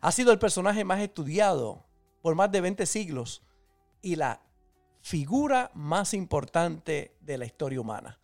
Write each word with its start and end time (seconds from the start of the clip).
Ha 0.00 0.12
sido 0.12 0.32
el 0.32 0.38
personaje 0.38 0.84
más 0.84 1.00
estudiado 1.00 1.84
por 2.22 2.34
más 2.34 2.50
de 2.50 2.60
20 2.60 2.86
siglos 2.86 3.42
y 4.00 4.16
la 4.16 4.40
figura 5.00 5.70
más 5.74 6.14
importante 6.14 7.16
de 7.20 7.38
la 7.38 7.44
historia 7.44 7.80
humana. 7.80 8.18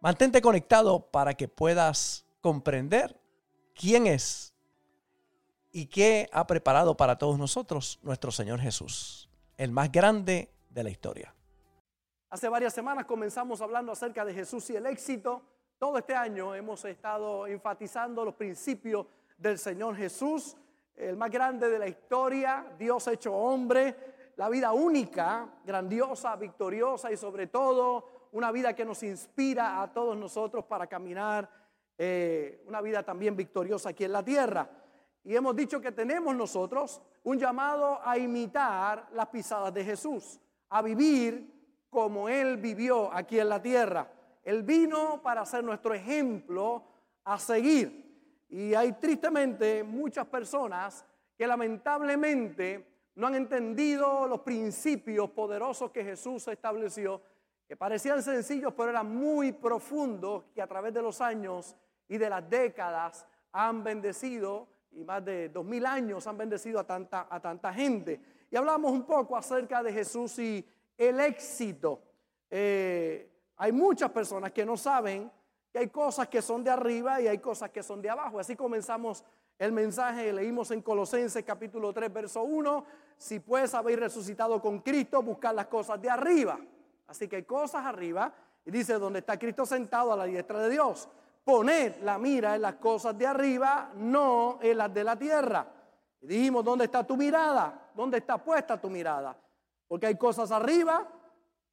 Mantente 0.00 0.40
conectado 0.40 1.10
para 1.10 1.34
que 1.34 1.46
puedas 1.46 2.26
comprender 2.40 3.20
quién 3.74 4.06
es 4.06 4.54
y 5.72 5.86
qué 5.86 6.28
ha 6.32 6.46
preparado 6.46 6.96
para 6.96 7.18
todos 7.18 7.38
nosotros 7.38 8.00
nuestro 8.02 8.32
Señor 8.32 8.60
Jesús, 8.60 9.28
el 9.56 9.70
más 9.72 9.92
grande 9.92 10.52
de 10.70 10.82
la 10.82 10.90
historia. 10.90 11.34
Hace 12.30 12.48
varias 12.48 12.72
semanas 12.72 13.04
comenzamos 13.04 13.60
hablando 13.60 13.92
acerca 13.92 14.24
de 14.24 14.32
Jesús 14.32 14.70
y 14.70 14.76
el 14.76 14.86
éxito. 14.86 15.42
Todo 15.78 15.98
este 15.98 16.14
año 16.14 16.54
hemos 16.54 16.84
estado 16.84 17.46
enfatizando 17.46 18.24
los 18.24 18.34
principios 18.34 19.06
del 19.36 19.58
Señor 19.58 19.96
Jesús 19.96 20.56
el 21.00 21.16
más 21.16 21.30
grande 21.30 21.68
de 21.68 21.78
la 21.78 21.88
historia, 21.88 22.66
Dios 22.78 23.06
hecho 23.08 23.34
hombre, 23.34 24.32
la 24.36 24.48
vida 24.48 24.72
única, 24.72 25.48
grandiosa, 25.64 26.36
victoriosa 26.36 27.10
y 27.10 27.16
sobre 27.16 27.46
todo 27.46 28.28
una 28.32 28.52
vida 28.52 28.74
que 28.74 28.84
nos 28.84 29.02
inspira 29.02 29.82
a 29.82 29.92
todos 29.92 30.16
nosotros 30.16 30.64
para 30.64 30.86
caminar 30.86 31.48
eh, 31.98 32.62
una 32.66 32.80
vida 32.80 33.02
también 33.02 33.36
victoriosa 33.36 33.90
aquí 33.90 34.04
en 34.04 34.12
la 34.12 34.24
tierra. 34.24 34.68
Y 35.24 35.34
hemos 35.34 35.54
dicho 35.54 35.80
que 35.80 35.92
tenemos 35.92 36.34
nosotros 36.34 37.02
un 37.24 37.38
llamado 37.38 38.00
a 38.02 38.16
imitar 38.16 39.08
las 39.12 39.26
pisadas 39.28 39.74
de 39.74 39.84
Jesús, 39.84 40.40
a 40.70 40.80
vivir 40.80 41.86
como 41.90 42.28
Él 42.28 42.56
vivió 42.56 43.12
aquí 43.12 43.38
en 43.38 43.48
la 43.48 43.60
tierra. 43.60 44.10
Él 44.42 44.62
vino 44.62 45.20
para 45.22 45.44
ser 45.44 45.62
nuestro 45.64 45.92
ejemplo 45.92 46.82
a 47.24 47.38
seguir. 47.38 48.09
Y 48.50 48.74
hay 48.74 48.92
tristemente 48.92 49.84
muchas 49.84 50.26
personas 50.26 51.04
que 51.36 51.46
lamentablemente 51.46 52.86
no 53.14 53.28
han 53.28 53.36
entendido 53.36 54.26
los 54.26 54.40
principios 54.40 55.30
poderosos 55.30 55.90
que 55.90 56.04
Jesús 56.04 56.46
estableció, 56.48 57.22
que 57.68 57.76
parecían 57.76 58.22
sencillos, 58.22 58.74
pero 58.76 58.90
eran 58.90 59.14
muy 59.14 59.52
profundos, 59.52 60.44
que 60.54 60.60
a 60.60 60.66
través 60.66 60.92
de 60.92 61.00
los 61.00 61.20
años 61.20 61.76
y 62.08 62.18
de 62.18 62.28
las 62.28 62.48
décadas 62.50 63.24
han 63.52 63.84
bendecido, 63.84 64.66
y 64.90 65.04
más 65.04 65.24
de 65.24 65.48
dos 65.48 65.64
mil 65.64 65.86
años 65.86 66.26
han 66.26 66.36
bendecido 66.36 66.80
a 66.80 66.84
tanta, 66.84 67.28
a 67.30 67.40
tanta 67.40 67.72
gente. 67.72 68.20
Y 68.50 68.56
hablamos 68.56 68.90
un 68.90 69.04
poco 69.04 69.36
acerca 69.36 69.82
de 69.82 69.92
Jesús 69.92 70.38
y 70.40 70.66
el 70.98 71.20
éxito. 71.20 72.02
Eh, 72.50 73.30
hay 73.56 73.70
muchas 73.70 74.10
personas 74.10 74.50
que 74.50 74.66
no 74.66 74.76
saben 74.76 75.30
y 75.72 75.78
hay 75.78 75.88
cosas 75.88 76.28
que 76.28 76.42
son 76.42 76.64
de 76.64 76.70
arriba 76.70 77.20
y 77.20 77.28
hay 77.28 77.38
cosas 77.38 77.70
que 77.70 77.82
son 77.82 78.02
de 78.02 78.10
abajo. 78.10 78.40
Así 78.40 78.56
comenzamos 78.56 79.24
el 79.58 79.72
mensaje, 79.72 80.32
leímos 80.32 80.70
en 80.70 80.82
Colosenses 80.82 81.44
capítulo 81.44 81.92
3, 81.92 82.12
verso 82.12 82.42
1, 82.42 82.84
si 83.16 83.40
pues 83.40 83.74
habéis 83.74 84.00
resucitado 84.00 84.60
con 84.60 84.80
Cristo, 84.80 85.22
buscar 85.22 85.54
las 85.54 85.66
cosas 85.66 86.00
de 86.00 86.10
arriba. 86.10 86.58
Así 87.06 87.28
que 87.28 87.36
hay 87.36 87.42
cosas 87.44 87.84
arriba 87.84 88.32
y 88.64 88.70
dice, 88.70 88.94
donde 88.94 89.20
está 89.20 89.38
Cristo 89.38 89.66
sentado 89.66 90.12
a 90.12 90.16
la 90.16 90.24
diestra 90.24 90.60
de 90.60 90.70
Dios. 90.70 91.08
Poned 91.44 91.96
la 92.02 92.18
mira 92.18 92.54
en 92.54 92.62
las 92.62 92.74
cosas 92.74 93.16
de 93.16 93.26
arriba, 93.26 93.90
no 93.94 94.58
en 94.62 94.78
las 94.78 94.92
de 94.92 95.04
la 95.04 95.16
tierra. 95.16 95.66
Y 96.20 96.26
dijimos, 96.26 96.64
¿dónde 96.64 96.86
está 96.86 97.06
tu 97.06 97.16
mirada? 97.16 97.90
¿Dónde 97.94 98.18
está 98.18 98.38
puesta 98.38 98.80
tu 98.80 98.90
mirada? 98.90 99.36
Porque 99.88 100.06
hay 100.06 100.16
cosas 100.16 100.50
arriba 100.50 101.06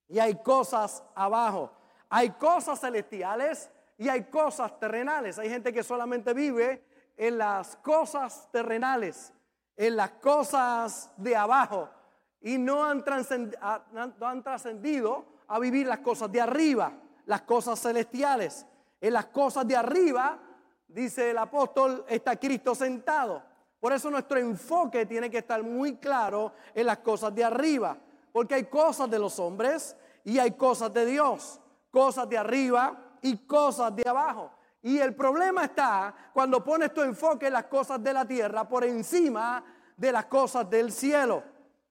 y 0.08 0.20
hay 0.20 0.36
cosas 0.42 1.04
abajo. 1.16 1.72
Hay 2.10 2.32
cosas 2.32 2.80
celestiales 2.80 3.70
y 3.98 4.10
hay 4.10 4.26
cosas 4.26 4.80
terrenales. 4.80 5.40
Hay 5.40 5.50
gente 5.50 5.74
que 5.74 5.84
solamente 5.84 6.34
vive 6.34 6.84
en 7.16 7.38
las 7.38 7.76
cosas 7.78 8.48
terrenales, 8.52 9.34
en 9.76 9.96
las 9.96 10.12
cosas 10.12 11.12
de 11.18 11.36
abajo 11.36 11.90
y 12.42 12.58
no 12.58 12.86
han 12.86 13.04
trascendido 14.44 15.26
a 15.48 15.60
vivir 15.60 15.88
las 15.88 16.00
cosas 16.00 16.32
de 16.32 16.42
arriba, 16.42 16.94
las 17.26 17.42
cosas 17.42 17.82
celestiales. 17.82 18.66
En 19.02 19.14
las 19.14 19.28
cosas 19.28 19.68
de 19.68 19.76
arriba, 19.76 20.40
dice 20.88 21.32
el 21.32 21.38
apóstol, 21.38 22.06
está 22.08 22.36
Cristo 22.36 22.76
sentado. 22.76 23.44
Por 23.80 23.94
eso 23.94 24.10
nuestro 24.10 24.40
enfoque 24.40 25.06
tiene 25.06 25.30
que 25.30 25.40
estar 25.40 25.62
muy 25.64 25.98
claro 25.98 26.54
en 26.74 26.86
las 26.88 27.00
cosas 27.00 27.34
de 27.34 27.44
arriba, 27.44 27.98
porque 28.32 28.56
hay 28.56 28.66
cosas 28.66 29.10
de 29.10 29.20
los 29.20 29.40
hombres 29.40 29.96
y 30.24 30.40
hay 30.40 30.52
cosas 30.52 30.92
de 30.94 31.06
Dios, 31.06 31.60
cosas 31.92 32.28
de 32.28 32.38
arriba 32.38 33.07
y 33.22 33.46
cosas 33.46 33.96
de 33.96 34.08
abajo. 34.08 34.52
Y 34.82 35.00
el 35.00 35.16
problema 35.16 35.66
está 35.66 36.14
cuando 36.34 36.64
pones 36.64 36.94
tu 36.94 37.02
enfoque 37.02 37.48
en 37.48 37.54
las 37.54 37.66
cosas 37.66 38.02
de 38.02 38.14
la 38.14 38.26
tierra 38.26 38.68
por 38.68 38.84
encima 38.84 39.64
de 39.96 40.12
las 40.12 40.26
cosas 40.26 40.70
del 40.70 40.92
cielo. 40.92 41.44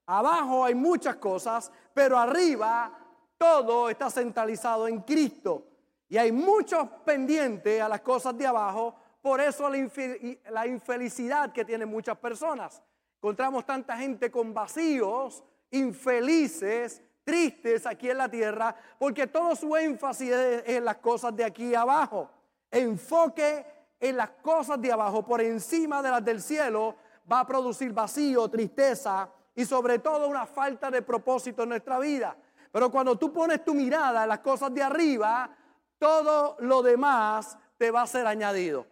Abajo 0.07 0.65
hay 0.65 0.75
muchas 0.75 1.17
cosas, 1.17 1.71
pero 1.93 2.19
arriba 2.19 2.97
todo 3.37 3.91
está 3.91 4.09
centralizado 4.11 4.89
en 4.89 5.01
Cristo. 5.01 5.67
Y 6.09 6.17
hay 6.17 6.31
muchos 6.31 6.89
pendientes 7.05 7.83
a 7.83 7.89
las 7.89 8.01
cosas 8.01 8.37
de 8.39 8.47
abajo, 8.47 8.95
por 9.21 9.41
eso 9.41 9.69
la, 9.69 10.67
infelicidad 10.67 11.53
que 11.53 11.65
tienen 11.65 11.89
muchas 11.89 12.17
personas. 12.17 12.81
Encontramos 13.17 13.67
tanta 13.67 13.97
gente 13.97 14.31
con 14.31 14.55
vacíos, 14.55 15.43
infelices, 15.71 17.03
tristes 17.27 17.85
aquí 17.87 18.09
en 18.09 18.19
la 18.19 18.29
tierra 18.29 18.75
porque 18.99 19.27
todo 19.27 19.57
su 19.57 19.77
énfasis 19.77 20.31
es 20.31 20.63
en 20.69 20.85
las 20.85 20.99
cosas 20.99 21.35
de 21.35 21.45
aquí 21.45 21.75
abajo. 21.75 22.31
Enfoque 22.71 23.67
en 23.99 24.17
las 24.17 24.31
cosas 24.43 24.81
de 24.81 24.93
abajo 24.93 25.25
por 25.25 25.41
encima 25.41 26.01
de 26.03 26.11
las 26.11 26.25
del 26.25 26.41
cielo 26.41 26.95
va 27.31 27.41
a 27.41 27.47
producir 27.47 27.93
vacío, 27.93 28.49
tristeza 28.49 29.29
y 29.57 29.65
sobre 29.65 29.99
todo 29.99 30.29
una 30.29 30.47
falta 30.47 30.89
de 30.89 31.03
propósito 31.03 31.65
en 31.65 31.71
nuestra 31.71 31.99
vida. 31.99 32.37
Pero 32.71 32.91
cuando 32.91 33.19
tú 33.19 33.33
pones 33.33 33.65
tu 33.65 33.75
mirada 33.75 34.23
en 34.23 34.29
las 34.29 34.39
cosas 34.39 34.73
de 34.73 34.83
arriba, 34.83 35.51
todo 35.99 36.57
lo 36.61 36.83
demás 36.83 37.59
te 37.77 37.91
va 37.91 38.03
a 38.03 38.07
ser 38.07 38.27
añadido. 38.27 38.87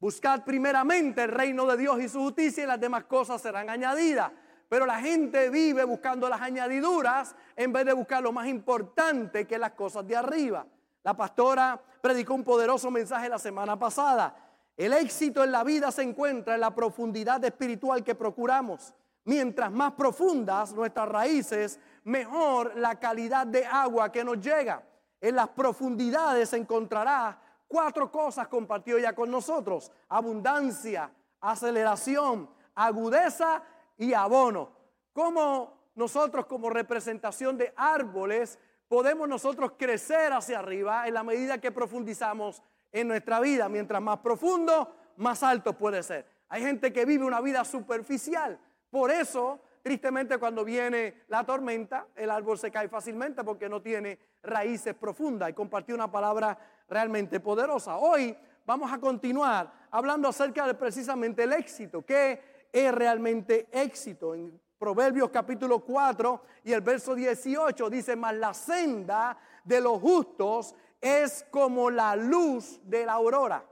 Buscad 0.00 0.44
primeramente 0.44 1.24
el 1.24 1.30
reino 1.30 1.66
de 1.66 1.76
Dios 1.76 2.00
y 2.00 2.08
su 2.08 2.20
justicia 2.20 2.64
y 2.64 2.66
las 2.66 2.80
demás 2.80 3.04
cosas 3.04 3.40
serán 3.40 3.70
añadidas. 3.70 4.32
Pero 4.68 4.84
la 4.84 5.00
gente 5.00 5.48
vive 5.48 5.84
buscando 5.84 6.28
las 6.28 6.40
añadiduras 6.40 7.34
en 7.56 7.72
vez 7.72 7.86
de 7.86 7.92
buscar 7.94 8.22
lo 8.22 8.32
más 8.32 8.46
importante 8.46 9.46
que 9.46 9.58
las 9.58 9.72
cosas 9.72 10.06
de 10.06 10.16
arriba. 10.16 10.66
La 11.02 11.14
pastora 11.16 11.80
predicó 12.00 12.34
un 12.34 12.44
poderoso 12.44 12.90
mensaje 12.90 13.28
la 13.28 13.38
semana 13.38 13.78
pasada. 13.78 14.36
El 14.76 14.92
éxito 14.92 15.42
en 15.42 15.52
la 15.52 15.64
vida 15.64 15.90
se 15.90 16.02
encuentra 16.02 16.54
en 16.54 16.60
la 16.60 16.74
profundidad 16.74 17.42
espiritual 17.44 18.04
que 18.04 18.14
procuramos. 18.14 18.94
Mientras 19.24 19.72
más 19.72 19.92
profundas 19.92 20.72
nuestras 20.72 21.08
raíces, 21.08 21.80
mejor 22.04 22.76
la 22.76 22.98
calidad 22.98 23.46
de 23.46 23.64
agua 23.66 24.12
que 24.12 24.24
nos 24.24 24.38
llega. 24.40 24.82
En 25.20 25.34
las 25.34 25.48
profundidades 25.48 26.52
encontrará 26.52 27.38
cuatro 27.66 28.10
cosas 28.10 28.48
compartidas 28.48 29.02
ya 29.02 29.14
con 29.14 29.30
nosotros. 29.30 29.90
Abundancia, 30.08 31.10
aceleración, 31.40 32.48
agudeza 32.74 33.62
y 33.98 34.14
abono. 34.14 34.70
¿Cómo 35.12 35.90
nosotros 35.96 36.46
como 36.46 36.70
representación 36.70 37.58
de 37.58 37.74
árboles 37.76 38.58
podemos 38.88 39.28
nosotros 39.28 39.72
crecer 39.76 40.32
hacia 40.32 40.60
arriba 40.60 41.06
en 41.06 41.14
la 41.14 41.22
medida 41.22 41.58
que 41.58 41.72
profundizamos 41.72 42.62
en 42.92 43.08
nuestra 43.08 43.40
vida? 43.40 43.68
Mientras 43.68 44.00
más 44.00 44.20
profundo, 44.20 44.94
más 45.16 45.42
alto 45.42 45.76
puede 45.76 46.02
ser. 46.02 46.24
Hay 46.48 46.62
gente 46.62 46.92
que 46.92 47.04
vive 47.04 47.24
una 47.24 47.40
vida 47.40 47.64
superficial. 47.64 48.58
Por 48.90 49.10
eso, 49.10 49.60
tristemente, 49.82 50.38
cuando 50.38 50.64
viene 50.64 51.24
la 51.28 51.44
tormenta, 51.44 52.06
el 52.14 52.30
árbol 52.30 52.58
se 52.58 52.70
cae 52.70 52.88
fácilmente 52.88 53.44
porque 53.44 53.68
no 53.68 53.82
tiene 53.82 54.18
raíces 54.42 54.94
profundas. 54.94 55.50
Y 55.50 55.52
compartí 55.52 55.92
una 55.92 56.10
palabra 56.10 56.56
realmente 56.88 57.40
poderosa. 57.40 57.96
Hoy 57.98 58.34
vamos 58.64 58.90
a 58.90 58.98
continuar 58.98 59.70
hablando 59.90 60.28
acerca 60.28 60.66
de 60.66 60.74
precisamente 60.74 61.42
el 61.42 61.52
éxito. 61.52 62.04
que 62.04 62.57
es 62.72 62.92
realmente 62.92 63.68
éxito. 63.72 64.34
En 64.34 64.60
Proverbios 64.78 65.30
capítulo 65.30 65.80
4 65.80 66.42
y 66.64 66.72
el 66.72 66.80
verso 66.80 67.14
18 67.14 67.90
dice, 67.90 68.14
mas 68.14 68.34
la 68.34 68.54
senda 68.54 69.36
de 69.64 69.80
los 69.80 70.00
justos 70.00 70.74
es 71.00 71.44
como 71.50 71.90
la 71.90 72.14
luz 72.14 72.80
de 72.84 73.04
la 73.04 73.14
aurora. 73.14 73.64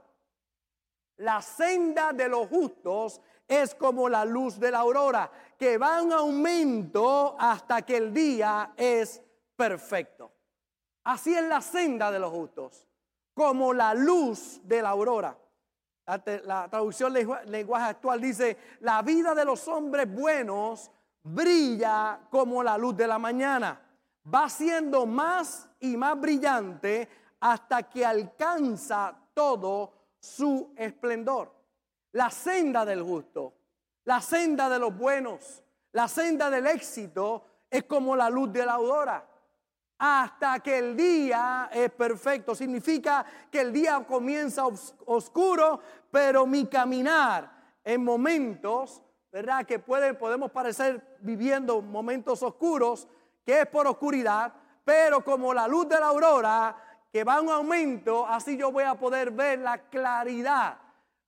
La 1.17 1.41
senda 1.41 2.13
de 2.13 2.27
los 2.27 2.47
justos 2.47 3.21
es 3.47 3.73
como 3.73 4.09
la 4.09 4.25
luz 4.25 4.59
de 4.59 4.71
la 4.71 4.79
aurora, 4.79 5.31
que 5.57 5.77
va 5.77 6.01
en 6.01 6.11
aumento 6.11 7.35
hasta 7.39 7.81
que 7.83 7.97
el 7.97 8.13
día 8.13 8.73
es 8.75 9.21
perfecto. 9.55 10.31
Así 11.05 11.33
es 11.33 11.43
la 11.43 11.61
senda 11.61 12.11
de 12.11 12.19
los 12.19 12.31
justos, 12.31 12.85
como 13.33 13.73
la 13.73 13.93
luz 13.93 14.59
de 14.63 14.81
la 14.81 14.89
aurora. 14.89 15.37
La, 16.07 16.69
traducción 16.69 17.11
lenguaje 17.11 17.85
actual 17.85 18.21
dice, 18.21 18.57
la 18.79 19.01
vida 19.01 19.35
de 19.35 19.43
los 19.43 19.67
hombres 19.67 20.09
buenos 20.09 20.89
brilla 21.21 22.21
como 22.29 22.63
la 22.63 22.77
luz 22.77 22.95
de 22.95 23.07
la 23.07 23.19
mañana. 23.19 23.81
Va 24.33 24.47
siendo 24.49 25.05
más 25.05 25.67
y 25.81 25.97
más 25.97 26.19
brillante 26.19 27.09
hasta 27.41 27.83
que 27.83 28.05
alcanza 28.05 29.17
todo 29.33 29.91
su 30.17 30.73
esplendor. 30.77 31.53
La 32.13 32.29
senda 32.29 32.85
del 32.85 33.03
justo, 33.03 33.53
la 34.05 34.21
senda 34.21 34.69
de 34.69 34.79
los 34.79 34.97
buenos, 34.97 35.61
la 35.91 36.07
senda 36.07 36.49
del 36.49 36.67
éxito 36.67 37.43
es 37.69 37.83
como 37.83 38.15
la 38.15 38.29
luz 38.29 38.51
de 38.53 38.65
la 38.65 38.73
aurora. 38.73 39.27
Hasta 39.99 40.59
que 40.59 40.77
el 40.77 40.95
día 40.95 41.69
es 41.71 41.89
perfecto. 41.91 42.53
Significa 42.53 43.25
que 43.51 43.61
el 43.61 43.73
día 43.73 44.03
comienza 44.07 44.63
oscuro, 45.05 45.79
pero 46.11 46.45
mi 46.45 46.65
caminar 46.67 47.51
en 47.83 48.03
momentos, 48.03 49.01
¿verdad? 49.31 49.65
Que 49.65 49.79
pueden, 49.79 50.17
podemos 50.17 50.51
parecer 50.51 51.17
viviendo 51.21 51.81
momentos 51.81 52.43
oscuros, 52.43 53.07
que 53.45 53.61
es 53.61 53.67
por 53.67 53.87
oscuridad, 53.87 54.53
pero 54.83 55.23
como 55.23 55.53
la 55.53 55.67
luz 55.67 55.87
de 55.87 55.99
la 55.99 56.07
aurora, 56.07 56.75
que 57.11 57.23
va 57.23 57.41
un 57.41 57.49
aumento, 57.49 58.27
así 58.27 58.57
yo 58.57 58.71
voy 58.71 58.83
a 58.83 58.95
poder 58.95 59.31
ver 59.31 59.59
la 59.59 59.77
claridad, 59.89 60.77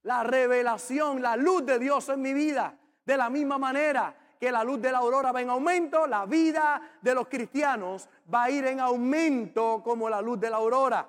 la 0.04 0.24
revelación, 0.24 1.22
la 1.22 1.36
luz 1.36 1.66
de 1.66 1.80
Dios 1.80 2.10
en 2.10 2.22
mi 2.22 2.34
vida. 2.34 2.78
De 3.06 3.18
la 3.18 3.30
misma 3.30 3.58
manera 3.58 4.16
que 4.40 4.52
la 4.52 4.64
luz 4.64 4.82
de 4.82 4.92
la 4.92 5.00
aurora 5.00 5.32
va 5.32 5.42
en 5.42 5.50
aumento, 5.50 6.08
la 6.08 6.26
vida 6.26 6.82
de 7.02 7.14
los 7.14 7.28
cristianos 7.28 8.08
va 8.34 8.44
a 8.44 8.50
ir 8.50 8.66
en 8.66 8.80
aumento 8.80 9.82
como 9.84 10.10
la 10.10 10.22
luz 10.22 10.40
de 10.40 10.50
la 10.50 10.58
aurora. 10.58 11.08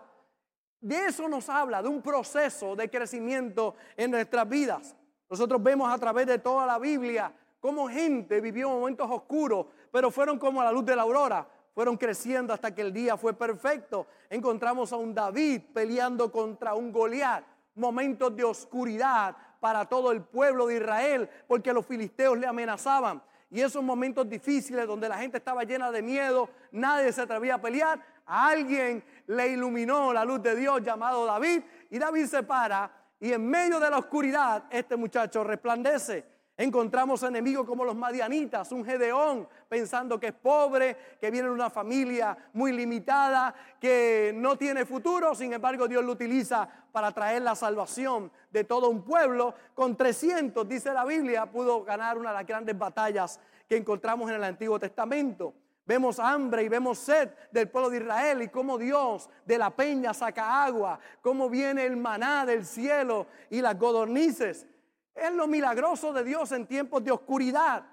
De 0.81 1.07
eso 1.07 1.29
nos 1.29 1.49
habla, 1.49 1.83
de 1.83 1.89
un 1.89 2.03
proceso 2.03 2.75
de 2.75 2.91
crecimiento 2.91 3.77
en 3.97 4.11
nuestras 4.11 4.49
vidas. 4.49 4.97
Nosotros 5.29 5.63
vemos 5.63 5.93
a 5.93 5.99
través 5.99 6.27
de 6.27 6.39
toda 6.39 6.67
la 6.67 6.79
Biblia 6.79 7.33
cómo 7.61 7.89
gente 7.89 8.41
vivió 8.41 8.71
momentos 8.71 9.09
oscuros, 9.11 9.67
pero 9.93 10.11
fueron 10.11 10.39
como 10.39 10.63
la 10.63 10.73
luz 10.73 10.85
de 10.85 10.97
la 10.97 11.03
aurora 11.03 11.47
fueron 11.75 11.97
creciendo 11.97 12.53
hasta 12.53 12.75
que 12.75 12.83
el 12.83 12.93
día 12.93 13.17
fue 13.17 13.33
perfecto. 13.33 14.07
Encontramos 14.29 14.93
a 14.93 14.97
un 14.97 15.15
David 15.15 15.63
peleando 15.73 16.31
contra 16.31 16.75
un 16.75 16.93
Goliat, 16.93 17.45
momentos 17.77 18.35
de 18.35 18.45
oscuridad 18.45 19.37
para 19.61 19.85
todo 19.85 20.11
el 20.11 20.23
pueblo 20.23 20.67
de 20.67 20.77
Israel, 20.77 21.29
porque 21.47 21.73
los 21.73 21.87
filisteos 21.87 22.37
le 22.39 22.47
amenazaban. 22.47 23.23
Y 23.51 23.61
esos 23.61 23.83
momentos 23.83 24.29
difíciles 24.29 24.87
donde 24.87 25.09
la 25.09 25.19
gente 25.19 25.39
estaba 25.39 25.65
llena 25.65 25.91
de 25.91 26.03
miedo, 26.03 26.49
nadie 26.73 27.13
se 27.13 27.23
atrevía 27.23 27.57
a 27.57 27.61
pelear, 27.61 28.01
a 28.25 28.49
alguien 28.49 29.05
le 29.27 29.49
iluminó 29.49 30.13
la 30.13 30.25
luz 30.25 30.43
de 30.43 30.55
Dios 30.55 30.83
llamado 30.83 31.27
David, 31.27 31.63
y 31.91 31.99
David 31.99 32.27
se 32.27 32.43
para, 32.43 32.91
y 33.19 33.33
en 33.33 33.47
medio 33.49 33.79
de 33.79 33.91
la 33.91 33.99
oscuridad 33.99 34.65
este 34.71 34.97
muchacho 34.97 35.45
resplandece. 35.45 36.25
Encontramos 36.61 37.23
enemigos 37.23 37.67
como 37.67 37.87
los 37.87 37.97
madianitas, 37.97 38.71
un 38.71 38.85
Gedeón 38.85 39.49
pensando 39.67 40.21
que 40.21 40.27
es 40.27 40.35
pobre, 40.35 40.95
que 41.19 41.31
viene 41.31 41.49
de 41.49 41.55
una 41.55 41.71
familia 41.71 42.37
muy 42.53 42.71
limitada, 42.73 43.55
que 43.81 44.31
no 44.37 44.57
tiene 44.57 44.85
futuro, 44.85 45.35
sin 45.35 45.55
embargo 45.55 45.89
Dios 45.89 46.05
lo 46.05 46.13
utiliza 46.13 46.69
para 46.93 47.13
traer 47.13 47.41
la 47.41 47.55
salvación 47.55 48.31
de 48.51 48.65
todo 48.65 48.91
un 48.91 49.03
pueblo. 49.03 49.55
Con 49.73 49.97
300, 49.97 50.69
dice 50.69 50.93
la 50.93 51.07
Biblia, 51.07 51.47
pudo 51.47 51.83
ganar 51.83 52.19
una 52.19 52.29
de 52.29 52.37
las 52.37 52.47
grandes 52.47 52.77
batallas 52.77 53.41
que 53.67 53.79
encontramos 53.79 54.29
en 54.29 54.37
el 54.37 54.45
Antiguo 54.45 54.79
Testamento. 54.79 55.55
Vemos 55.87 56.19
hambre 56.19 56.63
y 56.63 56.69
vemos 56.69 56.99
sed 56.99 57.31
del 57.51 57.71
pueblo 57.71 57.89
de 57.89 58.01
Israel 58.01 58.43
y 58.43 58.49
cómo 58.49 58.77
Dios 58.77 59.31
de 59.47 59.57
la 59.57 59.71
peña 59.71 60.13
saca 60.13 60.63
agua, 60.63 61.01
cómo 61.23 61.49
viene 61.49 61.87
el 61.87 61.97
maná 61.97 62.45
del 62.45 62.67
cielo 62.67 63.29
y 63.49 63.63
las 63.63 63.79
godornices. 63.79 64.67
Es 65.15 65.33
lo 65.33 65.47
milagroso 65.47 66.13
de 66.13 66.25
Dios 66.25 66.53
en 66.53 66.67
tiempos 66.67 67.05
de 67.05 67.11
oscuridad. 67.11 67.85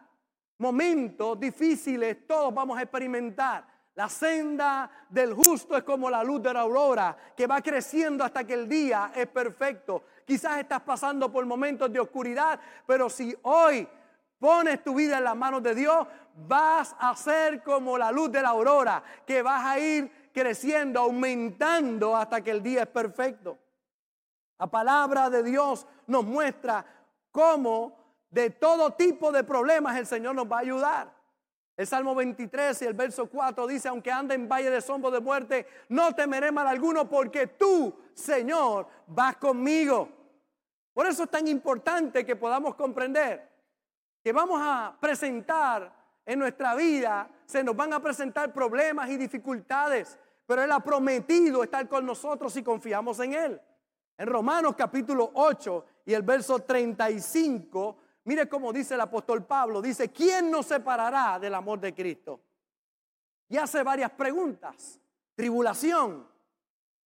Momentos 0.59 1.39
difíciles, 1.39 2.25
todos 2.27 2.53
vamos 2.53 2.77
a 2.77 2.83
experimentar. 2.83 3.65
La 3.95 4.09
senda 4.09 4.89
del 5.09 5.33
justo 5.33 5.75
es 5.75 5.83
como 5.83 6.09
la 6.09 6.23
luz 6.23 6.41
de 6.43 6.53
la 6.53 6.61
aurora, 6.61 7.17
que 7.35 7.47
va 7.47 7.61
creciendo 7.61 8.23
hasta 8.23 8.43
que 8.43 8.53
el 8.53 8.69
día 8.69 9.11
es 9.15 9.27
perfecto. 9.27 10.03
Quizás 10.23 10.59
estás 10.59 10.81
pasando 10.81 11.31
por 11.31 11.43
momentos 11.45 11.91
de 11.91 11.99
oscuridad, 11.99 12.59
pero 12.85 13.09
si 13.09 13.35
hoy 13.41 13.87
pones 14.37 14.83
tu 14.83 14.93
vida 14.93 15.17
en 15.17 15.23
las 15.23 15.35
manos 15.35 15.63
de 15.63 15.73
Dios, 15.73 16.07
vas 16.47 16.95
a 16.99 17.15
ser 17.15 17.63
como 17.63 17.97
la 17.97 18.11
luz 18.11 18.31
de 18.31 18.41
la 18.41 18.49
aurora, 18.49 19.03
que 19.25 19.41
vas 19.41 19.65
a 19.65 19.79
ir 19.79 20.29
creciendo, 20.31 20.99
aumentando 20.99 22.15
hasta 22.15 22.41
que 22.41 22.51
el 22.51 22.61
día 22.61 22.83
es 22.83 22.89
perfecto. 22.89 23.57
La 24.59 24.67
palabra 24.67 25.29
de 25.31 25.41
Dios 25.41 25.87
nos 26.05 26.23
muestra 26.23 26.85
cómo 27.37 27.95
de 28.31 28.49
todo 28.49 28.93
tipo 28.93 29.31
de 29.31 29.43
problemas 29.43 29.95
el 29.95 30.07
Señor 30.07 30.33
nos 30.33 30.51
va 30.51 30.57
a 30.57 30.61
ayudar. 30.61 31.13
El 31.75 31.85
Salmo 31.85 32.15
23 32.15 32.81
y 32.81 32.85
el 32.85 32.95
verso 32.95 33.29
4 33.29 33.67
dice, 33.67 33.87
aunque 33.89 34.11
ande 34.11 34.33
en 34.33 34.49
valle 34.49 34.71
de 34.71 34.81
sombra 34.81 35.11
de 35.11 35.19
muerte, 35.19 35.67
no 35.89 36.15
temeré 36.15 36.51
mal 36.51 36.65
alguno 36.65 37.07
porque 37.07 37.45
tú, 37.45 37.93
Señor, 38.15 38.87
vas 39.05 39.37
conmigo. 39.37 40.09
Por 40.95 41.05
eso 41.05 41.25
es 41.25 41.29
tan 41.29 41.47
importante 41.47 42.25
que 42.25 42.35
podamos 42.35 42.73
comprender 42.73 43.47
que 44.23 44.33
vamos 44.33 44.59
a 44.59 44.97
presentar 44.99 45.93
en 46.25 46.39
nuestra 46.39 46.73
vida, 46.73 47.29
se 47.45 47.63
nos 47.63 47.75
van 47.75 47.93
a 47.93 47.99
presentar 47.99 48.51
problemas 48.51 49.11
y 49.11 49.15
dificultades, 49.15 50.17
pero 50.47 50.63
Él 50.63 50.71
ha 50.71 50.79
prometido 50.79 51.61
estar 51.61 51.87
con 51.87 52.03
nosotros 52.03 52.51
si 52.51 52.63
confiamos 52.63 53.19
en 53.19 53.35
Él. 53.35 53.61
En 54.17 54.27
Romanos 54.27 54.73
capítulo 54.75 55.29
8 55.35 55.85
y 56.07 56.13
el 56.13 56.21
verso 56.21 56.59
35, 56.59 57.97
mire 58.23 58.47
cómo 58.47 58.71
dice 58.71 58.93
el 58.93 59.01
apóstol 59.01 59.43
Pablo, 59.43 59.81
dice, 59.81 60.09
¿quién 60.09 60.49
nos 60.49 60.67
separará 60.67 61.37
del 61.37 61.53
amor 61.53 61.81
de 61.81 61.93
Cristo? 61.93 62.39
Y 63.49 63.57
hace 63.57 63.83
varias 63.83 64.11
preguntas. 64.11 65.01
Tribulación, 65.35 66.25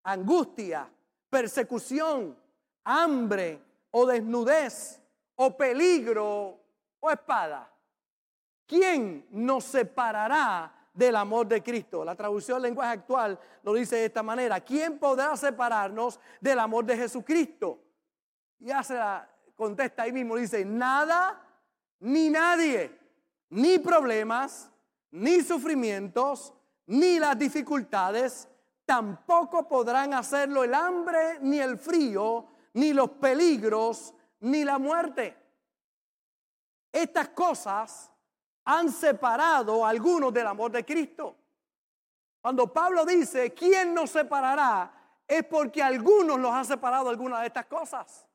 angustia, 0.03 0.87
persecución, 1.31 2.37
hambre 2.83 3.59
o 3.89 4.05
desnudez 4.05 5.01
o 5.33 5.57
peligro 5.57 6.59
o 6.99 7.09
espada. 7.09 7.73
¿Quién 8.67 9.25
nos 9.31 9.63
separará 9.63 10.89
del 10.93 11.15
amor 11.15 11.47
de 11.47 11.63
Cristo. 11.63 12.03
La 12.03 12.15
traducción 12.15 12.61
lenguaje 12.61 12.91
actual 12.91 13.39
lo 13.63 13.73
dice 13.73 13.95
de 13.95 14.05
esta 14.05 14.21
manera. 14.21 14.59
¿Quién 14.59 14.99
podrá 14.99 15.37
separarnos 15.37 16.19
del 16.41 16.59
amor 16.59 16.83
de 16.83 16.97
Jesucristo? 16.97 17.79
Y 18.61 18.67
la, 18.67 19.27
contesta 19.55 20.03
ahí 20.03 20.11
mismo, 20.11 20.35
dice, 20.35 20.63
nada 20.63 21.47
ni 21.99 22.29
nadie, 22.29 22.97
ni 23.49 23.79
problemas, 23.79 24.71
ni 25.11 25.41
sufrimientos, 25.41 26.53
ni 26.85 27.19
las 27.19 27.37
dificultades, 27.37 28.47
tampoco 28.85 29.67
podrán 29.67 30.13
hacerlo 30.13 30.63
el 30.63 30.73
hambre, 30.75 31.39
ni 31.41 31.59
el 31.59 31.77
frío, 31.77 32.47
ni 32.73 32.93
los 32.93 33.09
peligros, 33.11 34.13
ni 34.41 34.63
la 34.63 34.77
muerte. 34.77 35.37
Estas 36.91 37.29
cosas 37.29 38.11
han 38.65 38.91
separado 38.91 39.85
a 39.85 39.89
algunos 39.89 40.31
del 40.31 40.45
amor 40.45 40.71
de 40.71 40.85
Cristo. 40.85 41.35
Cuando 42.41 42.71
Pablo 42.71 43.05
dice, 43.05 43.53
¿quién 43.53 43.93
nos 43.93 44.11
separará? 44.11 44.91
Es 45.27 45.45
porque 45.45 45.81
algunos 45.81 46.39
los 46.39 46.51
ha 46.53 46.63
separado 46.63 47.09
algunas 47.09 47.41
de 47.41 47.47
estas 47.47 47.65
cosas. 47.65 48.27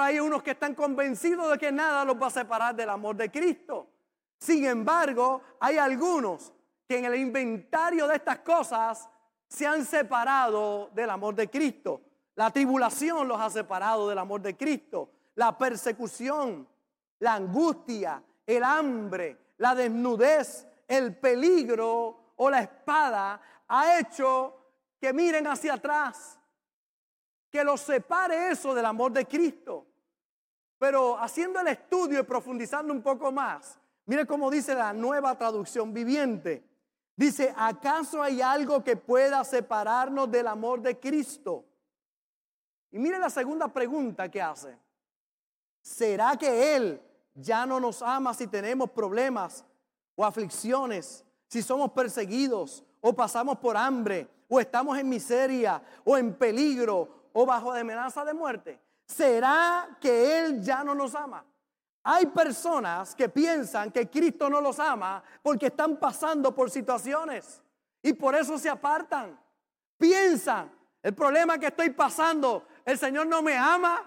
Hay 0.00 0.20
unos 0.20 0.42
que 0.42 0.52
están 0.52 0.74
convencidos 0.74 1.50
de 1.50 1.58
que 1.58 1.72
nada 1.72 2.04
los 2.04 2.20
va 2.20 2.28
a 2.28 2.30
separar 2.30 2.74
del 2.74 2.90
amor 2.90 3.16
de 3.16 3.30
Cristo. 3.30 3.88
Sin 4.38 4.64
embargo, 4.64 5.42
hay 5.60 5.78
algunos 5.78 6.52
que 6.88 6.98
en 6.98 7.04
el 7.04 7.14
inventario 7.16 8.06
de 8.08 8.16
estas 8.16 8.38
cosas 8.38 9.08
se 9.48 9.66
han 9.66 9.84
separado 9.84 10.90
del 10.94 11.10
amor 11.10 11.34
de 11.34 11.48
Cristo. 11.48 12.00
La 12.34 12.50
tribulación 12.50 13.28
los 13.28 13.40
ha 13.40 13.50
separado 13.50 14.08
del 14.08 14.18
amor 14.18 14.40
de 14.40 14.56
Cristo. 14.56 15.10
La 15.34 15.56
persecución, 15.56 16.66
la 17.18 17.34
angustia, 17.34 18.22
el 18.46 18.64
hambre, 18.64 19.54
la 19.58 19.74
desnudez, 19.74 20.66
el 20.88 21.16
peligro 21.16 22.32
o 22.36 22.50
la 22.50 22.60
espada 22.60 23.40
ha 23.68 23.98
hecho 23.98 24.56
que 25.00 25.12
miren 25.12 25.46
hacia 25.46 25.74
atrás, 25.74 26.38
que 27.52 27.62
los 27.62 27.82
separe 27.82 28.50
eso 28.50 28.74
del 28.74 28.86
amor 28.86 29.12
de 29.12 29.26
Cristo. 29.26 29.86
Pero 30.78 31.18
haciendo 31.18 31.60
el 31.60 31.68
estudio 31.68 32.20
y 32.20 32.22
profundizando 32.24 32.92
un 32.94 33.02
poco 33.02 33.30
más, 33.30 33.78
mire 34.06 34.26
cómo 34.26 34.50
dice 34.50 34.74
la 34.74 34.94
nueva 34.94 35.36
traducción 35.36 35.92
viviente. 35.92 36.64
Dice, 37.14 37.54
¿acaso 37.54 38.22
hay 38.22 38.40
algo 38.40 38.82
que 38.82 38.96
pueda 38.96 39.44
separarnos 39.44 40.30
del 40.30 40.46
amor 40.46 40.80
de 40.80 40.98
Cristo? 40.98 41.66
Y 42.90 42.98
mire 42.98 43.18
la 43.18 43.28
segunda 43.28 43.68
pregunta 43.68 44.30
que 44.30 44.40
hace. 44.40 44.78
¿Será 45.82 46.36
que 46.38 46.74
Él 46.74 47.02
ya 47.34 47.66
no 47.66 47.78
nos 47.78 48.00
ama 48.00 48.32
si 48.32 48.46
tenemos 48.46 48.90
problemas 48.90 49.62
o 50.14 50.24
aflicciones, 50.24 51.22
si 51.48 51.60
somos 51.60 51.92
perseguidos 51.92 52.82
o 53.02 53.12
pasamos 53.12 53.58
por 53.58 53.76
hambre 53.76 54.26
o 54.48 54.58
estamos 54.58 54.98
en 54.98 55.08
miseria 55.08 55.82
o 56.02 56.16
en 56.16 56.34
peligro 56.34 57.21
o 57.32 57.46
bajo 57.46 57.72
amenaza 57.72 58.24
de 58.24 58.34
muerte? 58.34 58.80
¿Será 59.06 59.96
que 60.00 60.38
Él 60.38 60.62
ya 60.62 60.82
no 60.82 60.94
nos 60.94 61.14
ama? 61.14 61.44
Hay 62.04 62.26
personas 62.26 63.14
que 63.14 63.28
piensan 63.28 63.92
que 63.92 64.10
Cristo 64.10 64.50
no 64.50 64.60
los 64.60 64.80
ama 64.80 65.22
porque 65.42 65.66
están 65.66 65.96
pasando 65.98 66.54
por 66.54 66.70
situaciones 66.70 67.62
y 68.02 68.12
por 68.12 68.34
eso 68.34 68.58
se 68.58 68.68
apartan. 68.68 69.38
Piensan, 69.96 70.70
el 71.00 71.14
problema 71.14 71.58
que 71.58 71.66
estoy 71.66 71.90
pasando, 71.90 72.66
el 72.84 72.98
Señor 72.98 73.26
no 73.26 73.40
me 73.40 73.56
ama, 73.56 74.02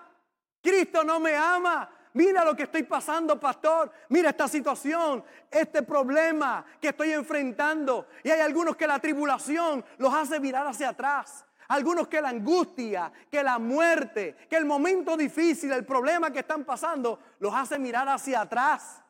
Cristo 0.61 1.03
no 1.03 1.19
me 1.19 1.35
ama. 1.35 1.89
Mira 2.13 2.43
lo 2.43 2.55
que 2.55 2.63
estoy 2.63 2.83
pasando, 2.83 3.39
pastor. 3.39 3.91
Mira 4.09 4.29
esta 4.29 4.47
situación, 4.47 5.23
este 5.51 5.83
problema 5.83 6.65
que 6.81 6.89
estoy 6.89 7.11
enfrentando. 7.11 8.07
Y 8.23 8.29
hay 8.29 8.39
algunos 8.39 8.75
que 8.75 8.87
la 8.87 8.99
tribulación 8.99 9.83
los 9.97 10.13
hace 10.13 10.39
mirar 10.39 10.65
hacia 10.65 10.89
atrás. 10.89 11.44
Algunos 11.67 12.07
que 12.07 12.21
la 12.21 12.29
angustia, 12.29 13.11
que 13.29 13.41
la 13.41 13.57
muerte, 13.57 14.35
que 14.49 14.55
el 14.55 14.65
momento 14.65 15.17
difícil, 15.17 15.71
el 15.71 15.85
problema 15.85 16.31
que 16.31 16.39
están 16.39 16.63
pasando, 16.63 17.19
los 17.39 17.53
hace 17.53 17.79
mirar 17.79 18.07
hacia 18.07 18.41
atrás. 18.41 19.01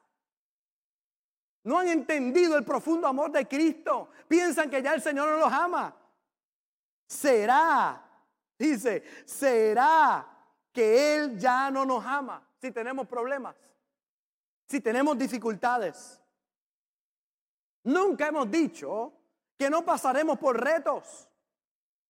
No 1.64 1.80
han 1.80 1.88
entendido 1.90 2.58
el 2.58 2.64
profundo 2.64 3.08
amor 3.08 3.32
de 3.32 3.48
Cristo. 3.48 4.10
Piensan 4.28 4.70
que 4.70 4.82
ya 4.82 4.94
el 4.94 5.02
Señor 5.02 5.30
no 5.30 5.38
los 5.38 5.52
ama. 5.52 5.96
Será, 7.08 8.02
dice, 8.58 9.04
será 9.26 10.26
que 10.72 11.16
Él 11.16 11.38
ya 11.38 11.70
no 11.72 11.86
nos 11.86 12.06
ama 12.06 12.48
si 12.62 12.72
tenemos 12.72 13.08
problemas, 13.08 13.56
si 14.68 14.80
tenemos 14.80 15.18
dificultades. 15.18 16.22
Nunca 17.84 18.28
hemos 18.28 18.50
dicho 18.50 19.14
que 19.58 19.70
no 19.70 19.84
pasaremos 19.84 20.40
por 20.40 20.60
retos 20.60 21.28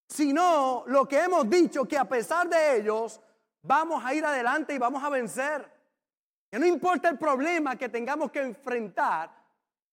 sino 0.07 0.83
lo 0.87 1.07
que 1.07 1.19
hemos 1.19 1.49
dicho, 1.49 1.85
que 1.85 1.97
a 1.97 2.05
pesar 2.05 2.47
de 2.49 2.77
ellos 2.77 3.19
vamos 3.61 4.03
a 4.03 4.13
ir 4.13 4.23
adelante 4.23 4.73
y 4.73 4.77
vamos 4.77 5.03
a 5.03 5.09
vencer. 5.09 5.69
Que 6.49 6.59
no 6.59 6.65
importa 6.65 7.09
el 7.09 7.17
problema 7.17 7.75
que 7.75 7.89
tengamos 7.89 8.31
que 8.31 8.41
enfrentar, 8.41 9.31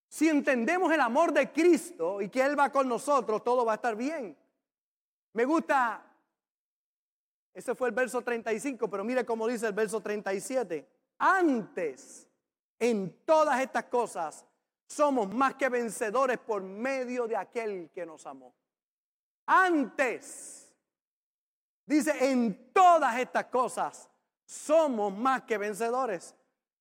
si 0.08 0.28
entendemos 0.28 0.92
el 0.92 1.00
amor 1.00 1.32
de 1.32 1.50
Cristo 1.50 2.20
y 2.20 2.28
que 2.28 2.42
Él 2.42 2.58
va 2.58 2.70
con 2.70 2.86
nosotros, 2.86 3.42
todo 3.42 3.64
va 3.64 3.72
a 3.72 3.74
estar 3.76 3.96
bien. 3.96 4.36
Me 5.32 5.46
gusta, 5.46 6.04
ese 7.54 7.74
fue 7.74 7.88
el 7.88 7.94
verso 7.94 8.20
35, 8.20 8.90
pero 8.90 9.04
mire 9.04 9.24
cómo 9.24 9.48
dice 9.48 9.66
el 9.66 9.72
verso 9.72 10.02
37. 10.02 10.86
Antes, 11.16 12.28
en 12.78 13.24
todas 13.24 13.58
estas 13.62 13.84
cosas, 13.84 14.44
somos 14.86 15.32
más 15.32 15.54
que 15.54 15.70
vencedores 15.70 16.38
por 16.38 16.62
medio 16.62 17.26
de 17.26 17.36
aquel 17.36 17.90
que 17.94 18.04
nos 18.04 18.26
amó 18.26 18.54
antes. 19.52 20.74
Dice, 21.84 22.30
en 22.30 22.72
todas 22.72 23.18
estas 23.18 23.46
cosas 23.46 24.08
somos 24.46 25.12
más 25.14 25.42
que 25.42 25.58
vencedores. 25.58 26.34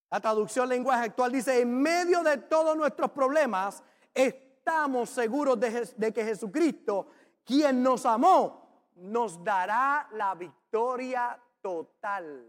La 0.10 0.20
traducción 0.20 0.70
lenguaje 0.70 1.06
actual 1.06 1.32
dice, 1.32 1.62
en 1.62 1.82
medio 1.82 2.24
de 2.24 2.38
todos 2.38 2.78
nuestros 2.78 3.12
problemas, 3.12 3.84
estamos 4.14 5.10
seguros 5.10 5.60
de, 5.60 6.14
que 6.14 6.24
Jesucristo, 6.24 7.08
quien 7.44 7.84
nos 7.84 8.06
amó, 8.06 8.90
nos 8.96 9.44
dará 9.44 10.08
la 10.14 10.36
victoria 10.36 11.40
total. 11.62 12.46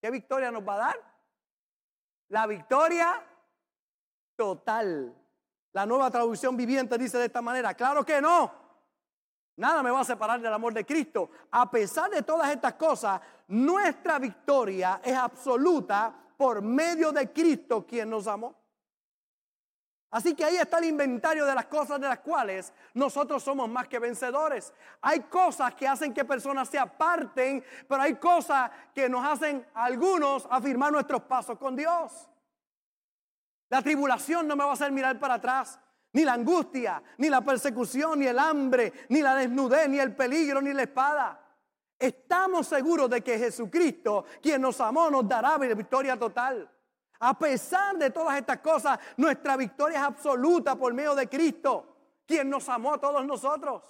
¿Qué 0.00 0.10
victoria 0.10 0.50
nos 0.50 0.66
va 0.66 0.74
a 0.74 0.78
dar? 0.78 0.96
La 2.28 2.46
victoria 2.46 3.22
total. 4.36 5.14
La 5.76 5.84
nueva 5.84 6.10
traducción 6.10 6.56
viviente 6.56 6.96
dice 6.96 7.18
de 7.18 7.26
esta 7.26 7.42
manera, 7.42 7.74
claro 7.74 8.02
que 8.02 8.18
no. 8.18 8.50
Nada 9.56 9.82
me 9.82 9.90
va 9.90 10.00
a 10.00 10.04
separar 10.04 10.40
del 10.40 10.50
amor 10.50 10.72
de 10.72 10.86
Cristo. 10.86 11.28
A 11.50 11.70
pesar 11.70 12.10
de 12.10 12.22
todas 12.22 12.50
estas 12.50 12.72
cosas, 12.76 13.20
nuestra 13.48 14.18
victoria 14.18 15.02
es 15.04 15.14
absoluta 15.14 16.14
por 16.38 16.62
medio 16.62 17.12
de 17.12 17.30
Cristo 17.30 17.84
quien 17.86 18.08
nos 18.08 18.26
amó. 18.26 18.54
Así 20.12 20.34
que 20.34 20.46
ahí 20.46 20.56
está 20.56 20.78
el 20.78 20.86
inventario 20.86 21.44
de 21.44 21.54
las 21.54 21.66
cosas 21.66 22.00
de 22.00 22.08
las 22.08 22.20
cuales 22.20 22.72
nosotros 22.94 23.42
somos 23.42 23.68
más 23.68 23.86
que 23.86 23.98
vencedores. 23.98 24.72
Hay 25.02 25.20
cosas 25.24 25.74
que 25.74 25.86
hacen 25.86 26.14
que 26.14 26.24
personas 26.24 26.70
se 26.70 26.78
aparten, 26.78 27.62
pero 27.86 28.00
hay 28.00 28.14
cosas 28.14 28.70
que 28.94 29.10
nos 29.10 29.22
hacen 29.22 29.66
algunos 29.74 30.48
afirmar 30.50 30.90
nuestros 30.90 31.20
pasos 31.24 31.58
con 31.58 31.76
Dios. 31.76 32.30
La 33.68 33.82
tribulación 33.82 34.46
no 34.46 34.56
me 34.56 34.64
va 34.64 34.70
a 34.70 34.74
hacer 34.74 34.92
mirar 34.92 35.18
para 35.18 35.34
atrás. 35.34 35.78
Ni 36.12 36.24
la 36.24 36.32
angustia, 36.32 37.02
ni 37.18 37.28
la 37.28 37.42
persecución, 37.42 38.20
ni 38.20 38.26
el 38.26 38.38
hambre, 38.38 38.92
ni 39.10 39.20
la 39.20 39.34
desnudez, 39.34 39.88
ni 39.88 39.98
el 39.98 40.14
peligro, 40.14 40.62
ni 40.62 40.72
la 40.72 40.82
espada. 40.82 41.42
Estamos 41.98 42.66
seguros 42.66 43.10
de 43.10 43.22
que 43.22 43.38
Jesucristo, 43.38 44.24
quien 44.40 44.62
nos 44.62 44.80
amó, 44.80 45.10
nos 45.10 45.28
dará 45.28 45.58
victoria 45.58 46.18
total. 46.18 46.70
A 47.20 47.38
pesar 47.38 47.96
de 47.96 48.10
todas 48.10 48.36
estas 48.36 48.58
cosas, 48.58 48.98
nuestra 49.16 49.56
victoria 49.56 49.98
es 49.98 50.04
absoluta 50.04 50.76
por 50.76 50.92
medio 50.92 51.14
de 51.14 51.28
Cristo, 51.28 51.96
quien 52.26 52.48
nos 52.50 52.68
amó 52.68 52.94
a 52.94 52.98
todos 52.98 53.24
nosotros. 53.26 53.82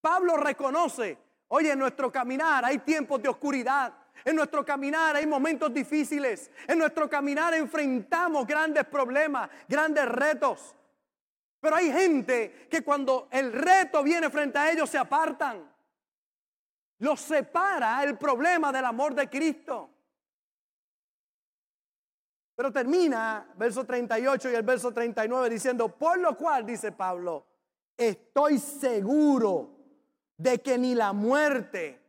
Pablo 0.00 0.36
reconoce, 0.36 1.18
oye, 1.48 1.72
en 1.72 1.78
nuestro 1.78 2.12
caminar 2.12 2.64
hay 2.64 2.78
tiempos 2.78 3.22
de 3.22 3.28
oscuridad, 3.28 3.92
en 4.24 4.36
nuestro 4.36 4.64
caminar 4.64 5.16
hay 5.16 5.26
momentos 5.26 5.72
difíciles. 5.72 6.50
En 6.66 6.78
nuestro 6.78 7.08
caminar 7.08 7.54
enfrentamos 7.54 8.46
grandes 8.46 8.84
problemas, 8.84 9.50
grandes 9.68 10.06
retos. 10.06 10.74
Pero 11.60 11.76
hay 11.76 11.90
gente 11.90 12.68
que 12.70 12.82
cuando 12.82 13.28
el 13.30 13.52
reto 13.52 14.02
viene 14.02 14.30
frente 14.30 14.58
a 14.58 14.70
ellos 14.70 14.88
se 14.90 14.98
apartan. 14.98 15.68
Los 16.98 17.20
separa 17.20 18.02
el 18.04 18.16
problema 18.16 18.72
del 18.72 18.84
amor 18.84 19.14
de 19.14 19.28
Cristo. 19.28 19.90
Pero 22.54 22.72
termina 22.72 23.52
verso 23.56 23.84
38 23.84 24.50
y 24.50 24.54
el 24.54 24.62
verso 24.62 24.92
39 24.92 25.50
diciendo, 25.50 25.88
por 25.88 26.18
lo 26.18 26.36
cual, 26.36 26.64
dice 26.64 26.90
Pablo, 26.90 27.46
estoy 27.96 28.58
seguro 28.58 29.76
de 30.38 30.62
que 30.62 30.78
ni 30.78 30.94
la 30.94 31.12
muerte, 31.12 32.00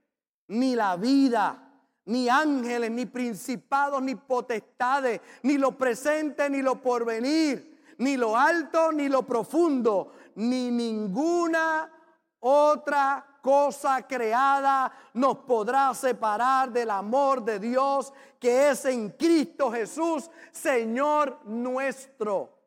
ni 0.47 0.73
la 0.73 0.95
vida, 0.95 1.66
ni 2.07 2.27
ángeles, 2.27 2.89
ni 2.91 3.05
principados, 3.05 4.01
ni 4.01 4.15
potestades, 4.15 5.21
ni 5.43 5.57
lo 5.57 5.77
presente, 5.77 6.49
ni 6.49 6.61
lo 6.61 6.81
porvenir, 6.81 7.93
ni 7.99 8.17
lo 8.17 8.35
alto, 8.35 8.91
ni 8.91 9.07
lo 9.07 9.23
profundo, 9.23 10.13
ni 10.35 10.71
ninguna 10.71 11.91
otra 12.39 13.25
cosa 13.41 14.05
creada 14.05 14.91
nos 15.13 15.37
podrá 15.39 15.93
separar 15.93 16.71
del 16.71 16.91
amor 16.91 17.43
de 17.43 17.59
Dios 17.59 18.13
que 18.39 18.69
es 18.69 18.85
en 18.85 19.09
Cristo 19.09 19.71
Jesús, 19.71 20.29
Señor 20.51 21.39
nuestro. 21.45 22.57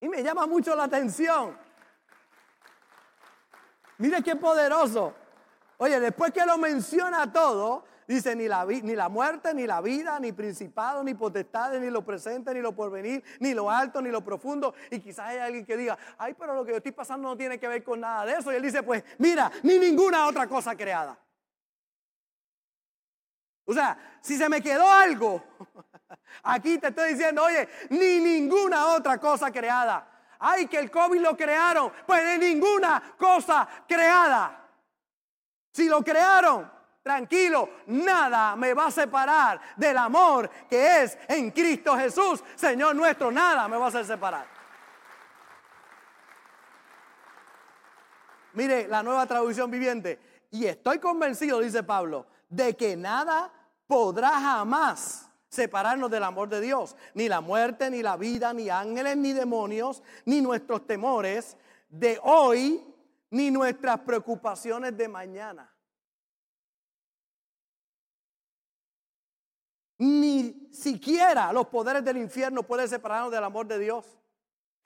Y 0.00 0.08
me 0.08 0.22
llama 0.22 0.46
mucho 0.46 0.74
la 0.74 0.84
atención. 0.84 1.56
Mire 3.98 4.22
qué 4.22 4.36
poderoso. 4.36 5.14
Oye, 5.78 6.00
después 6.00 6.32
que 6.32 6.44
lo 6.44 6.58
menciona 6.58 7.32
todo, 7.32 7.84
dice 8.08 8.34
ni 8.34 8.48
la, 8.48 9.08
muerte, 9.08 9.54
ni 9.54 9.64
la 9.64 9.80
vida, 9.80 10.18
ni 10.18 10.32
principado, 10.32 11.04
ni 11.04 11.14
potestades, 11.14 11.80
ni 11.80 11.88
lo 11.88 12.04
presente, 12.04 12.52
ni 12.52 12.60
lo 12.60 12.72
porvenir, 12.72 13.22
ni 13.38 13.54
lo 13.54 13.70
alto, 13.70 14.02
ni 14.02 14.10
lo 14.10 14.24
profundo. 14.24 14.74
Y 14.90 14.98
quizás 14.98 15.28
hay 15.28 15.38
alguien 15.38 15.64
que 15.64 15.76
diga, 15.76 15.96
ay, 16.18 16.34
pero 16.34 16.54
lo 16.54 16.64
que 16.64 16.72
yo 16.72 16.78
estoy 16.78 16.90
pasando 16.90 17.28
no 17.28 17.36
tiene 17.36 17.60
que 17.60 17.68
ver 17.68 17.84
con 17.84 18.00
nada 18.00 18.24
de 18.26 18.32
eso. 18.32 18.52
Y 18.52 18.56
él 18.56 18.62
dice, 18.62 18.82
pues 18.82 19.04
mira, 19.18 19.52
ni 19.62 19.78
ninguna 19.78 20.26
otra 20.26 20.48
cosa 20.48 20.76
creada. 20.76 21.16
O 23.64 23.72
sea, 23.72 24.18
si 24.20 24.36
se 24.36 24.48
me 24.48 24.60
quedó 24.60 24.90
algo, 24.90 25.44
aquí 26.42 26.78
te 26.78 26.88
estoy 26.88 27.10
diciendo, 27.10 27.44
oye, 27.44 27.68
ni 27.90 28.18
ninguna 28.18 28.96
otra 28.96 29.18
cosa 29.18 29.52
creada. 29.52 30.08
Ay, 30.40 30.66
que 30.66 30.78
el 30.78 30.90
COVID 30.90 31.20
lo 31.20 31.36
crearon, 31.36 31.92
pues 32.04 32.24
de 32.24 32.38
ninguna 32.38 33.14
cosa 33.16 33.68
creada. 33.86 34.67
Si 35.78 35.88
lo 35.88 36.02
crearon, 36.02 36.68
tranquilo, 37.04 37.68
nada 37.86 38.56
me 38.56 38.74
va 38.74 38.86
a 38.86 38.90
separar 38.90 39.60
del 39.76 39.96
amor 39.96 40.50
que 40.68 41.04
es 41.04 41.16
en 41.28 41.52
Cristo 41.52 41.96
Jesús, 41.96 42.42
Señor 42.56 42.96
nuestro, 42.96 43.30
nada 43.30 43.68
me 43.68 43.76
va 43.76 43.84
a 43.84 43.88
hacer 43.88 44.04
separar. 44.04 44.44
Mire 48.54 48.88
la 48.88 49.04
nueva 49.04 49.24
traducción 49.26 49.70
viviente. 49.70 50.18
Y 50.50 50.66
estoy 50.66 50.98
convencido, 50.98 51.60
dice 51.60 51.84
Pablo, 51.84 52.26
de 52.48 52.74
que 52.74 52.96
nada 52.96 53.52
podrá 53.86 54.30
jamás 54.30 55.30
separarnos 55.48 56.10
del 56.10 56.24
amor 56.24 56.48
de 56.48 56.60
Dios. 56.60 56.96
Ni 57.14 57.28
la 57.28 57.40
muerte, 57.40 57.88
ni 57.88 58.02
la 58.02 58.16
vida, 58.16 58.52
ni 58.52 58.68
ángeles, 58.68 59.16
ni 59.16 59.32
demonios, 59.32 60.02
ni 60.24 60.40
nuestros 60.40 60.88
temores 60.88 61.56
de 61.88 62.18
hoy, 62.24 62.82
ni 63.30 63.50
nuestras 63.50 64.00
preocupaciones 64.00 64.96
de 64.96 65.08
mañana. 65.08 65.74
Ni 69.98 70.68
siquiera 70.72 71.52
los 71.52 71.66
poderes 71.66 72.04
del 72.04 72.18
infierno 72.18 72.62
pueden 72.62 72.88
separarnos 72.88 73.32
del 73.32 73.42
amor 73.42 73.66
de 73.66 73.78
Dios. 73.78 74.06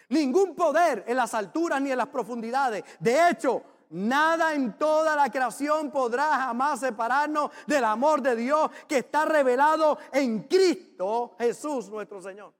Ningún 0.08 0.54
poder 0.54 1.04
en 1.06 1.16
las 1.16 1.34
alturas 1.34 1.80
ni 1.80 1.90
en 1.90 1.98
las 1.98 2.08
profundidades. 2.08 2.84
De 2.98 3.28
hecho, 3.28 3.62
nada 3.90 4.54
en 4.54 4.78
toda 4.78 5.14
la 5.14 5.30
creación 5.30 5.90
podrá 5.90 6.34
jamás 6.36 6.80
separarnos 6.80 7.50
del 7.66 7.84
amor 7.84 8.22
de 8.22 8.36
Dios 8.36 8.70
que 8.88 8.98
está 8.98 9.24
revelado 9.24 9.98
en 10.12 10.44
Cristo 10.44 11.34
Jesús 11.38 11.88
nuestro 11.90 12.20
Señor. 12.22 12.54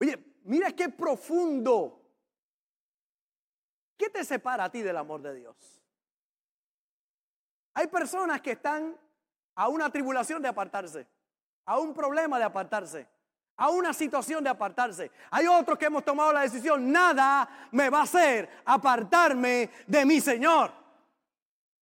Oye, 0.00 0.40
mira 0.44 0.70
qué 0.72 0.88
profundo. 0.88 2.03
¿Qué 4.04 4.10
te 4.10 4.22
separa 4.22 4.64
a 4.64 4.70
ti 4.70 4.82
del 4.82 4.98
amor 4.98 5.22
de 5.22 5.34
Dios? 5.34 5.56
Hay 7.72 7.86
personas 7.86 8.42
que 8.42 8.50
están 8.50 8.94
a 9.54 9.68
una 9.68 9.88
tribulación 9.88 10.42
de 10.42 10.48
apartarse, 10.48 11.06
a 11.64 11.78
un 11.78 11.94
problema 11.94 12.36
de 12.36 12.44
apartarse, 12.44 13.08
a 13.56 13.70
una 13.70 13.94
situación 13.94 14.44
de 14.44 14.50
apartarse. 14.50 15.10
Hay 15.30 15.46
otros 15.46 15.78
que 15.78 15.86
hemos 15.86 16.04
tomado 16.04 16.34
la 16.34 16.42
decisión, 16.42 16.92
nada 16.92 17.48
me 17.72 17.88
va 17.88 18.00
a 18.00 18.02
hacer 18.02 18.46
apartarme 18.66 19.70
de 19.86 20.04
mi 20.04 20.20
Señor. 20.20 20.70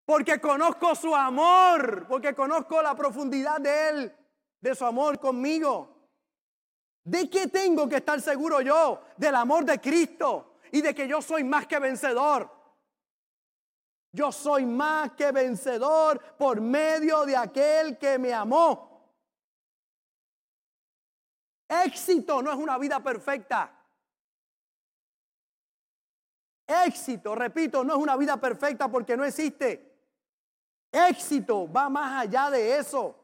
Porque 0.05 0.41
conozco 0.41 0.95
su 0.95 1.17
amor, 1.17 2.07
porque 2.07 2.37
conozco 2.37 2.81
la 2.83 2.95
profundidad 2.95 3.61
de 3.61 3.89
Él, 3.89 4.17
de 4.61 4.75
su 4.77 4.87
amor 4.87 5.19
conmigo. 5.19 6.09
¿De 7.03 7.29
qué 7.29 7.49
tengo 7.49 7.89
que 7.89 7.97
estar 7.97 8.21
seguro 8.21 8.61
yo? 8.61 9.03
Del 9.17 9.35
amor 9.35 9.65
de 9.65 9.81
Cristo 9.81 10.52
y 10.73 10.81
de 10.81 10.95
que 10.95 11.07
yo 11.07 11.23
soy 11.23 11.45
más 11.45 11.67
que 11.67 11.79
vencedor. 11.79 12.51
Yo 14.11 14.33
soy 14.33 14.67
más 14.67 15.13
que 15.13 15.31
vencedor 15.31 16.21
por 16.37 16.61
medio 16.61 17.25
de 17.25 17.37
aquel 17.37 17.99
que 17.99 18.19
me 18.19 18.33
amó. 18.33 18.91
Éxito 21.69 22.43
no 22.43 22.51
es 22.51 22.57
una 22.57 22.79
vida 22.79 23.01
perfecta. 23.01 23.79
Éxito, 26.67 27.35
repito, 27.35 27.85
no 27.85 27.95
es 27.95 27.99
una 27.99 28.17
vida 28.17 28.39
perfecta 28.39 28.89
porque 28.89 29.17
no 29.17 29.25
existe. 29.25 29.93
Éxito 30.91 31.71
va 31.71 31.89
más 31.89 32.23
allá 32.23 32.51
de 32.51 32.79
eso. 32.79 33.19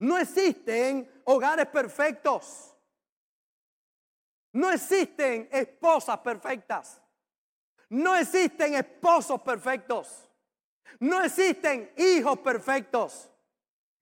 No 0.00 0.16
existen 0.18 1.22
hogares 1.24 1.66
perfectos. 1.66 2.74
No 4.52 4.70
existen 4.70 5.48
esposas 5.52 6.18
perfectas. 6.18 7.00
No 7.90 8.14
existen 8.16 8.74
esposos 8.74 9.40
perfectos. 9.42 10.28
No 11.00 11.22
existen 11.22 11.92
hijos 11.96 12.38
perfectos. 12.38 13.30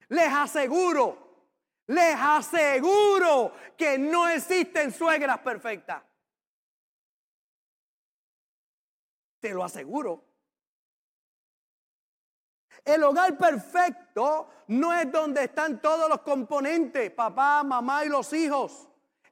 Les 0.09 0.33
aseguro, 0.33 1.51
les 1.87 2.15
aseguro 2.17 3.53
que 3.77 3.99
no 3.99 4.29
existen 4.29 4.93
suegras 4.93 5.39
perfectas. 5.41 6.03
Te 9.41 9.53
lo 9.53 9.65
aseguro. 9.65 10.25
El 12.85 13.03
hogar 13.03 13.37
perfecto 13.37 14.49
no 14.69 14.95
es 14.95 15.11
donde 15.11 15.45
están 15.45 15.81
todos 15.81 16.09
los 16.09 16.21
componentes, 16.21 17.11
papá, 17.11 17.65
mamá 17.65 18.05
y 18.05 18.09
los 18.09 18.33
hijos. 18.33 18.89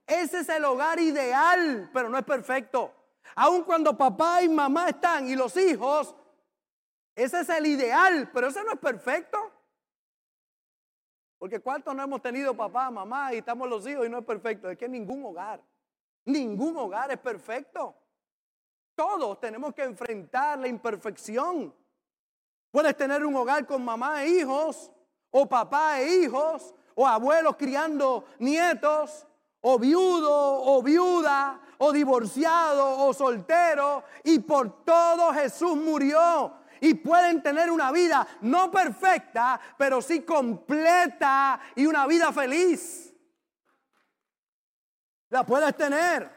Ese 0.06 0.40
es 0.40 0.48
el 0.48 0.64
hogar 0.64 0.98
ideal, 1.00 1.90
pero 1.92 2.08
no 2.08 2.18
es 2.18 2.24
perfecto. 2.24 2.92
Aun 3.34 3.64
cuando 3.64 3.96
papá 3.96 4.42
y 4.42 4.48
mamá 4.48 4.90
están 4.90 5.26
y 5.26 5.34
los 5.34 5.56
hijos, 5.56 6.14
ese 7.14 7.40
es 7.40 7.48
el 7.48 7.66
ideal, 7.66 8.30
pero 8.32 8.48
ese 8.48 8.62
no 8.64 8.72
es 8.72 8.78
perfecto. 8.78 9.38
Porque 11.38 11.60
cuántos 11.60 11.94
no 11.94 12.02
hemos 12.02 12.22
tenido 12.22 12.54
papá, 12.56 12.90
mamá 12.90 13.32
y 13.34 13.38
estamos 13.38 13.68
los 13.68 13.86
hijos 13.86 14.06
y 14.06 14.08
no 14.08 14.18
es 14.18 14.24
perfecto. 14.24 14.70
Es 14.70 14.78
que 14.78 14.88
ningún 14.88 15.24
hogar, 15.24 15.60
ningún 16.24 16.76
hogar 16.76 17.10
es 17.10 17.18
perfecto. 17.18 17.94
Todos 18.94 19.40
tenemos 19.40 19.74
que 19.74 19.82
enfrentar 19.82 20.58
la 20.58 20.68
imperfección. 20.68 21.74
Puedes 22.70 22.96
tener 22.96 23.24
un 23.24 23.34
hogar 23.36 23.66
con 23.66 23.84
mamá 23.84 24.24
e 24.24 24.28
hijos, 24.28 24.90
o 25.30 25.46
papá 25.48 26.00
e 26.00 26.22
hijos, 26.22 26.74
o 26.94 27.06
abuelos 27.06 27.56
criando 27.56 28.24
nietos, 28.38 29.26
o 29.66 29.78
viudo 29.78 30.62
o 30.62 30.82
viuda, 30.82 31.60
o 31.78 31.92
divorciado 31.92 33.06
o 33.06 33.14
soltero, 33.14 34.04
y 34.22 34.38
por 34.40 34.84
todo 34.84 35.32
Jesús 35.32 35.76
murió. 35.76 36.60
Y 36.80 36.94
pueden 36.94 37.42
tener 37.42 37.70
una 37.70 37.90
vida 37.90 38.26
no 38.42 38.70
perfecta, 38.70 39.58
pero 39.78 40.02
sí 40.02 40.22
completa 40.22 41.58
y 41.76 41.86
una 41.86 42.06
vida 42.06 42.30
feliz. 42.30 43.14
La 45.30 45.46
puedes 45.46 45.74
tener. 45.76 46.30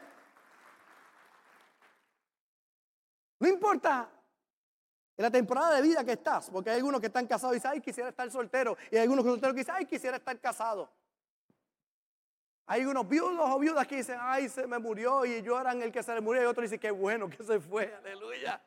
No 3.40 3.46
importa 3.48 4.08
en 5.16 5.22
la 5.22 5.30
temporada 5.30 5.74
de 5.74 5.82
vida 5.82 6.02
que 6.02 6.12
estás, 6.12 6.48
porque 6.48 6.70
hay 6.70 6.76
algunos 6.76 7.00
que 7.00 7.08
están 7.08 7.26
casados 7.26 7.54
y 7.54 7.58
dicen, 7.58 7.72
ay, 7.72 7.80
quisiera 7.82 8.08
estar 8.08 8.30
soltero. 8.30 8.78
Y 8.90 8.96
hay 8.96 9.02
algunos 9.02 9.22
que 9.24 9.30
solteros 9.32 9.54
que 9.54 9.60
dicen, 9.60 9.74
ay, 9.76 9.84
quisiera 9.84 10.16
estar 10.16 10.40
casado. 10.40 10.90
Hay 12.70 12.84
unos 12.84 13.08
viudos 13.08 13.50
o 13.50 13.58
viudas 13.58 13.86
que 13.86 13.96
dicen, 13.96 14.18
ay, 14.20 14.46
se 14.50 14.66
me 14.66 14.78
murió 14.78 15.24
y 15.24 15.40
lloran 15.40 15.80
el 15.80 15.90
que 15.90 16.02
se 16.02 16.12
le 16.12 16.20
murió. 16.20 16.42
Y 16.42 16.44
otro 16.44 16.62
dice, 16.62 16.78
qué 16.78 16.90
bueno 16.90 17.30
que 17.30 17.42
se 17.42 17.58
fue, 17.58 17.94
aleluya. 17.94 18.62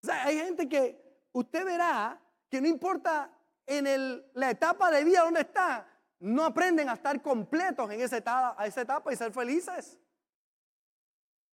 O 0.00 0.06
sea, 0.06 0.24
hay 0.24 0.38
gente 0.38 0.68
que 0.68 0.96
usted 1.32 1.64
verá 1.64 2.16
que 2.48 2.60
no 2.60 2.68
importa 2.68 3.28
en 3.66 4.24
la 4.34 4.50
etapa 4.50 4.92
de 4.92 5.02
vida 5.02 5.22
donde 5.22 5.40
está, 5.40 5.84
no 6.20 6.44
aprenden 6.44 6.88
a 6.88 6.92
estar 6.92 7.20
completos 7.20 7.90
en 7.90 8.00
esa 8.00 8.18
etapa, 8.18 8.54
a 8.56 8.64
esa 8.64 8.82
etapa 8.82 9.12
y 9.12 9.16
ser 9.16 9.32
felices. 9.32 9.98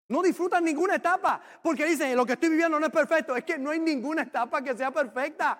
No 0.10 0.22
disfrutan 0.22 0.64
ninguna 0.64 0.98
etapa 0.98 1.42
porque 1.64 1.86
dicen, 1.86 2.16
lo 2.16 2.24
que 2.24 2.34
estoy 2.34 2.50
viviendo 2.50 2.80
no 2.80 2.86
es 2.86 2.92
perfecto. 2.92 3.36
Es 3.36 3.44
que 3.44 3.58
no 3.58 3.72
hay 3.72 3.80
ninguna 3.80 4.22
etapa 4.22 4.62
que 4.62 4.78
sea 4.78 4.92
perfecta. 4.92 5.60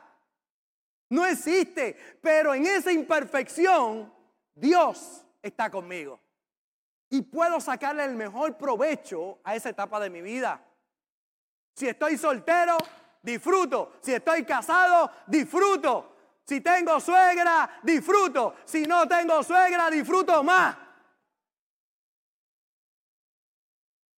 No 1.10 1.26
existe. 1.26 1.98
Pero 2.22 2.54
en 2.54 2.68
esa 2.68 2.92
imperfección, 2.92 4.14
Dios 4.54 5.26
está 5.42 5.70
conmigo. 5.70 6.20
Y 7.10 7.22
puedo 7.22 7.60
sacarle 7.60 8.06
el 8.06 8.16
mejor 8.16 8.58
provecho 8.58 9.40
a 9.44 9.56
esa 9.56 9.70
etapa 9.70 10.00
de 10.00 10.10
mi 10.10 10.22
vida. 10.22 10.64
Si 11.76 11.88
estoy 11.88 12.18
soltero, 12.18 12.78
disfruto. 13.22 13.94
Si 14.02 14.14
estoy 14.14 14.46
casado, 14.46 15.12
disfruto. 15.28 16.16
Si 16.46 16.62
tengo 16.62 17.00
suegra, 17.00 17.80
disfruto. 17.84 18.56
Si 18.66 18.84
no 18.84 19.08
tengo 19.08 19.44
suegra, 19.44 19.90
disfruto 19.90 20.44
más. 20.44 20.78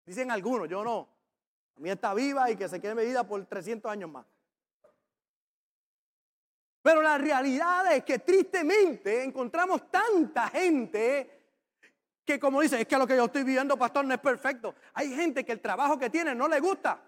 Dicen 0.06 0.32
algunos, 0.32 0.68
yo 0.68 0.84
no. 0.84 1.10
A 1.76 1.80
mí 1.80 1.90
está 1.90 2.14
viva 2.14 2.50
y 2.52 2.56
que 2.56 2.70
se 2.70 2.80
quede 2.80 3.06
vida 3.06 3.24
por 3.24 3.44
300 3.46 3.92
años 3.92 4.12
más. 4.12 4.26
Pero 6.84 7.02
la 7.02 7.17
realidad 7.17 7.91
es 7.93 8.04
que 8.04 8.19
tristemente 8.19 9.24
encontramos 9.24 9.89
tanta 9.89 10.50
gente 10.50 11.39
que 12.26 12.39
como 12.39 12.62
dice, 12.62 12.82
es 12.82 12.88
que 12.88 12.98
lo 12.98 13.08
que 13.08 13.15
yo 13.15 13.26
estoy 13.26 13.43
viviendo, 13.43 13.78
pastor, 13.78 14.06
no 14.06 14.13
es 14.13 14.19
perfecto. 14.19 14.76
Hay 14.93 15.13
gente 15.13 15.43
que 15.43 15.52
el 15.52 15.62
trabajo 15.62 15.98
que 15.98 16.10
tiene 16.10 16.36
no 16.36 16.48
le 16.48 16.60
gusta. 16.60 17.02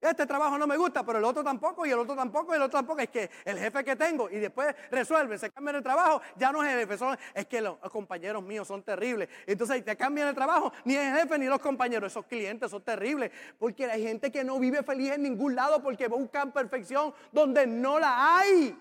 Este 0.00 0.26
trabajo 0.26 0.58
no 0.58 0.66
me 0.66 0.76
gusta, 0.76 1.06
pero 1.06 1.18
el 1.18 1.24
otro 1.24 1.44
tampoco, 1.44 1.86
y 1.86 1.90
el 1.90 1.98
otro 2.00 2.16
tampoco, 2.16 2.52
y 2.52 2.56
el 2.56 2.62
otro 2.62 2.78
tampoco. 2.78 3.00
Es 3.00 3.08
que 3.08 3.30
el 3.44 3.56
jefe 3.56 3.84
que 3.84 3.94
tengo, 3.94 4.28
y 4.28 4.38
después 4.38 4.74
resuelven, 4.90 5.38
se 5.38 5.50
cambian 5.50 5.76
el 5.76 5.82
trabajo, 5.82 6.20
ya 6.36 6.50
no 6.50 6.64
es 6.64 6.72
el 6.72 6.88
jefe, 6.88 7.04
es 7.34 7.46
que 7.46 7.60
los, 7.60 7.78
compañeros 7.78 8.42
míos 8.42 8.66
son 8.66 8.82
terribles. 8.82 9.28
Entonces 9.46 9.84
te 9.84 9.96
cambian 9.96 10.26
el 10.26 10.34
trabajo, 10.34 10.72
ni 10.84 10.96
el 10.96 11.16
jefe 11.16 11.38
ni 11.38 11.46
los 11.46 11.60
compañeros, 11.60 12.10
esos 12.10 12.26
clientes 12.26 12.68
son 12.68 12.82
terribles. 12.82 13.30
Porque 13.60 13.86
hay 13.86 14.02
gente 14.02 14.32
que 14.32 14.42
no 14.42 14.58
vive 14.58 14.82
feliz 14.82 15.12
en 15.12 15.22
ningún 15.22 15.54
lado 15.54 15.80
porque 15.80 16.08
buscan 16.08 16.50
perfección 16.50 17.14
donde 17.30 17.64
no 17.68 18.00
la 18.00 18.38
hay. 18.38 18.76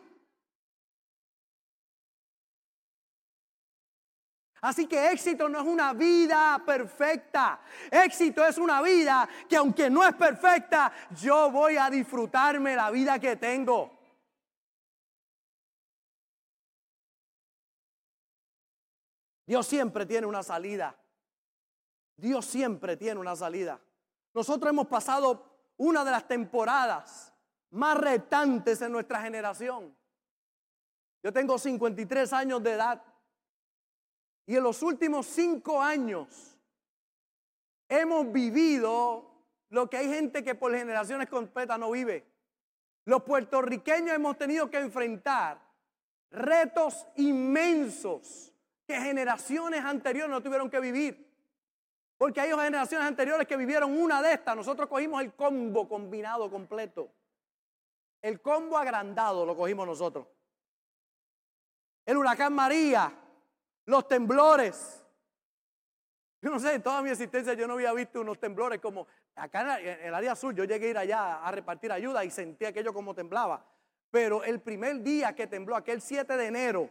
Así 4.62 4.86
que 4.86 5.12
éxito 5.12 5.50
no 5.50 5.60
es 5.60 5.66
una 5.66 5.94
vida 5.94 6.62
perfecta. 6.64 7.62
Éxito 7.90 8.46
es 8.46 8.60
una 8.60 8.82
vida 8.82 9.28
que 9.50 9.58
aunque 9.58 9.90
no 9.90 10.06
es 10.08 10.14
perfecta, 10.14 10.92
yo 11.20 11.50
voy 11.50 11.78
a 11.78 11.90
disfrutarme 11.90 12.76
la 12.76 12.92
vida 12.92 13.18
que 13.18 13.36
tengo. 13.38 14.00
Dios 19.48 19.66
siempre 19.66 20.06
tiene 20.06 20.28
una 20.28 20.44
salida. 20.44 20.96
Dios 22.16 22.46
siempre 22.46 22.96
tiene 22.96 23.20
una 23.20 23.36
salida. 23.36 23.82
Nosotros 24.34 24.70
hemos 24.70 24.88
pasado 24.88 25.74
una 25.78 26.06
de 26.06 26.12
las 26.12 26.28
temporadas 26.28 27.34
más 27.72 27.98
retantes 27.98 28.80
en 28.84 28.92
nuestra 28.92 29.22
generación. 29.22 29.98
Yo 31.24 31.34
tengo 31.34 31.58
53 31.58 32.32
años 32.32 32.62
de 32.62 32.74
edad. 32.74 33.04
Y 34.46 34.56
en 34.56 34.64
los 34.64 34.82
últimos 34.82 35.28
cinco 35.28 35.82
años 35.82 36.58
hemos 37.88 38.32
vivido 38.32 39.32
lo 39.70 39.90
que 39.90 39.98
hay 39.98 40.08
gente 40.08 40.44
que 40.44 40.56
por 40.56 40.76
generaciones 40.76 41.30
completas 41.30 41.80
no 41.80 41.92
vive. 41.92 42.26
Los 43.06 43.24
puertorriqueños 43.24 44.16
hemos 44.16 44.38
tenido 44.38 44.70
que 44.70 44.78
enfrentar 44.78 45.60
retos 46.30 47.08
inmensos 47.16 48.54
que 48.86 49.00
generaciones 49.00 49.84
anteriores 49.84 50.30
no 50.30 50.42
tuvieron 50.42 50.70
que 50.70 50.80
vivir. 50.80 51.32
Porque 52.18 52.40
hay 52.40 52.52
generaciones 52.52 53.08
anteriores 53.08 53.48
que 53.48 53.58
vivieron 53.58 54.00
una 54.00 54.22
de 54.22 54.34
estas. 54.34 54.56
Nosotros 54.56 54.88
cogimos 54.88 55.22
el 55.22 55.34
combo 55.34 55.88
combinado 55.88 56.52
completo. 56.52 57.12
El 58.22 58.42
combo 58.42 58.78
agrandado 58.78 59.46
lo 59.46 59.56
cogimos 59.56 59.88
nosotros. 59.88 60.28
El 62.06 62.18
huracán 62.18 62.54
María, 62.54 63.12
los 63.92 64.08
temblores. 64.08 65.06
Yo 66.42 66.50
no 66.50 66.60
sé, 66.60 66.74
en 66.74 66.82
toda 66.82 67.04
mi 67.04 67.12
existencia 67.12 67.54
yo 67.54 67.68
no 67.68 67.74
había 67.74 67.94
visto 67.94 68.22
unos 68.22 68.40
temblores 68.40 68.80
como 68.80 69.06
acá 69.36 69.80
en 69.80 70.06
el 70.08 70.16
área 70.16 70.36
sur. 70.36 70.56
Yo 70.56 70.64
llegué 70.64 70.88
a 70.88 70.90
ir 70.90 70.98
allá 70.98 71.44
a 71.44 71.52
repartir 71.52 71.92
ayuda 71.92 72.26
y 72.26 72.32
sentí 72.32 72.66
aquello 72.66 72.94
como 72.94 73.14
temblaba. 73.14 73.64
Pero 74.10 74.44
el 74.44 74.60
primer 74.62 75.02
día 75.02 75.36
que 75.36 75.46
tembló, 75.46 75.76
aquel 75.76 76.02
7 76.02 76.36
de 76.36 76.48
enero, 76.48 76.90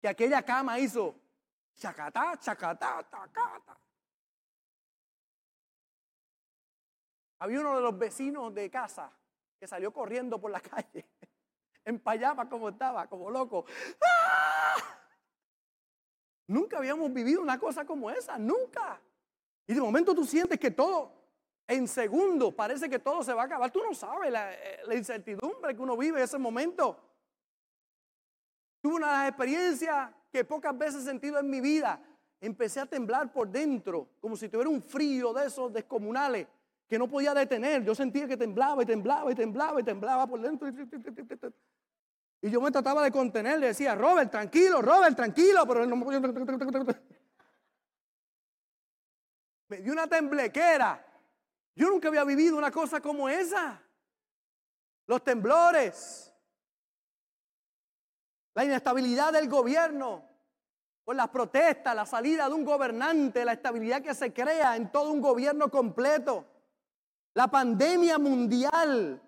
que 0.00 0.08
aquella 0.08 0.42
cama 0.42 0.78
hizo 0.78 1.14
chacatá, 1.74 2.38
chacatá, 2.38 3.02
tacata. 3.02 3.78
Había 7.38 7.60
uno 7.60 7.76
de 7.76 7.82
los 7.82 7.98
vecinos 7.98 8.54
de 8.54 8.70
casa 8.70 9.12
que 9.58 9.66
salió 9.66 9.92
corriendo 9.92 10.40
por 10.40 10.50
la 10.50 10.60
calle, 10.72 11.04
en 11.86 12.02
como 12.50 12.68
estaba, 12.68 13.06
como 13.06 13.30
loco. 13.30 13.64
¡Ah! 14.04 14.74
Nunca 16.48 16.78
habíamos 16.78 17.12
vivido 17.12 17.40
una 17.40 17.58
cosa 17.58 17.84
como 17.84 18.10
esa, 18.10 18.38
nunca. 18.38 19.00
Y 19.66 19.74
de 19.74 19.80
momento 19.80 20.14
tú 20.14 20.24
sientes 20.24 20.58
que 20.58 20.70
todo, 20.72 21.12
en 21.66 21.88
segundos, 21.88 22.54
parece 22.54 22.88
que 22.88 22.98
todo 22.98 23.22
se 23.22 23.32
va 23.32 23.42
a 23.42 23.46
acabar. 23.46 23.70
Tú 23.70 23.82
no 23.82 23.94
sabes 23.94 24.30
la, 24.30 24.52
eh, 24.52 24.80
la 24.86 24.94
incertidumbre 24.94 25.74
que 25.74 25.82
uno 25.82 25.96
vive 25.96 26.18
en 26.18 26.24
ese 26.24 26.38
momento. 26.38 27.00
Tuve 28.80 28.94
una 28.94 29.06
de 29.06 29.18
las 29.18 29.28
experiencias 29.28 30.10
que 30.30 30.44
pocas 30.44 30.76
veces 30.76 31.02
he 31.02 31.06
sentido 31.06 31.38
en 31.38 31.48
mi 31.48 31.60
vida. 31.60 32.00
Empecé 32.40 32.80
a 32.80 32.86
temblar 32.86 33.32
por 33.32 33.48
dentro, 33.48 34.08
como 34.20 34.36
si 34.36 34.48
tuviera 34.48 34.70
un 34.70 34.82
frío 34.82 35.32
de 35.32 35.46
esos 35.46 35.72
descomunales 35.72 36.46
que 36.88 36.98
no 36.98 37.08
podía 37.08 37.34
detener. 37.34 37.84
Yo 37.84 37.94
sentía 37.94 38.28
que 38.28 38.36
temblaba 38.36 38.82
y 38.82 38.86
temblaba 38.86 39.30
y 39.32 39.34
temblaba 39.34 39.80
y 39.80 39.84
temblaba 39.84 40.26
por 40.26 40.40
dentro. 40.40 40.68
Y 42.42 42.50
yo 42.50 42.60
me 42.60 42.70
trataba 42.70 43.02
de 43.02 43.10
contener, 43.10 43.58
le 43.58 43.68
decía, 43.68 43.94
Robert, 43.94 44.30
tranquilo, 44.30 44.82
Robert, 44.82 45.16
tranquilo, 45.16 45.66
pero 45.66 45.82
él 45.82 45.90
no 45.90 45.96
Me 49.68 49.78
dio 49.78 49.92
una 49.92 50.06
temblequera. 50.06 51.04
Yo 51.74 51.88
nunca 51.90 52.08
había 52.08 52.24
vivido 52.24 52.56
una 52.56 52.70
cosa 52.70 53.00
como 53.00 53.28
esa. 53.28 53.82
Los 55.06 55.24
temblores, 55.24 56.32
la 58.54 58.64
inestabilidad 58.64 59.32
del 59.32 59.48
gobierno, 59.48 60.28
por 61.04 61.14
las 61.14 61.28
protestas, 61.28 61.94
la 61.94 62.06
salida 62.06 62.48
de 62.48 62.54
un 62.54 62.64
gobernante, 62.64 63.44
la 63.44 63.52
estabilidad 63.52 64.02
que 64.02 64.14
se 64.14 64.32
crea 64.32 64.74
en 64.74 64.90
todo 64.90 65.12
un 65.12 65.20
gobierno 65.20 65.70
completo, 65.70 66.44
la 67.34 67.46
pandemia 67.46 68.18
mundial, 68.18 69.22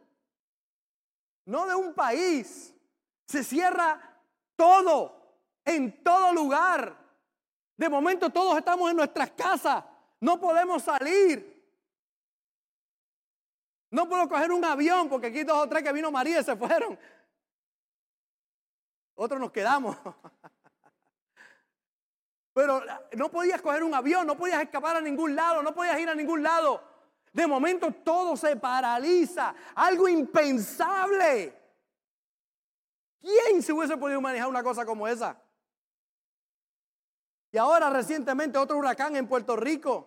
no 1.45 1.67
de 1.67 1.75
un 1.77 1.95
país, 1.95 2.75
se 3.29 3.45
cierra 3.45 4.01
todo, 4.57 5.37
en 5.65 6.03
todo 6.03 6.33
lugar. 6.33 6.97
De 7.77 7.89
momento 7.89 8.31
todos 8.31 8.57
estamos 8.57 8.91
en 8.91 8.97
nuestras 8.97 9.31
casas, 9.33 9.85
no 10.21 10.41
podemos 10.41 10.83
salir. 10.83 11.57
No 13.91 14.09
puedo 14.09 14.29
coger 14.29 14.51
un 14.51 14.65
avión 14.65 15.09
porque 15.09 15.29
aquí 15.29 15.45
dos 15.45 15.59
o 15.59 15.69
tres 15.69 15.83
que 15.83 15.93
vino 15.93 16.11
María 16.11 16.41
y 16.41 16.45
se 16.45 16.57
fueron. 16.57 16.99
Otros 19.15 19.41
nos 19.41 19.53
quedamos. 19.53 19.97
Pero 22.53 22.83
no 23.17 23.31
podías 23.31 23.63
coger 23.63 23.85
un 23.85 23.95
avión, 23.95 24.27
no 24.27 24.37
podías 24.37 24.63
escapar 24.63 24.97
a 24.97 25.01
ningún 25.01 25.37
lado, 25.37 25.63
no 25.63 25.75
podías 25.75 25.99
ir 26.01 26.09
a 26.09 26.15
ningún 26.15 26.43
lado. 26.43 26.83
De 27.33 27.47
momento 27.47 27.93
todo 27.93 28.37
se 28.37 28.57
paraliza, 28.57 29.55
algo 29.75 30.09
impensable. 30.09 31.58
¿Quién 33.21 33.63
se 33.63 33.73
hubiese 33.73 33.97
podido 33.97 34.21
manejar 34.21 34.49
una 34.49 34.63
cosa 34.63 34.85
como 34.87 35.07
esa? 35.07 35.41
Y 37.51 37.59
ahora 37.59 37.91
recientemente 37.91 38.59
otro 38.59 38.77
huracán 38.77 39.17
en 39.17 39.27
Puerto 39.27 39.57
Rico. 39.57 40.07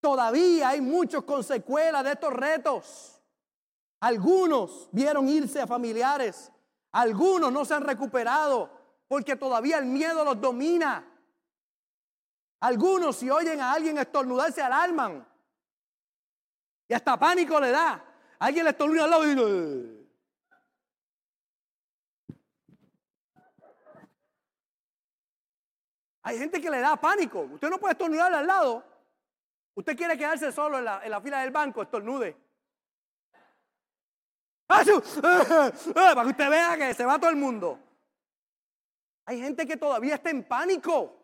Todavía 0.00 0.70
hay 0.70 0.80
muchos 0.80 1.24
con 1.24 1.42
secuelas 1.42 2.04
de 2.04 2.12
estos 2.12 2.32
retos. 2.32 3.22
Algunos 4.00 4.88
vieron 4.92 5.28
irse 5.28 5.60
a 5.60 5.66
familiares, 5.66 6.52
algunos 6.92 7.52
no 7.52 7.64
se 7.64 7.74
han 7.74 7.82
recuperado 7.82 8.70
porque 9.08 9.34
todavía 9.34 9.78
el 9.78 9.86
miedo 9.86 10.24
los 10.24 10.40
domina. 10.40 11.04
Algunos 12.60 13.16
si 13.16 13.30
oyen 13.30 13.60
a 13.60 13.72
alguien 13.72 13.98
estornudar 13.98 14.52
se 14.52 14.62
alarman. 14.62 15.26
Y 16.88 16.94
hasta 16.94 17.18
pánico 17.18 17.60
le 17.60 17.70
da. 17.70 18.04
Alguien 18.38 18.64
le 18.64 18.70
estornuda 18.70 19.04
al 19.04 19.10
lado 19.10 19.30
y 19.30 19.34
Hay 26.28 26.36
gente 26.36 26.60
que 26.60 26.70
le 26.70 26.80
da 26.80 26.94
pánico. 26.94 27.40
Usted 27.40 27.70
no 27.70 27.78
puede 27.78 27.92
estornudar 27.92 28.30
al 28.34 28.46
lado. 28.46 28.84
Usted 29.74 29.96
quiere 29.96 30.18
quedarse 30.18 30.52
solo 30.52 30.76
en 30.76 30.84
la, 30.84 31.20
fila 31.22 31.40
del 31.40 31.50
banco, 31.50 31.80
estornude. 31.80 32.36
Para 34.68 34.84
que 34.84 34.92
usted 34.92 36.50
vea 36.50 36.76
que 36.76 36.92
se 36.92 37.06
va 37.06 37.18
todo 37.18 37.30
el 37.30 37.36
mundo. 37.36 37.78
Hay 39.24 39.40
gente 39.40 39.66
que 39.66 39.78
todavía 39.78 40.16
está 40.16 40.28
en 40.28 40.44
pánico. 40.44 41.16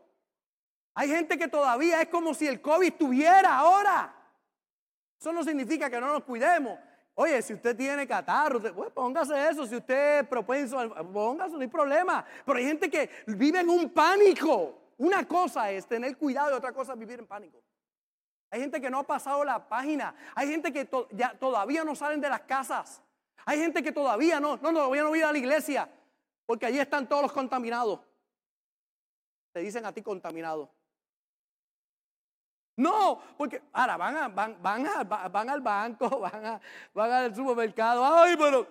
Hay 0.94 1.10
gente 1.10 1.36
que 1.36 1.48
todavía 1.48 2.00
es 2.00 2.08
como 2.08 2.32
si 2.32 2.46
el 2.46 2.62
COVID 2.62 2.86
estuviera 2.86 3.58
ahora. 3.58 4.10
Eso 5.20 5.34
no 5.34 5.44
significa 5.44 5.90
que 5.90 6.00
no 6.00 6.14
nos 6.14 6.24
cuidemos. 6.24 6.78
Oye, 7.12 7.42
si 7.42 7.52
usted 7.52 7.76
tiene 7.76 8.06
catarro, 8.06 8.58
pues 8.58 8.90
póngase 8.90 9.50
eso. 9.50 9.66
Si 9.66 9.76
usted 9.76 10.20
es 10.20 10.28
propenso, 10.28 10.78
póngase, 11.12 11.56
no 11.56 11.60
hay 11.60 11.68
problema. 11.68 12.24
Pero 12.46 12.56
hay 12.58 12.64
gente 12.64 12.90
que 12.90 13.10
vive 13.26 13.60
en 13.60 13.68
un 13.68 13.90
pánico. 13.90 14.80
Una 14.98 15.26
cosa 15.26 15.70
es 15.70 15.86
tener 15.86 16.16
cuidado 16.16 16.50
y 16.50 16.54
otra 16.54 16.72
cosa 16.72 16.92
es 16.92 16.98
vivir 16.98 17.18
en 17.18 17.26
pánico. 17.26 17.62
Hay 18.50 18.60
gente 18.60 18.80
que 18.80 18.88
no 18.88 19.00
ha 19.00 19.02
pasado 19.02 19.44
la 19.44 19.68
página. 19.68 20.14
Hay 20.34 20.48
gente 20.48 20.72
que 20.72 20.88
ya 21.10 21.36
todavía 21.36 21.82
no 21.84 21.96
salen 21.96 22.20
de 22.20 22.28
las 22.28 22.42
casas. 22.42 23.02
Hay 23.44 23.58
gente 23.58 23.82
que 23.82 23.92
todavía 23.92 24.40
no, 24.40 24.56
no, 24.58 24.72
no, 24.72 24.80
todavía 24.80 25.02
no 25.02 25.28
a 25.28 25.32
la 25.32 25.38
iglesia, 25.38 25.90
porque 26.46 26.66
allí 26.66 26.78
están 26.78 27.08
todos 27.08 27.22
los 27.22 27.32
contaminados. 27.32 28.00
Te 29.52 29.60
dicen 29.60 29.84
a 29.84 29.92
ti 29.92 30.02
contaminado. 30.02 30.70
No, 32.76 33.20
porque 33.36 33.62
ahora 33.72 33.96
van, 33.96 34.16
a, 34.16 34.28
van, 34.28 34.56
van 34.62 35.50
al 35.50 35.60
banco, 35.60 36.24
a, 36.26 36.60
van 36.92 37.12
al 37.12 37.34
supermercado. 37.34 38.04
Ay, 38.04 38.36
pero 38.36 38.66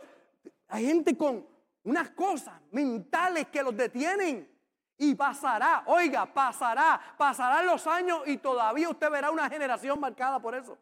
hay 0.67 0.85
gente 0.85 1.17
con 1.17 1.45
unas 1.83 2.09
cosas 2.11 2.53
mentales 2.71 3.47
que 3.47 3.63
los 3.63 3.75
detienen. 3.75 4.52
Y 4.97 5.15
pasará, 5.15 5.83
oiga, 5.87 6.25
pasará, 6.31 6.99
pasarán 7.17 7.65
los 7.65 7.85
años 7.87 8.21
y 8.25 8.37
todavía 8.37 8.89
usted 8.89 9.09
verá 9.09 9.31
una 9.31 9.49
generación 9.49 9.99
marcada 9.99 10.39
por 10.39 10.55
eso. 10.55 10.77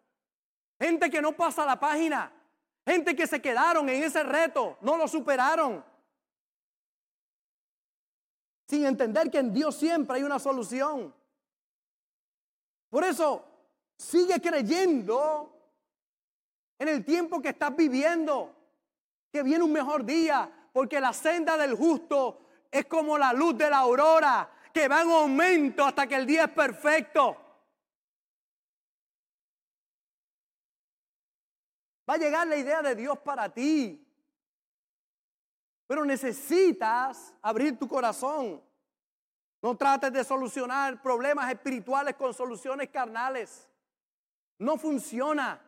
Gente 0.79 1.09
que 1.09 1.21
no 1.21 1.31
pasa 1.31 1.65
la 1.65 1.79
página, 1.79 2.31
Gente 2.85 3.15
que 3.15 3.27
se 3.27 3.41
quedaron 3.41 3.87
en 3.89 4.03
ese 4.03 4.23
reto, 4.23 4.77
no 4.81 4.97
lo 4.97 5.07
superaron. 5.07 5.83
Sin 8.67 8.85
entender 8.85 9.29
que 9.29 9.39
en 9.39 9.53
Dios 9.53 9.75
siempre 9.75 10.17
hay 10.17 10.23
una 10.23 10.39
solución. 10.39 11.13
Por 12.89 13.03
eso, 13.03 13.45
sigue 13.97 14.41
creyendo 14.41 15.55
en 16.79 16.87
el 16.87 17.05
tiempo 17.05 17.41
que 17.41 17.49
estás 17.49 17.75
viviendo, 17.75 18.55
que 19.31 19.43
viene 19.43 19.63
un 19.63 19.71
mejor 19.71 20.03
día, 20.03 20.69
porque 20.73 20.99
la 20.99 21.13
senda 21.13 21.57
del 21.57 21.75
justo 21.75 22.39
es 22.71 22.85
como 22.85 23.17
la 23.17 23.33
luz 23.33 23.57
de 23.57 23.69
la 23.69 23.79
aurora, 23.79 24.49
que 24.73 24.87
va 24.87 25.01
en 25.01 25.11
aumento 25.11 25.85
hasta 25.85 26.07
que 26.07 26.15
el 26.15 26.25
día 26.25 26.45
es 26.45 26.51
perfecto. 26.51 27.37
Va 32.09 32.13
a 32.15 32.17
llegar 32.17 32.47
la 32.47 32.55
idea 32.55 32.81
de 32.81 32.95
Dios 32.95 33.19
para 33.19 33.49
ti. 33.49 34.07
Pero 35.87 36.05
necesitas 36.05 37.33
abrir 37.41 37.77
tu 37.77 37.87
corazón. 37.87 38.61
No 39.61 39.75
trates 39.75 40.11
de 40.11 40.23
solucionar 40.23 41.01
problemas 41.01 41.51
espirituales 41.51 42.15
con 42.15 42.33
soluciones 42.33 42.89
carnales. 42.89 43.67
No 44.57 44.77
funciona. 44.77 45.61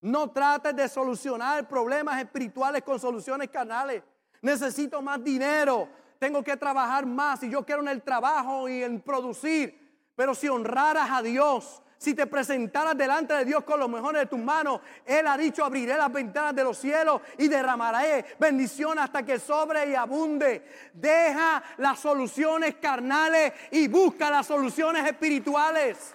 No 0.00 0.30
trates 0.30 0.74
de 0.74 0.88
solucionar 0.88 1.68
problemas 1.68 2.20
espirituales 2.20 2.82
con 2.82 2.98
soluciones 2.98 3.48
carnales. 3.50 4.02
Necesito 4.40 5.00
más 5.00 5.22
dinero. 5.22 5.88
Tengo 6.22 6.44
que 6.44 6.56
trabajar 6.56 7.04
más 7.04 7.42
y 7.42 7.50
yo 7.50 7.66
quiero 7.66 7.82
en 7.82 7.88
el 7.88 8.00
trabajo 8.00 8.68
y 8.68 8.84
en 8.84 9.00
producir. 9.00 10.12
Pero 10.14 10.36
si 10.36 10.48
honraras 10.48 11.10
a 11.10 11.20
Dios, 11.20 11.82
si 11.98 12.14
te 12.14 12.28
presentaras 12.28 12.96
delante 12.96 13.34
de 13.34 13.44
Dios 13.44 13.64
con 13.64 13.80
los 13.80 13.88
mejores 13.88 14.22
de 14.22 14.26
tus 14.26 14.38
manos, 14.38 14.82
Él 15.04 15.26
ha 15.26 15.36
dicho, 15.36 15.64
abriré 15.64 15.96
las 15.96 16.12
ventanas 16.12 16.54
de 16.54 16.62
los 16.62 16.78
cielos 16.78 17.22
y 17.38 17.48
derramaré 17.48 18.36
bendición 18.38 19.00
hasta 19.00 19.24
que 19.24 19.40
sobre 19.40 19.90
y 19.90 19.96
abunde. 19.96 20.64
Deja 20.94 21.60
las 21.78 21.98
soluciones 21.98 22.76
carnales 22.76 23.52
y 23.72 23.88
busca 23.88 24.30
las 24.30 24.46
soluciones 24.46 25.04
espirituales. 25.04 26.14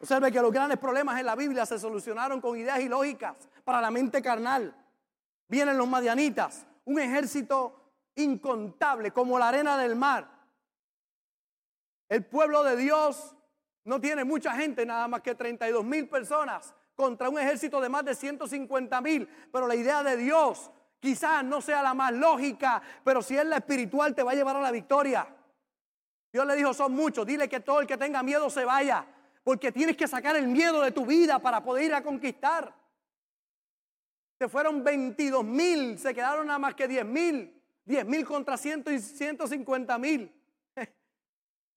Observe 0.00 0.30
que 0.30 0.40
los 0.40 0.52
grandes 0.52 0.78
problemas 0.78 1.18
en 1.18 1.26
la 1.26 1.34
Biblia 1.34 1.66
se 1.66 1.80
solucionaron 1.80 2.40
con 2.40 2.56
ideas 2.56 2.78
ilógicas 2.78 3.48
para 3.64 3.80
la 3.80 3.90
mente 3.90 4.22
carnal. 4.22 4.72
Vienen 5.48 5.78
los 5.78 5.88
madianitas, 5.88 6.66
un 6.84 6.98
ejército 6.98 7.92
incontable 8.16 9.12
como 9.12 9.38
la 9.38 9.48
arena 9.48 9.76
del 9.76 9.96
mar 9.96 10.36
el 12.08 12.24
pueblo 12.24 12.62
de 12.62 12.76
Dios 12.76 13.34
no 13.84 14.00
tiene 14.00 14.24
mucha 14.24 14.52
gente, 14.52 14.86
nada 14.86 15.08
más 15.08 15.22
que 15.22 15.34
32 15.34 15.84
mil 15.84 16.08
personas 16.08 16.74
contra 16.94 17.28
un 17.28 17.38
ejército 17.38 17.80
de 17.80 17.88
más 17.88 18.04
de 18.04 18.14
150 18.14 19.00
mil. 19.00 19.28
Pero 19.52 19.66
la 19.66 19.74
idea 19.74 20.02
de 20.02 20.16
Dios 20.16 20.70
quizás 21.00 21.44
no 21.44 21.60
sea 21.60 21.82
la 21.82 21.94
más 21.94 22.12
lógica, 22.12 22.80
pero 23.04 23.22
si 23.22 23.36
es 23.36 23.44
la 23.44 23.56
espiritual 23.56 24.14
te 24.14 24.22
va 24.22 24.32
a 24.32 24.34
llevar 24.34 24.56
a 24.56 24.60
la 24.60 24.70
victoria. 24.70 25.26
Dios 26.32 26.46
le 26.46 26.56
dijo, 26.56 26.74
son 26.74 26.92
muchos, 26.92 27.26
dile 27.26 27.48
que 27.48 27.60
todo 27.60 27.80
el 27.80 27.86
que 27.86 27.96
tenga 27.96 28.22
miedo 28.22 28.50
se 28.50 28.64
vaya, 28.64 29.06
porque 29.42 29.72
tienes 29.72 29.96
que 29.96 30.06
sacar 30.06 30.36
el 30.36 30.48
miedo 30.48 30.82
de 30.82 30.92
tu 30.92 31.06
vida 31.06 31.38
para 31.38 31.62
poder 31.62 31.84
ir 31.84 31.94
a 31.94 32.02
conquistar. 32.02 32.74
Se 34.38 34.48
fueron 34.48 34.84
22 34.84 35.44
mil, 35.44 35.98
se 35.98 36.14
quedaron 36.14 36.46
nada 36.46 36.58
más 36.58 36.74
que 36.74 36.86
10 36.86 37.04
mil, 37.06 37.62
10 37.84 38.06
mil 38.06 38.24
contra 38.24 38.56
100 38.56 38.84
y 38.92 38.98
150 38.98 39.98
mil. 39.98 40.32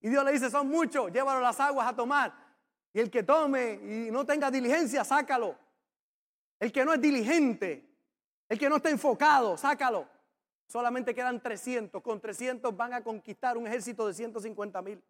Y 0.02 0.08
Dios 0.08 0.24
le 0.24 0.32
dice, 0.32 0.50
son 0.50 0.68
muchos, 0.68 1.12
llévalo 1.12 1.40
las 1.40 1.60
aguas 1.60 1.86
a 1.86 1.94
tomar. 1.94 2.32
Y 2.92 3.00
el 3.00 3.10
que 3.10 3.22
tome 3.22 3.74
y 3.74 4.10
no 4.10 4.24
tenga 4.24 4.50
diligencia, 4.50 5.04
sácalo. 5.04 5.56
El 6.58 6.72
que 6.72 6.84
no 6.84 6.94
es 6.94 7.00
diligente, 7.00 7.86
el 8.48 8.58
que 8.58 8.68
no 8.68 8.76
está 8.76 8.90
enfocado, 8.90 9.56
sácalo. 9.56 10.08
Solamente 10.66 11.14
quedan 11.14 11.40
300. 11.40 12.02
Con 12.02 12.20
300 12.20 12.76
van 12.76 12.94
a 12.94 13.02
conquistar 13.02 13.56
un 13.56 13.66
ejército 13.66 14.06
de 14.06 14.14
150 14.14 14.82
mil. 14.82 15.02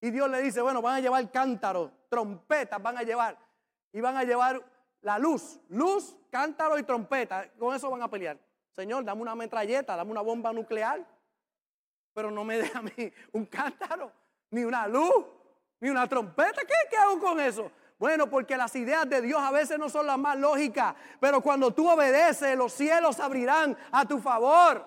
Y 0.00 0.10
Dios 0.10 0.30
le 0.30 0.42
dice, 0.42 0.60
bueno, 0.60 0.80
van 0.80 0.96
a 0.96 1.00
llevar 1.00 1.30
cántaros, 1.30 1.90
trompetas 2.08 2.80
van 2.82 2.96
a 2.98 3.02
llevar. 3.02 3.38
Y 3.92 4.00
van 4.00 4.16
a 4.16 4.24
llevar 4.24 4.62
la 5.02 5.18
luz, 5.18 5.60
luz, 5.68 6.16
cántaro 6.30 6.78
y 6.78 6.82
trompeta. 6.82 7.50
Con 7.58 7.74
eso 7.74 7.90
van 7.90 8.02
a 8.02 8.08
pelear. 8.08 8.38
Señor, 8.72 9.04
dame 9.04 9.22
una 9.22 9.34
metralleta, 9.34 9.96
dame 9.96 10.10
una 10.10 10.20
bomba 10.20 10.52
nuclear. 10.52 11.04
Pero 12.14 12.30
no 12.30 12.44
me 12.44 12.58
deja 12.62 12.78
a 12.78 12.82
mí 12.82 13.12
un 13.32 13.46
cántaro 13.46 14.12
ni 14.50 14.64
una 14.64 14.86
luz, 14.86 15.26
ni 15.80 15.90
una 15.90 16.06
trompeta. 16.06 16.62
¿Qué, 16.62 16.74
¿Qué 16.90 16.96
hago 16.96 17.18
con 17.20 17.38
eso? 17.40 17.70
Bueno, 17.98 18.30
porque 18.30 18.56
las 18.56 18.74
ideas 18.76 19.08
de 19.08 19.20
Dios 19.20 19.40
a 19.40 19.50
veces 19.50 19.78
no 19.78 19.88
son 19.88 20.06
las 20.06 20.18
más 20.18 20.38
lógicas, 20.38 20.94
pero 21.18 21.40
cuando 21.40 21.72
tú 21.72 21.88
obedeces, 21.88 22.56
los 22.56 22.72
cielos 22.72 23.18
abrirán 23.18 23.76
a 23.90 24.04
tu 24.04 24.20
favor. 24.20 24.86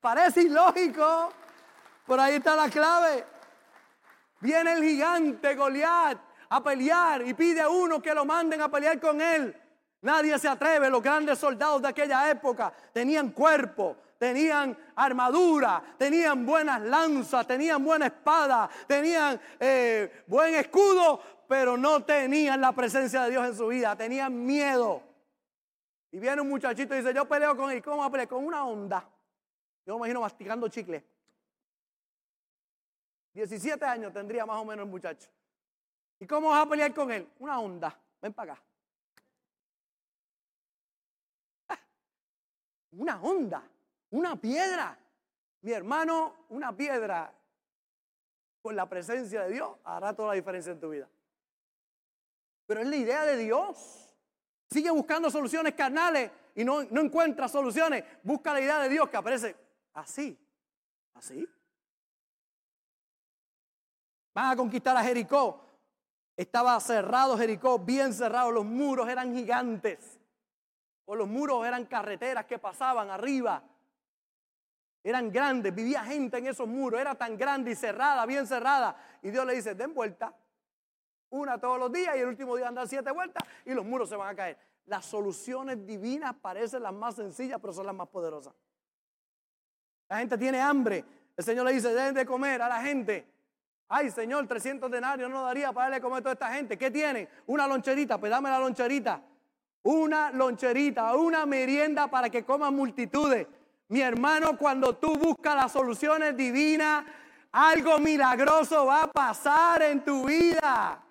Parece 0.00 0.42
ilógico, 0.42 1.32
por 2.06 2.18
ahí 2.18 2.36
está 2.36 2.56
la 2.56 2.68
clave. 2.68 3.24
Viene 4.40 4.72
el 4.72 4.82
gigante 4.82 5.54
Goliat 5.54 6.27
a 6.50 6.62
pelear 6.62 7.26
y 7.26 7.34
pide 7.34 7.60
a 7.60 7.68
uno 7.68 8.00
que 8.00 8.14
lo 8.14 8.24
manden 8.24 8.60
a 8.60 8.70
pelear 8.70 9.00
con 9.00 9.20
él. 9.20 9.54
Nadie 10.00 10.38
se 10.38 10.48
atreve, 10.48 10.88
los 10.90 11.02
grandes 11.02 11.38
soldados 11.38 11.82
de 11.82 11.88
aquella 11.88 12.30
época 12.30 12.72
tenían 12.92 13.30
cuerpo, 13.30 13.96
tenían 14.16 14.76
armadura, 14.94 15.82
tenían 15.96 16.46
buenas 16.46 16.80
lanzas, 16.82 17.46
tenían 17.46 17.84
buena 17.84 18.06
espada, 18.06 18.68
tenían 18.86 19.40
eh, 19.58 20.22
buen 20.26 20.54
escudo, 20.54 21.20
pero 21.48 21.76
no 21.76 22.04
tenían 22.04 22.60
la 22.60 22.72
presencia 22.72 23.24
de 23.24 23.30
Dios 23.30 23.46
en 23.46 23.56
su 23.56 23.66
vida, 23.68 23.96
tenían 23.96 24.44
miedo. 24.44 25.02
Y 26.12 26.18
viene 26.18 26.40
un 26.42 26.48
muchachito 26.48 26.94
y 26.94 26.98
dice, 26.98 27.12
yo 27.12 27.26
peleo 27.26 27.56
con 27.56 27.70
él, 27.70 27.82
¿cómo 27.82 28.08
va 28.08 28.22
a? 28.22 28.26
Con 28.26 28.44
una 28.44 28.64
onda. 28.64 29.08
Yo 29.84 29.94
me 29.94 29.98
imagino 30.00 30.20
masticando 30.20 30.68
chicle. 30.68 31.04
17 33.34 33.84
años 33.84 34.12
tendría 34.12 34.46
más 34.46 34.58
o 34.58 34.64
menos 34.64 34.84
el 34.84 34.90
muchacho. 34.90 35.28
¿Y 36.20 36.26
cómo 36.26 36.50
vas 36.50 36.66
a 36.66 36.68
pelear 36.68 36.92
con 36.92 37.10
él? 37.12 37.28
Una 37.38 37.60
onda. 37.60 37.96
Ven 38.20 38.32
para 38.32 38.54
acá. 38.54 38.62
Una 42.92 43.20
onda. 43.22 43.62
Una 44.10 44.36
piedra. 44.36 44.98
Mi 45.60 45.72
hermano, 45.72 46.46
una 46.48 46.76
piedra 46.76 47.32
con 48.62 48.74
la 48.74 48.88
presencia 48.88 49.44
de 49.44 49.52
Dios 49.52 49.76
hará 49.84 50.14
toda 50.14 50.28
la 50.28 50.34
diferencia 50.34 50.72
en 50.72 50.80
tu 50.80 50.90
vida. 50.90 51.08
Pero 52.66 52.80
es 52.80 52.86
la 52.86 52.96
idea 52.96 53.24
de 53.24 53.36
Dios. 53.36 54.14
Sigue 54.70 54.90
buscando 54.90 55.30
soluciones 55.30 55.74
carnales 55.74 56.30
y 56.54 56.64
no, 56.64 56.82
no 56.84 57.00
encuentra 57.00 57.48
soluciones. 57.48 58.04
Busca 58.22 58.52
la 58.52 58.60
idea 58.60 58.78
de 58.80 58.88
Dios 58.88 59.08
que 59.08 59.16
aparece 59.16 59.56
así. 59.94 60.38
Así. 61.14 61.48
Van 64.34 64.52
a 64.52 64.56
conquistar 64.56 64.96
a 64.96 65.02
Jericó. 65.02 65.67
Estaba 66.38 66.80
cerrado 66.80 67.36
Jericó, 67.36 67.78
bien 67.78 68.14
cerrado. 68.14 68.50
Los 68.50 68.64
muros 68.64 69.10
eran 69.10 69.34
gigantes. 69.34 70.18
O 71.04 71.14
los 71.14 71.28
muros 71.28 71.66
eran 71.66 71.84
carreteras 71.84 72.46
que 72.46 72.58
pasaban 72.58 73.10
arriba 73.10 73.62
eran 75.08 75.32
grandes, 75.32 75.74
vivía 75.74 76.04
gente 76.04 76.38
en 76.38 76.46
esos 76.46 76.68
muros, 76.68 77.00
era 77.00 77.14
tan 77.14 77.36
grande 77.36 77.70
y 77.70 77.74
cerrada, 77.74 78.26
bien 78.26 78.46
cerrada. 78.46 78.96
Y 79.22 79.30
Dios 79.30 79.46
le 79.46 79.54
dice, 79.54 79.74
den 79.74 79.94
vuelta, 79.94 80.34
una 81.30 81.58
todos 81.58 81.78
los 81.78 81.92
días 81.92 82.16
y 82.16 82.20
el 82.20 82.26
último 82.26 82.56
día 82.56 82.68
andan 82.68 82.88
siete 82.88 83.10
vueltas 83.10 83.42
y 83.64 83.72
los 83.72 83.84
muros 83.84 84.08
se 84.08 84.16
van 84.16 84.28
a 84.28 84.34
caer. 84.34 84.58
Las 84.86 85.04
soluciones 85.04 85.86
divinas 85.86 86.34
parecen 86.34 86.82
las 86.82 86.92
más 86.92 87.14
sencillas, 87.14 87.58
pero 87.60 87.72
son 87.72 87.86
las 87.86 87.94
más 87.94 88.08
poderosas. 88.08 88.54
La 90.08 90.18
gente 90.18 90.36
tiene 90.36 90.60
hambre. 90.60 91.04
El 91.36 91.44
Señor 91.44 91.66
le 91.66 91.72
dice, 91.72 91.88
deben 91.88 92.14
de 92.14 92.26
comer 92.26 92.60
a 92.62 92.68
la 92.68 92.82
gente. 92.82 93.26
Ay, 93.88 94.10
Señor, 94.10 94.46
300 94.46 94.90
denarios 94.90 95.30
no 95.30 95.42
daría 95.44 95.72
para 95.72 95.86
darle 95.86 96.02
comer 96.02 96.18
a 96.18 96.22
toda 96.22 96.32
esta 96.34 96.52
gente. 96.52 96.76
¿Qué 96.76 96.90
tienen? 96.90 97.28
Una 97.46 97.66
loncherita, 97.66 98.18
pues 98.18 98.30
dame 98.30 98.50
la 98.50 98.58
loncherita. 98.58 99.22
Una 99.82 100.30
loncherita, 100.30 101.14
una 101.14 101.46
merienda 101.46 102.08
para 102.08 102.28
que 102.28 102.44
coman 102.44 102.74
multitudes. 102.74 103.46
Mi 103.88 104.02
hermano, 104.02 104.58
cuando 104.58 104.96
tú 104.96 105.16
buscas 105.16 105.56
las 105.56 105.72
soluciones 105.72 106.36
divinas, 106.36 107.04
algo 107.50 107.98
milagroso 107.98 108.84
va 108.84 109.04
a 109.04 109.10
pasar 109.10 109.80
en 109.82 110.04
tu 110.04 110.26
vida. 110.26 111.02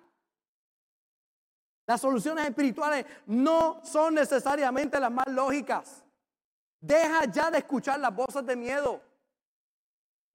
Las 1.84 2.00
soluciones 2.00 2.46
espirituales 2.46 3.04
no 3.26 3.80
son 3.82 4.14
necesariamente 4.14 5.00
las 5.00 5.10
más 5.10 5.26
lógicas. 5.26 6.04
Deja 6.80 7.24
ya 7.24 7.50
de 7.50 7.58
escuchar 7.58 7.98
las 7.98 8.14
voces 8.14 8.46
de 8.46 8.54
miedo. 8.54 9.02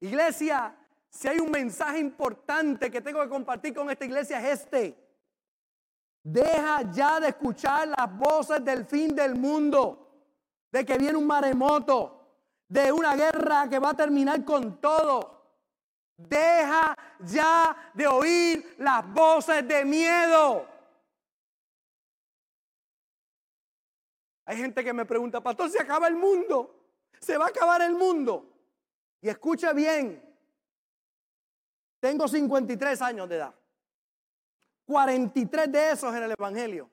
Iglesia, 0.02 0.76
si 1.14 1.28
hay 1.28 1.40
un 1.40 1.52
mensaje 1.52 2.00
importante 2.00 2.90
que 2.90 3.00
tengo 3.00 3.22
que 3.22 3.30
compartir 3.30 3.74
con 3.74 3.90
esta 3.90 4.04
iglesia 4.04 4.40
es 4.40 4.62
este. 4.62 4.98
Deja 6.24 6.92
ya 6.92 7.20
de 7.20 7.28
escuchar 7.28 7.88
las 7.88 8.18
voces 8.18 8.66
del 8.66 8.86
fin 8.86 9.16
del 9.16 9.36
mundo, 9.36 10.10
de 10.72 10.84
que 10.84 10.98
viene 10.98 11.18
un 11.18 11.28
maremoto, 11.28 12.20
de 12.68 12.92
una 12.92 13.16
guerra 13.16 13.70
que 13.70 13.78
va 13.78 13.92
a 13.92 13.94
terminar 13.94 14.44
con 14.44 14.82
todo. 14.82 15.60
Deja 16.18 16.98
ya 17.20 17.92
de 17.94 18.08
oír 18.08 18.76
las 18.80 19.08
voces 19.14 19.68
de 19.68 19.86
miedo. 19.86 20.68
Hay 24.46 24.58
gente 24.58 24.84
que 24.84 24.94
me 24.94 25.06
pregunta, 25.06 25.42
pastor, 25.42 25.70
¿se 25.70 25.80
acaba 25.80 26.08
el 26.08 26.16
mundo? 26.16 26.90
¿Se 27.20 27.38
va 27.38 27.46
a 27.46 27.50
acabar 27.50 27.84
el 27.84 27.94
mundo? 27.94 28.50
Y 29.22 29.30
escuche 29.30 29.72
bien, 29.74 30.33
tengo 32.04 32.28
53 32.28 33.02
años 33.02 33.30
de 33.30 33.38
edad. 33.38 33.56
43 34.86 35.72
de 35.72 35.92
esos 35.92 36.14
en 36.14 36.24
el 36.24 36.32
Evangelio. 36.32 36.90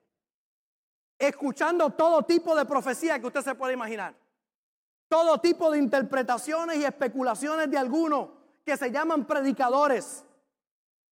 Escuchando 1.19 1.91
todo 1.91 2.23
tipo 2.23 2.55
de 2.55 2.65
profecía 2.65 3.19
que 3.19 3.27
usted 3.27 3.43
se 3.43 3.57
puede 3.57 3.75
imaginar 3.75 4.15
todo 5.09 5.41
tipo 5.41 5.73
de 5.73 5.79
interpretaciones 5.79 6.77
y 6.77 6.85
especulaciones 6.85 7.69
de 7.69 7.77
algunos 7.77 8.29
que 8.65 8.77
se 8.77 8.93
llaman 8.93 9.27
predicadores. 9.27 10.25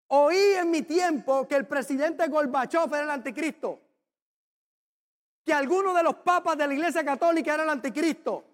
Oí 0.06 0.36
en 0.36 0.70
mi 0.70 0.82
tiempo 0.82 1.48
que 1.48 1.56
el 1.56 1.66
presidente 1.66 2.28
Gorbachev 2.28 2.94
era 2.94 3.02
el 3.02 3.10
anticristo, 3.10 3.80
que 5.44 5.52
algunos 5.52 5.96
de 5.96 6.04
los 6.04 6.14
papas 6.14 6.56
de 6.56 6.68
la 6.68 6.74
iglesia 6.74 7.04
católica 7.04 7.52
eran 7.52 7.66
el 7.66 7.72
anticristo, 7.72 8.44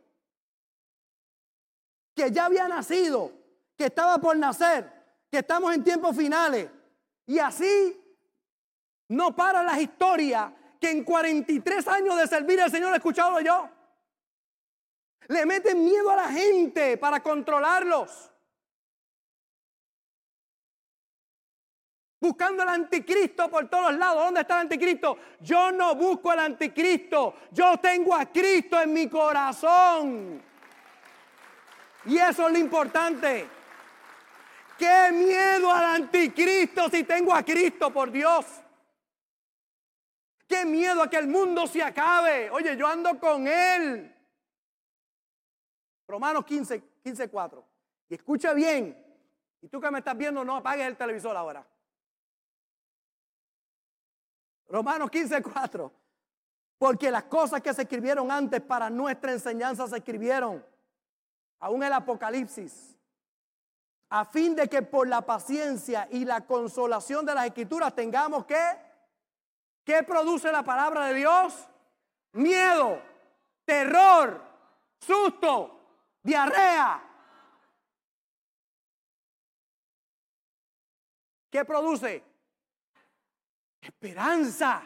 que 2.15 2.31
ya 2.31 2.47
había 2.47 2.67
nacido, 2.67 3.31
que 3.77 3.85
estaba 3.85 4.17
por 4.17 4.39
nacer, 4.39 4.94
que 5.35 5.41
estamos 5.41 5.75
en 5.75 5.83
tiempos 5.83 6.17
finales. 6.17 6.71
Y 7.27 7.41
así 7.41 8.01
no 9.09 9.35
para 9.35 9.65
las 9.65 9.81
historias 9.81 10.53
que 10.81 10.93
en 10.93 11.03
43 11.03 11.89
años 11.89 12.17
de 12.19 12.29
servir 12.29 12.61
al 12.61 12.71
Señor 12.71 12.93
he 12.93 12.99
escuchado 12.99 13.41
yo. 13.41 13.69
Le 15.27 15.45
meten 15.45 15.85
miedo 15.85 16.09
a 16.09 16.17
la 16.17 16.29
gente 16.29 16.97
para 16.99 17.21
controlarlos. 17.21 18.31
buscando 22.21 22.63
el 22.63 22.71
anticristo 22.71 23.51
por 23.51 23.69
todos 23.69 23.95
lados. 23.99 24.25
¿Dónde 24.25 24.41
está 24.43 24.55
el 24.55 24.61
anticristo? 24.63 25.19
Yo 25.41 25.71
no 25.73 25.95
busco 25.95 26.33
el 26.33 26.39
anticristo, 26.39 27.35
yo 27.51 27.77
tengo 27.77 28.15
a 28.15 28.25
Cristo 28.25 28.81
en 28.81 28.95
mi 28.95 29.11
corazón. 29.11 30.43
Y 32.07 32.17
eso 32.17 32.47
es 32.47 32.53
lo 32.53 32.59
importante. 32.59 33.47
Qué 34.79 35.13
miedo 35.13 35.71
al 35.71 36.03
anticristo 36.03 36.89
si 36.89 37.05
tengo 37.05 37.33
a 37.33 37.43
Cristo, 37.43 37.93
por 37.93 38.11
Dios. 38.11 38.45
Qué 40.47 40.65
miedo 40.65 41.03
a 41.03 41.09
que 41.09 41.17
el 41.17 41.29
mundo 41.29 41.67
se 41.67 41.83
acabe. 41.83 42.51
Oye, 42.51 42.77
yo 42.77 42.87
ando 42.87 43.19
con 43.19 43.47
Él. 43.47 44.15
Romanos 46.07 46.45
15, 46.45 46.83
15, 47.03 47.29
4. 47.29 47.65
Y 48.09 48.15
escucha 48.15 48.53
bien. 48.53 48.97
Y 49.63 49.69
tú 49.69 49.81
que 49.81 49.91
me 49.91 50.01
estás 50.01 50.17
viendo, 50.17 50.45
no 50.45 50.57
apagues 50.57 50.87
el 50.87 50.97
televisor 50.97 51.37
ahora. 51.37 51.67
Romanos 54.69 55.11
15, 55.11 55.43
4. 55.43 55.93
Porque 56.79 57.11
las 57.11 57.25
cosas 57.25 57.63
que 57.63 57.73
se 57.73 57.83
escribieron 57.83 58.31
antes 58.31 58.61
para 58.61 58.91
nuestra 58.91 59.33
enseñanza 59.33 59.87
se 59.89 59.97
escribieron. 59.97 60.65
Aún 61.61 61.83
el 61.83 61.93
Apocalipsis. 61.93 62.95
A 64.17 64.25
fin 64.25 64.55
de 64.55 64.69
que 64.69 64.81
por 64.81 65.09
la 65.09 65.23
paciencia 65.23 66.07
y 66.09 66.25
la 66.25 66.47
consolación 66.47 67.27
de 67.27 67.35
las 67.35 67.47
escrituras 67.47 67.93
tengamos 67.97 68.47
que. 68.47 68.63
¿Qué 69.83 70.05
produce 70.05 70.53
la 70.53 70.63
palabra 70.63 71.07
de 71.07 71.15
Dios? 71.15 71.69
Miedo, 72.35 73.03
terror, 73.65 74.41
susto, 75.01 75.81
diarrea. 76.23 77.03
¿Qué 81.51 81.65
produce? 81.65 82.23
Esperanza. 83.81 84.81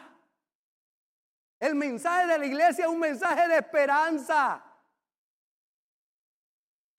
El 1.59 1.75
mensaje 1.75 2.25
de 2.25 2.37
la 2.39 2.45
iglesia 2.47 2.85
es 2.85 2.91
un 2.91 2.99
mensaje 2.99 3.47
de 3.47 3.57
esperanza. 3.57 4.68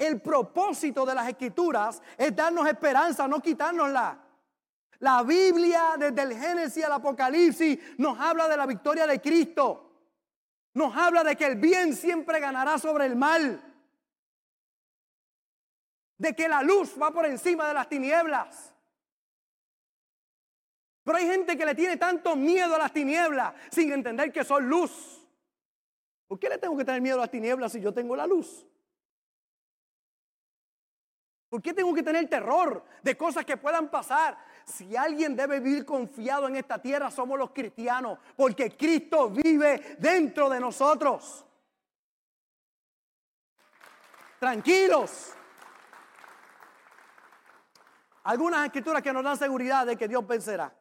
El 0.01 0.19
propósito 0.23 1.05
de 1.05 1.15
las 1.15 1.29
escrituras 1.29 2.01
es 2.17 2.35
darnos 2.35 2.67
esperanza, 2.67 3.29
no 3.29 3.39
quitárnosla. 3.39 4.19
La 5.01 5.23
Biblia, 5.23 5.93
desde 5.99 6.23
el 6.23 6.39
Génesis 6.39 6.83
al 6.83 6.93
Apocalipsis, 6.93 7.79
nos 7.99 8.19
habla 8.19 8.49
de 8.49 8.57
la 8.57 8.65
victoria 8.65 9.07
de 9.07 9.21
Cristo. 9.21 9.93
Nos 10.73 10.97
habla 10.97 11.23
de 11.23 11.37
que 11.37 11.45
el 11.45 11.57
bien 11.57 11.95
siempre 11.95 12.41
ganará 12.41 12.79
sobre 12.79 13.05
el 13.05 13.15
mal. 13.15 13.63
De 16.17 16.35
que 16.35 16.49
la 16.49 16.63
luz 16.63 16.95
va 16.99 17.11
por 17.11 17.27
encima 17.27 17.69
de 17.69 17.75
las 17.75 17.87
tinieblas. 17.87 18.73
Pero 21.05 21.19
hay 21.19 21.27
gente 21.27 21.59
que 21.59 21.67
le 21.67 21.75
tiene 21.75 21.99
tanto 21.99 22.37
miedo 22.37 22.75
a 22.75 22.79
las 22.79 22.93
tinieblas 22.95 23.53
sin 23.71 23.93
entender 23.93 24.33
que 24.33 24.45
son 24.45 24.67
luz. 24.67 25.29
¿Por 26.27 26.39
qué 26.39 26.49
le 26.49 26.57
tengo 26.57 26.75
que 26.75 26.87
tener 26.87 27.03
miedo 27.03 27.19
a 27.19 27.23
las 27.23 27.31
tinieblas 27.31 27.73
si 27.73 27.83
yo 27.83 27.93
tengo 27.93 28.17
la 28.17 28.27
luz? 28.27 28.67
¿Por 31.51 31.61
qué 31.61 31.75
tengo 31.75 31.93
que 31.93 32.05
tener 32.05 32.29
terror 32.29 32.85
de 33.03 33.17
cosas 33.17 33.45
que 33.45 33.57
puedan 33.57 33.91
pasar? 33.91 34.39
Si 34.65 34.97
alguien 34.97 35.35
debe 35.35 35.59
vivir 35.59 35.85
confiado 35.85 36.47
en 36.47 36.55
esta 36.55 36.81
tierra, 36.81 37.11
somos 37.11 37.37
los 37.37 37.51
cristianos, 37.51 38.21
porque 38.37 38.77
Cristo 38.77 39.29
vive 39.31 39.97
dentro 39.99 40.49
de 40.49 40.61
nosotros. 40.61 41.45
Tranquilos. 44.39 45.33
Algunas 48.23 48.67
escrituras 48.67 49.03
que 49.03 49.13
nos 49.13 49.25
dan 49.25 49.37
seguridad 49.37 49.85
de 49.85 49.97
que 49.97 50.07
Dios 50.07 50.25
vencerá. 50.25 50.73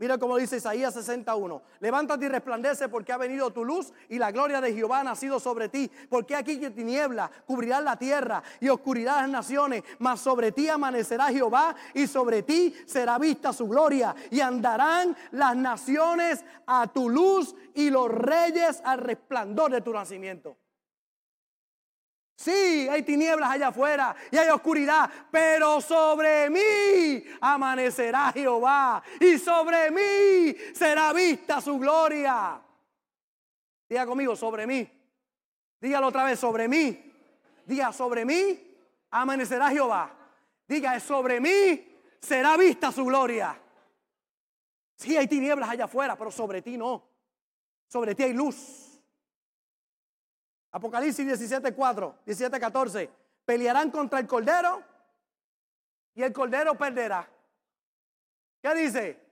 Mira 0.00 0.16
cómo 0.16 0.36
dice 0.36 0.58
Isaías 0.58 0.94
61. 0.94 1.60
Levántate 1.80 2.26
y 2.26 2.28
resplandece 2.28 2.88
porque 2.88 3.12
ha 3.12 3.16
venido 3.16 3.50
tu 3.50 3.64
luz 3.64 3.92
y 4.08 4.18
la 4.18 4.30
gloria 4.30 4.60
de 4.60 4.72
Jehová 4.72 5.00
ha 5.00 5.04
nacido 5.04 5.40
sobre 5.40 5.68
ti. 5.68 5.90
Porque 6.08 6.36
aquí 6.36 6.60
que 6.60 6.70
tiniebla 6.70 7.28
cubrirá 7.46 7.80
la 7.80 7.96
tierra 7.96 8.42
y 8.60 8.68
oscuridad 8.68 9.22
las 9.22 9.28
naciones. 9.28 9.82
Mas 9.98 10.20
sobre 10.20 10.52
ti 10.52 10.68
amanecerá 10.68 11.26
Jehová 11.26 11.74
y 11.94 12.06
sobre 12.06 12.44
ti 12.44 12.72
será 12.86 13.18
vista 13.18 13.52
su 13.52 13.66
gloria. 13.66 14.14
Y 14.30 14.40
andarán 14.40 15.16
las 15.32 15.56
naciones 15.56 16.44
a 16.64 16.86
tu 16.86 17.08
luz 17.08 17.56
y 17.74 17.90
los 17.90 18.08
reyes 18.08 18.80
al 18.84 18.98
resplandor 18.98 19.72
de 19.72 19.80
tu 19.80 19.92
nacimiento. 19.92 20.56
Sí, 22.38 22.88
hay 22.88 23.02
tinieblas 23.02 23.50
allá 23.50 23.68
afuera 23.68 24.14
y 24.30 24.36
hay 24.36 24.48
oscuridad, 24.50 25.10
pero 25.28 25.80
sobre 25.80 26.48
mí 26.48 27.24
amanecerá 27.40 28.30
Jehová 28.32 29.02
y 29.18 29.38
sobre 29.38 29.90
mí 29.90 30.56
será 30.72 31.12
vista 31.12 31.60
su 31.60 31.76
gloria. 31.80 32.62
Diga 33.88 34.06
conmigo, 34.06 34.36
sobre 34.36 34.68
mí. 34.68 34.88
Dígalo 35.80 36.06
otra 36.06 36.22
vez, 36.22 36.38
sobre 36.38 36.68
mí. 36.68 37.12
Diga, 37.66 37.92
sobre 37.92 38.24
mí 38.24 38.56
amanecerá 39.10 39.70
Jehová. 39.70 40.14
Diga, 40.68 41.00
sobre 41.00 41.40
mí 41.40 41.98
será 42.20 42.56
vista 42.56 42.92
su 42.92 43.04
gloria. 43.04 43.60
Sí, 44.94 45.16
hay 45.16 45.26
tinieblas 45.26 45.70
allá 45.70 45.86
afuera, 45.86 46.16
pero 46.16 46.30
sobre 46.30 46.62
ti 46.62 46.76
no. 46.76 47.02
Sobre 47.88 48.14
ti 48.14 48.22
hay 48.22 48.32
luz. 48.32 48.87
Apocalipsis 50.72 51.24
17, 51.24 51.72
4, 51.72 52.18
17, 52.24 52.60
14. 52.60 53.10
Pelearán 53.44 53.90
contra 53.90 54.18
el 54.18 54.26
Cordero 54.26 54.82
y 56.14 56.22
el 56.22 56.32
Cordero 56.32 56.74
perderá. 56.74 57.28
¿Qué 58.60 58.74
dice? 58.74 59.28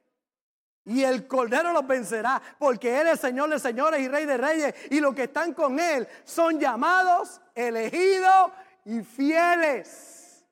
Y 0.84 1.02
el 1.02 1.26
Cordero 1.26 1.72
los 1.72 1.86
vencerá, 1.86 2.40
porque 2.58 3.00
Él 3.00 3.08
es 3.08 3.20
Señor 3.20 3.50
de 3.50 3.58
señores 3.58 4.00
y 4.00 4.08
Rey 4.08 4.24
de 4.24 4.36
reyes. 4.36 4.74
Y 4.90 5.00
los 5.00 5.14
que 5.14 5.24
están 5.24 5.52
con 5.52 5.80
Él 5.80 6.06
son 6.24 6.60
llamados, 6.60 7.40
elegidos 7.54 8.52
y 8.84 9.02
fieles. 9.02 10.44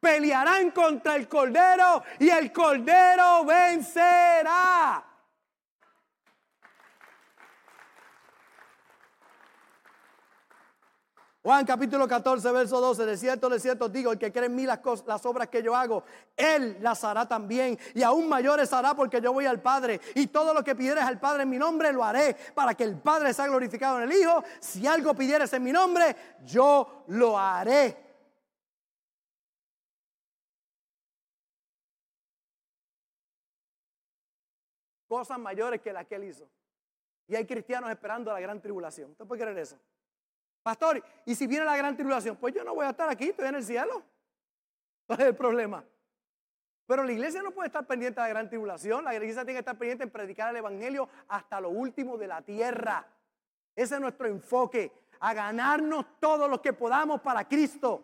Pelearán 0.00 0.70
contra 0.70 1.16
el 1.16 1.28
Cordero 1.28 2.02
y 2.18 2.30
el 2.30 2.50
Cordero 2.50 3.44
vencerá. 3.44 5.04
Juan 11.44 11.66
capítulo 11.66 12.08
14, 12.08 12.52
verso 12.52 12.80
12, 12.80 13.04
de 13.04 13.18
cierto, 13.18 13.50
de 13.50 13.60
cierto 13.60 13.86
digo, 13.90 14.10
el 14.12 14.18
que 14.18 14.32
cree 14.32 14.46
en 14.46 14.54
mí 14.54 14.64
las, 14.64 14.80
obras 15.26 15.48
que 15.48 15.62
yo 15.62 15.76
hago, 15.76 16.02
él 16.34 16.78
las 16.80 17.04
hará 17.04 17.28
también, 17.28 17.78
y 17.92 18.02
aún 18.02 18.30
mayores 18.30 18.72
hará 18.72 18.94
porque 18.94 19.20
yo 19.20 19.30
voy 19.30 19.44
al 19.44 19.60
Padre, 19.60 20.00
y 20.14 20.28
todo 20.28 20.54
lo 20.54 20.64
que 20.64 20.74
pidieres 20.74 21.04
al 21.04 21.20
Padre 21.20 21.42
en 21.42 21.50
mi 21.50 21.58
nombre 21.58 21.92
lo 21.92 22.02
haré, 22.02 22.34
para 22.54 22.74
que 22.74 22.84
el 22.84 22.98
Padre 22.98 23.34
sea 23.34 23.46
glorificado 23.46 23.98
en 24.00 24.10
el 24.10 24.18
Hijo, 24.18 24.42
si 24.58 24.86
algo 24.86 25.12
pidieres 25.12 25.52
en 25.52 25.62
mi 25.62 25.70
nombre, 25.70 26.16
yo 26.46 27.04
lo 27.08 27.38
haré. 27.38 27.94
Cosas 35.06 35.38
mayores 35.38 35.82
que 35.82 35.92
las 35.92 36.06
que 36.06 36.14
él 36.14 36.24
hizo. 36.24 36.48
Y 37.28 37.36
hay 37.36 37.44
cristianos 37.44 37.90
esperando 37.90 38.32
la 38.32 38.40
gran 38.40 38.62
tribulación. 38.62 39.10
¿Usted 39.10 39.26
puede 39.26 39.42
creer 39.42 39.58
eso? 39.58 39.78
Pastor, 40.64 41.04
¿y 41.26 41.34
si 41.34 41.46
viene 41.46 41.66
la 41.66 41.76
gran 41.76 41.94
tribulación? 41.94 42.36
Pues 42.36 42.54
yo 42.54 42.64
no 42.64 42.74
voy 42.74 42.86
a 42.86 42.90
estar 42.90 43.06
aquí, 43.10 43.28
estoy 43.28 43.48
en 43.48 43.56
el 43.56 43.64
cielo. 43.64 44.02
¿Cuál 45.06 45.20
es 45.20 45.26
el 45.26 45.36
problema? 45.36 45.84
Pero 46.86 47.04
la 47.04 47.12
iglesia 47.12 47.42
no 47.42 47.50
puede 47.50 47.66
estar 47.66 47.86
pendiente 47.86 48.18
de 48.18 48.26
la 48.26 48.30
gran 48.30 48.48
tribulación. 48.48 49.04
La 49.04 49.14
iglesia 49.14 49.44
tiene 49.44 49.52
que 49.52 49.58
estar 49.58 49.76
pendiente 49.76 50.04
en 50.04 50.10
predicar 50.10 50.48
el 50.48 50.56
evangelio 50.56 51.06
hasta 51.28 51.60
lo 51.60 51.68
último 51.68 52.16
de 52.16 52.28
la 52.28 52.40
tierra. 52.40 53.06
Ese 53.76 53.96
es 53.96 54.00
nuestro 54.00 54.26
enfoque, 54.26 54.90
a 55.20 55.34
ganarnos 55.34 56.18
todo 56.18 56.48
lo 56.48 56.62
que 56.62 56.72
podamos 56.72 57.20
para 57.20 57.46
Cristo. 57.46 58.02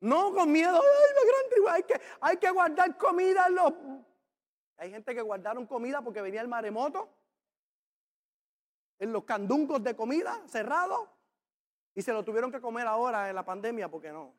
No 0.00 0.32
con 0.32 0.50
miedo, 0.50 0.76
ay, 0.76 1.14
la 1.14 1.32
gran 1.32 1.50
tribulación, 1.50 1.76
hay 1.76 1.82
que, 1.82 2.00
hay 2.22 2.36
que 2.38 2.50
guardar 2.50 2.96
comida 2.96 3.48
en 3.48 3.54
los... 3.54 3.72
Hay 4.78 4.90
gente 4.90 5.14
que 5.14 5.20
guardaron 5.20 5.66
comida 5.66 6.00
porque 6.00 6.22
venía 6.22 6.40
el 6.40 6.48
maremoto, 6.48 7.10
en 8.98 9.12
los 9.12 9.24
candungos 9.24 9.82
de 9.82 9.94
comida 9.94 10.40
cerrados. 10.46 11.15
Y 11.96 12.02
se 12.02 12.12
lo 12.12 12.22
tuvieron 12.22 12.52
que 12.52 12.60
comer 12.60 12.86
ahora 12.86 13.30
en 13.30 13.34
la 13.34 13.44
pandemia 13.44 13.88
porque 13.88 14.12
no. 14.12 14.34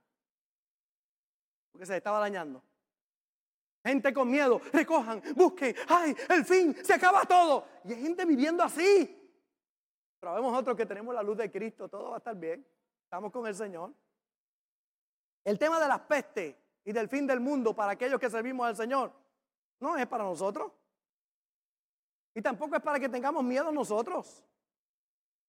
Porque 1.71 1.87
se 1.87 1.97
estaba 1.97 2.19
dañando. 2.19 2.63
Gente 3.83 4.13
con 4.13 4.29
miedo, 4.29 4.61
recojan, 4.71 5.21
busquen, 5.35 5.75
ay, 5.87 6.15
el 6.29 6.45
fin, 6.45 6.75
se 6.83 6.93
acaba 6.93 7.25
todo. 7.25 7.65
Y 7.83 7.93
hay 7.93 8.01
gente 8.03 8.25
viviendo 8.25 8.63
así. 8.63 9.13
Pero 10.19 10.35
vemos 10.35 10.55
otros 10.55 10.77
que 10.77 10.85
tenemos 10.85 11.15
la 11.15 11.23
luz 11.23 11.37
de 11.37 11.49
Cristo, 11.49 11.89
todo 11.89 12.11
va 12.11 12.17
a 12.17 12.19
estar 12.19 12.35
bien. 12.35 12.65
Estamos 13.03 13.31
con 13.31 13.47
el 13.47 13.55
Señor. 13.55 13.91
El 15.43 15.57
tema 15.57 15.79
de 15.79 15.87
las 15.87 16.01
pestes 16.01 16.55
y 16.83 16.91
del 16.91 17.09
fin 17.09 17.25
del 17.25 17.39
mundo 17.39 17.75
para 17.75 17.93
aquellos 17.93 18.19
que 18.19 18.29
servimos 18.29 18.67
al 18.67 18.75
Señor 18.75 19.11
no 19.79 19.97
es 19.97 20.05
para 20.05 20.23
nosotros. 20.23 20.71
Y 22.35 22.41
tampoco 22.41 22.75
es 22.75 22.83
para 22.83 22.99
que 22.99 23.09
tengamos 23.09 23.43
miedo 23.43 23.71
nosotros. 23.71 24.43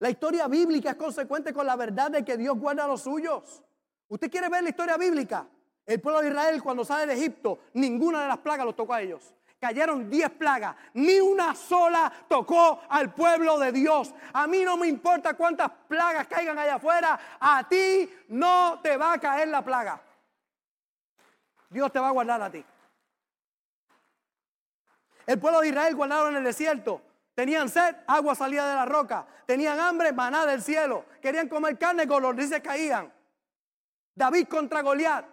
La 0.00 0.10
historia 0.10 0.46
bíblica 0.46 0.90
es 0.90 0.96
consecuente 0.96 1.52
con 1.52 1.66
la 1.66 1.76
verdad 1.76 2.10
de 2.10 2.24
que 2.24 2.36
Dios 2.36 2.56
guarda 2.58 2.84
a 2.84 2.88
los 2.88 3.02
suyos. 3.02 3.62
¿Usted 4.08 4.30
quiere 4.30 4.48
ver 4.48 4.62
la 4.62 4.70
historia 4.70 4.96
bíblica? 4.96 5.46
El 5.84 6.00
pueblo 6.00 6.20
de 6.20 6.28
Israel 6.28 6.62
cuando 6.62 6.84
sale 6.84 7.06
de 7.06 7.14
Egipto, 7.14 7.58
ninguna 7.74 8.22
de 8.22 8.28
las 8.28 8.38
plagas 8.38 8.66
los 8.66 8.76
tocó 8.76 8.94
a 8.94 9.02
ellos. 9.02 9.34
cayeron 9.58 10.08
diez 10.08 10.30
plagas, 10.30 10.76
ni 10.94 11.18
una 11.20 11.54
sola 11.54 12.12
tocó 12.28 12.80
al 12.88 13.12
pueblo 13.12 13.58
de 13.58 13.72
Dios. 13.72 14.14
A 14.32 14.46
mí 14.46 14.62
no 14.62 14.76
me 14.76 14.86
importa 14.86 15.34
cuántas 15.34 15.70
plagas 15.88 16.26
caigan 16.28 16.58
allá 16.58 16.76
afuera, 16.76 17.18
a 17.40 17.68
ti 17.68 18.08
no 18.28 18.80
te 18.82 18.96
va 18.96 19.14
a 19.14 19.18
caer 19.18 19.48
la 19.48 19.64
plaga. 19.64 20.00
Dios 21.70 21.92
te 21.92 21.98
va 21.98 22.08
a 22.08 22.12
guardar 22.12 22.40
a 22.40 22.50
ti. 22.50 22.64
El 25.26 25.38
pueblo 25.38 25.60
de 25.60 25.68
Israel 25.68 25.94
guardaron 25.94 26.30
en 26.30 26.36
el 26.36 26.44
desierto. 26.44 27.02
Tenían 27.38 27.68
sed, 27.68 27.94
agua 28.08 28.34
salía 28.34 28.66
de 28.66 28.74
la 28.74 28.84
roca. 28.84 29.24
Tenían 29.46 29.78
hambre, 29.78 30.12
maná 30.12 30.44
del 30.44 30.60
cielo. 30.60 31.04
Querían 31.22 31.48
comer 31.48 31.78
carne, 31.78 32.04
dice 32.34 32.60
caían. 32.60 33.12
David 34.12 34.48
contra 34.48 34.82
Goliat. 34.82 35.24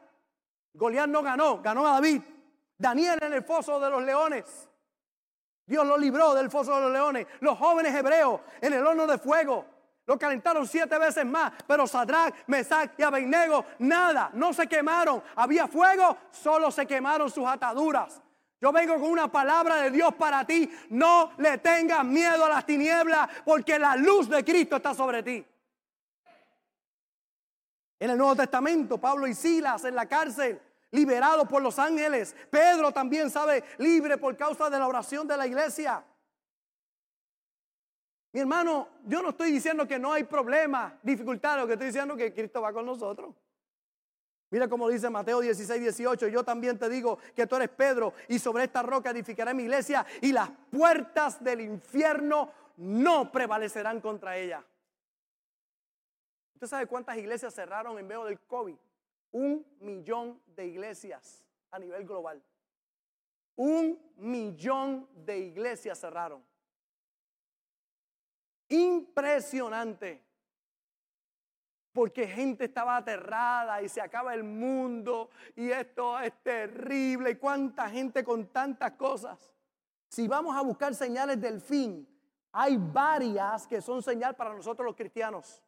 Goliat 0.76 1.10
no 1.10 1.24
ganó, 1.24 1.64
ganó 1.64 1.88
a 1.88 1.94
David. 1.94 2.22
Daniel 2.78 3.18
en 3.24 3.34
el 3.34 3.44
foso 3.44 3.80
de 3.80 3.90
los 3.90 4.04
leones. 4.04 4.70
Dios 5.66 5.84
lo 5.84 5.98
libró 5.98 6.36
del 6.36 6.52
foso 6.52 6.76
de 6.76 6.82
los 6.82 6.92
leones. 6.92 7.26
Los 7.40 7.58
jóvenes 7.58 7.96
hebreos 7.96 8.40
en 8.62 8.74
el 8.74 8.86
horno 8.86 9.08
de 9.08 9.18
fuego. 9.18 9.66
Lo 10.06 10.20
calentaron 10.20 10.68
siete 10.68 11.00
veces 11.00 11.26
más. 11.26 11.54
Pero 11.66 11.88
Sadrach, 11.88 12.36
Mesach 12.46 12.92
y 13.00 13.02
Abednego, 13.02 13.66
nada, 13.80 14.30
no 14.34 14.54
se 14.54 14.68
quemaron. 14.68 15.24
Había 15.36 15.68
fuego, 15.68 16.20
solo 16.30 16.70
se 16.70 16.86
quemaron 16.86 17.32
sus 17.32 17.48
ataduras. 17.48 18.22
Yo 18.66 18.72
vengo 18.72 18.96
con 18.96 19.12
una 19.12 19.32
palabra 19.32 19.76
de 19.76 19.92
Dios 19.92 20.16
para 20.16 20.44
ti. 20.44 20.68
No 20.90 21.34
le 21.38 21.60
tengas 21.60 22.04
miedo 22.04 22.46
a 22.46 22.50
las 22.50 22.66
tinieblas 22.66 23.30
porque 23.46 23.78
la 23.78 23.96
luz 23.96 24.28
de 24.28 24.44
Cristo 24.44 24.78
está 24.78 24.96
sobre 24.96 25.22
ti. 25.22 25.46
En 28.00 28.10
el 28.10 28.18
Nuevo 28.18 28.36
Testamento, 28.36 28.98
Pablo 28.98 29.28
y 29.28 29.36
Silas 29.36 29.84
en 29.84 29.94
la 29.94 30.08
cárcel, 30.08 30.60
liberados 30.90 31.48
por 31.48 31.62
los 31.62 31.78
ángeles. 31.78 32.36
Pedro 32.50 32.92
también 32.92 33.30
sabe, 33.30 33.64
libre 33.78 34.18
por 34.18 34.36
causa 34.36 34.68
de 34.68 34.80
la 34.80 34.88
oración 34.88 35.28
de 35.28 35.38
la 35.38 35.46
iglesia. 35.46 36.04
Mi 38.32 38.40
hermano, 38.40 38.88
yo 39.06 39.22
no 39.22 39.30
estoy 39.30 39.52
diciendo 39.52 39.88
que 39.88 40.00
no 40.00 40.12
hay 40.12 40.24
problemas, 40.24 40.92
dificultades, 41.04 41.62
lo 41.62 41.68
que 41.68 41.74
estoy 41.74 41.90
diciendo 41.90 42.16
es 42.16 42.20
que 42.20 42.34
Cristo 42.34 42.62
va 42.62 42.74
con 42.74 42.88
nosotros. 42.88 43.36
Mira 44.56 44.70
cómo 44.70 44.88
dice 44.88 45.10
Mateo 45.10 45.42
16, 45.42 45.82
18. 45.82 46.30
Yo 46.30 46.42
también 46.42 46.80
te 46.80 46.88
digo 46.88 47.20
que 47.36 47.46
tú 47.46 47.58
eres 47.58 47.68
Pedro 47.68 48.14
y 48.30 48.40
sobre 48.40 48.64
esta 48.64 48.82
roca 48.82 49.10
edificaré 49.10 49.54
mi 49.54 49.64
iglesia 49.64 50.06
y 50.22 50.32
las 50.32 50.50
puertas 50.72 51.44
del 51.44 51.60
infierno 51.60 52.50
no 52.78 53.34
prevalecerán 53.34 54.00
contra 54.00 54.38
ella. 54.38 54.66
¿Usted 56.54 56.68
sabe 56.68 56.88
cuántas 56.88 57.18
iglesias 57.18 57.54
cerraron 57.54 58.00
en 58.00 58.08
medio 58.08 58.24
del 58.24 58.40
COVID? 58.40 58.78
Un 59.34 59.68
millón 59.82 60.42
de 60.56 60.68
iglesias 60.68 61.44
a 61.70 61.78
nivel 61.78 62.06
global. 62.06 62.42
Un 63.58 64.00
millón 64.16 65.10
de 65.26 65.38
iglesias 65.38 66.00
cerraron. 66.00 66.42
Impresionante. 68.70 70.25
Porque 71.96 72.28
gente 72.28 72.66
estaba 72.66 72.98
aterrada 72.98 73.82
y 73.82 73.88
se 73.88 74.02
acaba 74.02 74.34
el 74.34 74.44
mundo 74.44 75.30
y 75.56 75.72
esto 75.72 76.20
es 76.20 76.34
terrible. 76.44 77.32
Y 77.32 77.36
cuánta 77.36 77.90
gente 77.90 78.22
con 78.22 78.48
tantas 78.48 78.92
cosas. 78.92 79.54
Si 80.10 80.28
vamos 80.28 80.58
a 80.58 80.62
buscar 80.62 80.94
señales 80.94 81.40
del 81.40 81.62
fin, 81.62 82.06
hay 82.52 82.76
varias 82.76 83.66
que 83.66 83.82
son 83.82 84.04
señal 84.04 84.36
para 84.36 84.54
nosotros 84.54 84.86
los 84.86 84.98
cristianos. 84.98 85.62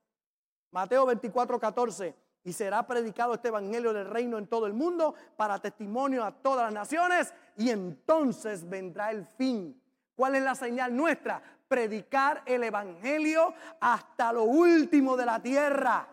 Mateo 0.72 1.06
24, 1.06 1.58
14. 1.58 2.14
Y 2.44 2.52
será 2.52 2.86
predicado 2.86 3.34
este 3.34 3.48
evangelio 3.48 3.94
del 3.94 4.10
reino 4.10 4.38
en 4.38 4.48
todo 4.48 4.68
el 4.68 4.74
mundo 4.74 5.16
para 5.38 5.60
testimonio 5.60 6.26
a 6.26 6.34
todas 6.34 6.66
las 6.66 6.74
naciones 6.74 7.34
y 7.56 7.70
entonces 7.70 8.68
vendrá 8.68 9.12
el 9.12 9.26
fin. 9.26 9.82
¿Cuál 10.14 10.36
es 10.36 10.44
la 10.44 10.56
señal 10.56 10.94
nuestra? 10.94 11.42
Predicar 11.70 12.44
el 12.46 12.66
evangelio 12.66 13.54
hasta 13.80 14.34
lo 14.34 14.44
último 14.44 15.16
de 15.16 15.26
la 15.26 15.42
tierra. 15.42 16.10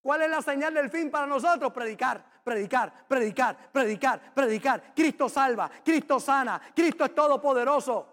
¿Cuál 0.00 0.22
es 0.22 0.30
la 0.30 0.42
señal 0.42 0.74
del 0.74 0.90
fin 0.90 1.10
para 1.10 1.26
nosotros? 1.26 1.72
Predicar, 1.72 2.24
predicar, 2.44 3.06
predicar, 3.06 3.72
predicar, 3.72 4.34
predicar. 4.34 4.94
Cristo 4.94 5.28
salva, 5.28 5.70
Cristo 5.84 6.20
sana, 6.20 6.60
Cristo 6.74 7.04
es 7.04 7.14
todopoderoso. 7.14 8.06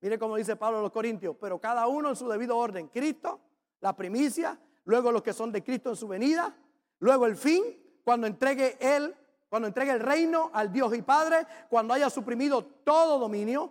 Mire 0.00 0.18
cómo 0.18 0.36
dice 0.36 0.56
Pablo 0.56 0.78
a 0.78 0.82
los 0.82 0.92
Corintios, 0.92 1.36
pero 1.38 1.60
cada 1.60 1.86
uno 1.86 2.08
en 2.08 2.16
su 2.16 2.26
debido 2.28 2.56
orden. 2.56 2.88
Cristo, 2.88 3.38
la 3.80 3.94
primicia, 3.94 4.58
luego 4.84 5.12
los 5.12 5.22
que 5.22 5.34
son 5.34 5.52
de 5.52 5.62
Cristo 5.62 5.90
en 5.90 5.96
su 5.96 6.08
venida, 6.08 6.56
luego 7.00 7.26
el 7.26 7.36
fin, 7.36 7.62
cuando 8.02 8.26
entregue 8.26 8.78
él, 8.80 9.14
cuando 9.50 9.68
entregue 9.68 9.92
el 9.92 10.00
reino 10.00 10.50
al 10.54 10.72
Dios 10.72 10.96
y 10.96 11.02
Padre, 11.02 11.46
cuando 11.68 11.92
haya 11.92 12.08
suprimido 12.08 12.64
todo 12.64 13.18
dominio, 13.18 13.70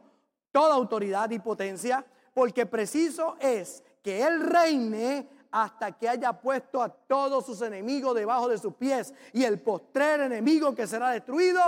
toda 0.52 0.76
autoridad 0.76 1.32
y 1.32 1.40
potencia, 1.40 2.06
porque 2.34 2.68
preciso 2.68 3.36
es 3.40 3.84
que 4.02 4.26
él 4.26 4.42
reine 4.42 5.30
hasta 5.52 5.98
que 5.98 6.08
haya 6.08 6.34
puesto 6.34 6.82
a 6.82 6.90
todos 6.90 7.46
sus 7.46 7.62
enemigos 7.62 8.16
debajo 8.16 8.48
de 8.48 8.58
sus 8.58 8.74
pies 8.76 9.14
y 9.34 9.44
el 9.44 9.60
postrer 9.62 10.22
enemigo 10.22 10.76
que 10.76 10.88
será 10.88 11.10
destruido 11.10 11.62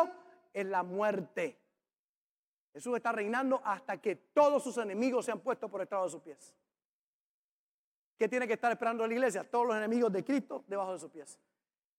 es 0.53 0.65
la 0.65 0.84
muerte. 0.84 1.57
Jesús 2.73 2.95
está 2.95 3.11
reinando 3.11 3.61
hasta 3.63 3.97
que 3.97 4.15
todos 4.15 4.63
sus 4.63 4.77
enemigos 4.77 5.25
se 5.25 5.32
han 5.32 5.39
puesto 5.39 5.67
por 5.67 5.82
estado 5.82 6.05
de 6.05 6.09
sus 6.09 6.21
pies. 6.21 6.55
¿Qué 8.17 8.29
tiene 8.29 8.47
que 8.47 8.53
estar 8.53 8.71
esperando 8.71 9.05
la 9.05 9.13
iglesia? 9.13 9.43
Todos 9.43 9.67
los 9.67 9.75
enemigos 9.75 10.11
de 10.11 10.23
Cristo 10.23 10.63
debajo 10.67 10.93
de 10.93 10.99
sus 10.99 11.09
pies. 11.09 11.39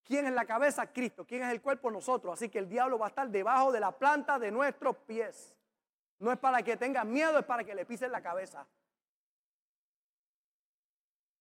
¿Quién 0.05 0.27
es 0.27 0.33
la 0.33 0.45
cabeza? 0.45 0.87
Cristo. 0.87 1.25
¿Quién 1.27 1.43
es 1.43 1.51
el 1.51 1.61
cuerpo? 1.61 1.91
Nosotros. 1.91 2.35
Así 2.35 2.49
que 2.49 2.59
el 2.59 2.69
diablo 2.69 2.99
va 2.99 3.07
a 3.07 3.09
estar 3.09 3.29
debajo 3.29 3.73
de 3.73 3.81
la 3.81 3.93
planta 3.93 4.39
de 4.39 4.51
nuestros 4.51 4.97
pies. 4.99 5.55
No 6.19 6.33
es 6.33 6.39
para 6.39 6.63
que 6.63 6.77
tengan 6.77 7.11
miedo, 7.11 7.39
es 7.39 7.45
para 7.45 7.65
que 7.65 7.75
le 7.75 7.85
pisen 7.85 8.13
la 8.13 8.23
cabeza. 8.23 8.67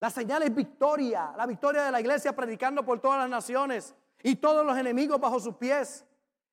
La 0.01 0.09
señal 0.09 0.41
es 0.41 0.53
victoria, 0.53 1.31
la 1.37 1.45
victoria 1.45 1.83
de 1.83 1.91
la 1.91 2.01
iglesia 2.01 2.35
predicando 2.35 2.83
por 2.83 2.99
todas 2.99 3.19
las 3.19 3.29
naciones 3.29 3.93
y 4.23 4.35
todos 4.35 4.65
los 4.65 4.75
enemigos 4.75 5.19
bajo 5.19 5.39
sus 5.39 5.55
pies. 5.55 6.03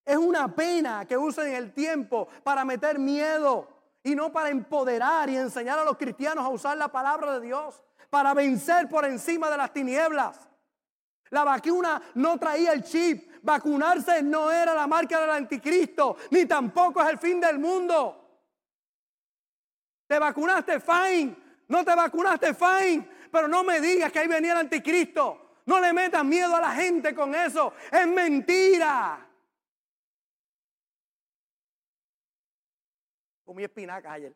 Es 0.04 0.16
una 0.18 0.54
pena 0.54 1.06
que 1.06 1.16
usen 1.16 1.54
el 1.54 1.72
tiempo 1.72 2.28
para 2.44 2.62
meter 2.66 2.98
miedo 2.98 3.66
y 4.02 4.14
no 4.14 4.30
para 4.30 4.50
empoderar 4.50 5.30
y 5.30 5.36
enseñar 5.36 5.78
a 5.78 5.84
los 5.84 5.96
cristianos 5.96 6.44
a 6.44 6.48
usar 6.50 6.76
la 6.76 6.88
palabra 6.88 7.38
de 7.38 7.46
Dios, 7.46 7.82
para 8.10 8.34
vencer 8.34 8.86
por 8.88 9.06
encima 9.06 9.50
de 9.50 9.56
las 9.56 9.72
tinieblas. 9.72 10.48
La 11.30 11.44
vacuna 11.44 12.00
no 12.14 12.38
traía 12.38 12.72
el 12.72 12.82
chip, 12.82 13.30
vacunarse 13.42 14.22
no 14.22 14.50
era 14.50 14.74
la 14.74 14.86
marca 14.86 15.20
del 15.20 15.30
anticristo, 15.30 16.16
ni 16.30 16.44
tampoco 16.44 17.02
es 17.02 17.08
el 17.08 17.18
fin 17.18 17.40
del 17.40 17.58
mundo. 17.58 18.14
Te 20.06 20.18
vacunaste, 20.18 20.80
fine. 20.80 21.36
No 21.68 21.84
te 21.84 21.94
vacunaste, 21.94 22.54
fine. 22.54 23.17
Pero 23.30 23.48
no 23.48 23.64
me 23.64 23.80
digas 23.80 24.10
que 24.12 24.18
ahí 24.18 24.28
venía 24.28 24.52
el 24.52 24.58
anticristo. 24.58 25.60
No 25.66 25.80
le 25.80 25.92
metas 25.92 26.24
miedo 26.24 26.56
a 26.56 26.60
la 26.60 26.72
gente 26.72 27.14
con 27.14 27.34
eso. 27.34 27.74
Es 27.92 28.06
mentira. 28.06 29.26
Comí 33.44 33.64
espinacas 33.64 34.12
ayer. 34.12 34.34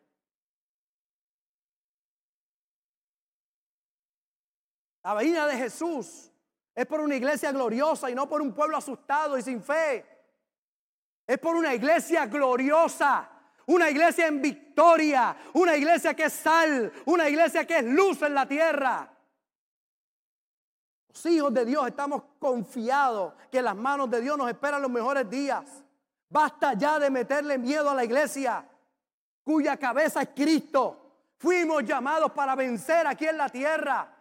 La 5.03 5.13
venida 5.13 5.47
de 5.47 5.57
Jesús 5.57 6.31
es 6.73 6.85
por 6.85 7.01
una 7.01 7.15
iglesia 7.15 7.51
gloriosa 7.51 8.09
y 8.09 8.15
no 8.15 8.27
por 8.27 8.41
un 8.41 8.53
pueblo 8.53 8.77
asustado 8.77 9.37
y 9.37 9.41
sin 9.41 9.61
fe. 9.61 10.05
Es 11.27 11.37
por 11.39 11.55
una 11.55 11.73
iglesia 11.73 12.25
gloriosa, 12.25 13.29
una 13.65 13.89
iglesia 13.89 14.27
en 14.27 14.41
victoria, 14.41 15.35
una 15.53 15.75
iglesia 15.75 16.13
que 16.13 16.25
es 16.25 16.33
sal, 16.33 16.91
una 17.05 17.29
iglesia 17.29 17.65
que 17.65 17.77
es 17.77 17.83
luz 17.85 18.21
en 18.21 18.33
la 18.33 18.47
tierra. 18.47 19.09
Los 21.07 21.25
hijos 21.27 21.53
de 21.53 21.65
Dios 21.65 21.87
estamos 21.87 22.23
confiados 22.39 23.33
que 23.51 23.61
las 23.61 23.75
manos 23.75 24.09
de 24.09 24.21
Dios 24.21 24.37
nos 24.37 24.49
esperan 24.49 24.81
los 24.81 24.91
mejores 24.91 25.29
días. 25.29 25.63
Basta 26.29 26.73
ya 26.73 26.97
de 26.97 27.09
meterle 27.09 27.57
miedo 27.57 27.89
a 27.91 27.93
la 27.93 28.03
iglesia 28.03 28.67
cuya 29.43 29.77
cabeza 29.77 30.21
es 30.21 30.29
Cristo. 30.35 30.99
Fuimos 31.37 31.83
llamados 31.83 32.31
para 32.31 32.55
vencer 32.55 33.05
aquí 33.05 33.25
en 33.25 33.37
la 33.37 33.49
tierra. 33.49 34.12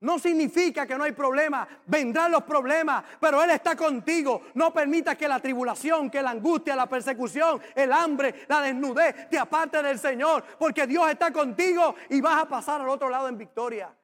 No 0.00 0.18
significa 0.18 0.86
que 0.86 0.96
no 0.96 1.04
hay 1.04 1.12
problemas, 1.12 1.66
vendrán 1.86 2.30
los 2.30 2.42
problemas, 2.42 3.02
pero 3.18 3.42
Él 3.42 3.50
está 3.50 3.74
contigo. 3.74 4.42
No 4.54 4.72
permita 4.72 5.16
que 5.16 5.26
la 5.26 5.40
tribulación, 5.40 6.10
que 6.10 6.20
la 6.20 6.30
angustia, 6.30 6.76
la 6.76 6.86
persecución, 6.86 7.62
el 7.74 7.90
hambre, 7.92 8.44
la 8.46 8.60
desnudez 8.60 9.28
te 9.30 9.38
aparte 9.38 9.82
del 9.82 9.98
Señor, 9.98 10.44
porque 10.58 10.86
Dios 10.86 11.08
está 11.10 11.32
contigo 11.32 11.94
y 12.10 12.20
vas 12.20 12.42
a 12.42 12.48
pasar 12.48 12.80
al 12.80 12.88
otro 12.90 13.08
lado 13.08 13.28
en 13.28 13.38
victoria. 13.38 13.94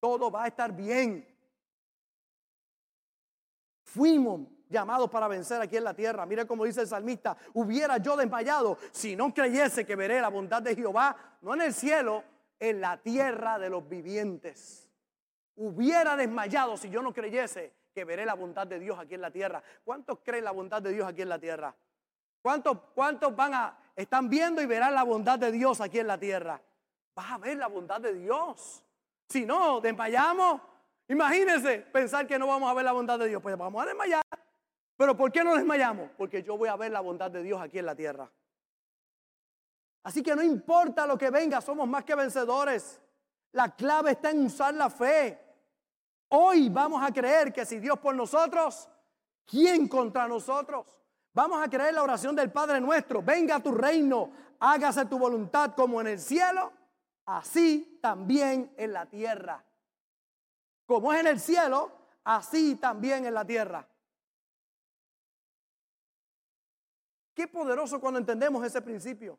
Todo 0.00 0.30
va 0.30 0.44
a 0.44 0.48
estar 0.48 0.72
bien. 0.72 1.24
Fuimos 3.84 4.40
llamados 4.68 5.08
para 5.08 5.28
vencer 5.28 5.62
aquí 5.62 5.76
en 5.76 5.84
la 5.84 5.94
tierra. 5.94 6.26
Mire 6.26 6.44
cómo 6.44 6.64
dice 6.64 6.80
el 6.80 6.88
salmista, 6.88 7.36
hubiera 7.52 7.98
yo 7.98 8.16
desmayado 8.16 8.78
si 8.90 9.14
no 9.14 9.32
creyese 9.32 9.86
que 9.86 9.94
veré 9.94 10.20
la 10.20 10.28
bondad 10.28 10.60
de 10.60 10.74
Jehová, 10.74 11.16
no 11.42 11.54
en 11.54 11.62
el 11.62 11.72
cielo, 11.72 12.24
en 12.58 12.80
la 12.80 13.00
tierra 13.00 13.60
de 13.60 13.70
los 13.70 13.88
vivientes. 13.88 14.83
Hubiera 15.56 16.16
desmayado 16.16 16.76
si 16.76 16.90
yo 16.90 17.02
no 17.02 17.12
creyese 17.12 17.72
que 17.94 18.04
veré 18.04 18.26
la 18.26 18.34
bondad 18.34 18.66
de 18.66 18.78
Dios 18.80 18.98
aquí 18.98 19.14
en 19.14 19.20
la 19.20 19.30
tierra. 19.30 19.62
¿Cuántos 19.84 20.18
creen 20.24 20.44
la 20.44 20.50
bondad 20.50 20.82
de 20.82 20.92
Dios 20.92 21.08
aquí 21.08 21.22
en 21.22 21.28
la 21.28 21.38
tierra? 21.38 21.74
¿Cuántos, 22.42 22.78
cuántos 22.94 23.34
van 23.34 23.54
a, 23.54 23.78
están 23.94 24.28
viendo 24.28 24.60
y 24.60 24.66
verán 24.66 24.94
la 24.94 25.04
bondad 25.04 25.38
de 25.38 25.52
Dios 25.52 25.80
aquí 25.80 26.00
en 26.00 26.08
la 26.08 26.18
tierra? 26.18 26.60
Vas 27.14 27.32
a 27.32 27.38
ver 27.38 27.56
la 27.56 27.68
bondad 27.68 28.00
de 28.00 28.12
Dios. 28.12 28.84
Si 29.28 29.46
no, 29.46 29.80
desmayamos. 29.80 30.60
Imagínense 31.08 31.78
pensar 31.78 32.26
que 32.26 32.38
no 32.38 32.46
vamos 32.48 32.70
a 32.70 32.74
ver 32.74 32.84
la 32.84 32.92
bondad 32.92 33.18
de 33.18 33.28
Dios. 33.28 33.40
Pues 33.40 33.56
vamos 33.56 33.82
a 33.82 33.86
desmayar. 33.86 34.22
Pero 34.96 35.16
¿por 35.16 35.30
qué 35.30 35.44
no 35.44 35.54
desmayamos? 35.54 36.10
Porque 36.16 36.42
yo 36.42 36.56
voy 36.56 36.68
a 36.68 36.76
ver 36.76 36.90
la 36.90 37.00
bondad 37.00 37.30
de 37.30 37.42
Dios 37.42 37.60
aquí 37.60 37.78
en 37.78 37.86
la 37.86 37.94
tierra. 37.94 38.30
Así 40.02 40.22
que 40.22 40.36
no 40.36 40.42
importa 40.42 41.06
lo 41.06 41.16
que 41.16 41.30
venga, 41.30 41.60
somos 41.60 41.88
más 41.88 42.04
que 42.04 42.14
vencedores. 42.14 43.00
La 43.52 43.74
clave 43.74 44.12
está 44.12 44.30
en 44.30 44.46
usar 44.46 44.74
la 44.74 44.90
fe. 44.90 45.43
Hoy 46.28 46.68
vamos 46.68 47.02
a 47.02 47.12
creer 47.12 47.52
que 47.52 47.64
si 47.64 47.78
Dios 47.78 47.98
por 47.98 48.14
nosotros, 48.14 48.88
¿quién 49.46 49.88
contra 49.88 50.26
nosotros? 50.26 50.86
Vamos 51.32 51.62
a 51.62 51.68
creer 51.68 51.94
la 51.94 52.02
oración 52.02 52.36
del 52.36 52.52
Padre 52.52 52.80
nuestro. 52.80 53.22
Venga 53.22 53.56
a 53.56 53.60
tu 53.60 53.72
reino, 53.72 54.30
hágase 54.60 55.06
tu 55.06 55.18
voluntad 55.18 55.74
como 55.74 56.00
en 56.00 56.06
el 56.06 56.20
cielo, 56.20 56.72
así 57.26 57.98
también 58.00 58.72
en 58.76 58.92
la 58.92 59.06
tierra. 59.06 59.64
Como 60.86 61.12
es 61.12 61.20
en 61.20 61.26
el 61.26 61.40
cielo, 61.40 61.90
así 62.24 62.76
también 62.76 63.26
en 63.26 63.34
la 63.34 63.44
tierra. 63.44 63.88
Qué 67.34 67.48
poderoso 67.48 68.00
cuando 68.00 68.20
entendemos 68.20 68.64
ese 68.64 68.80
principio. 68.80 69.38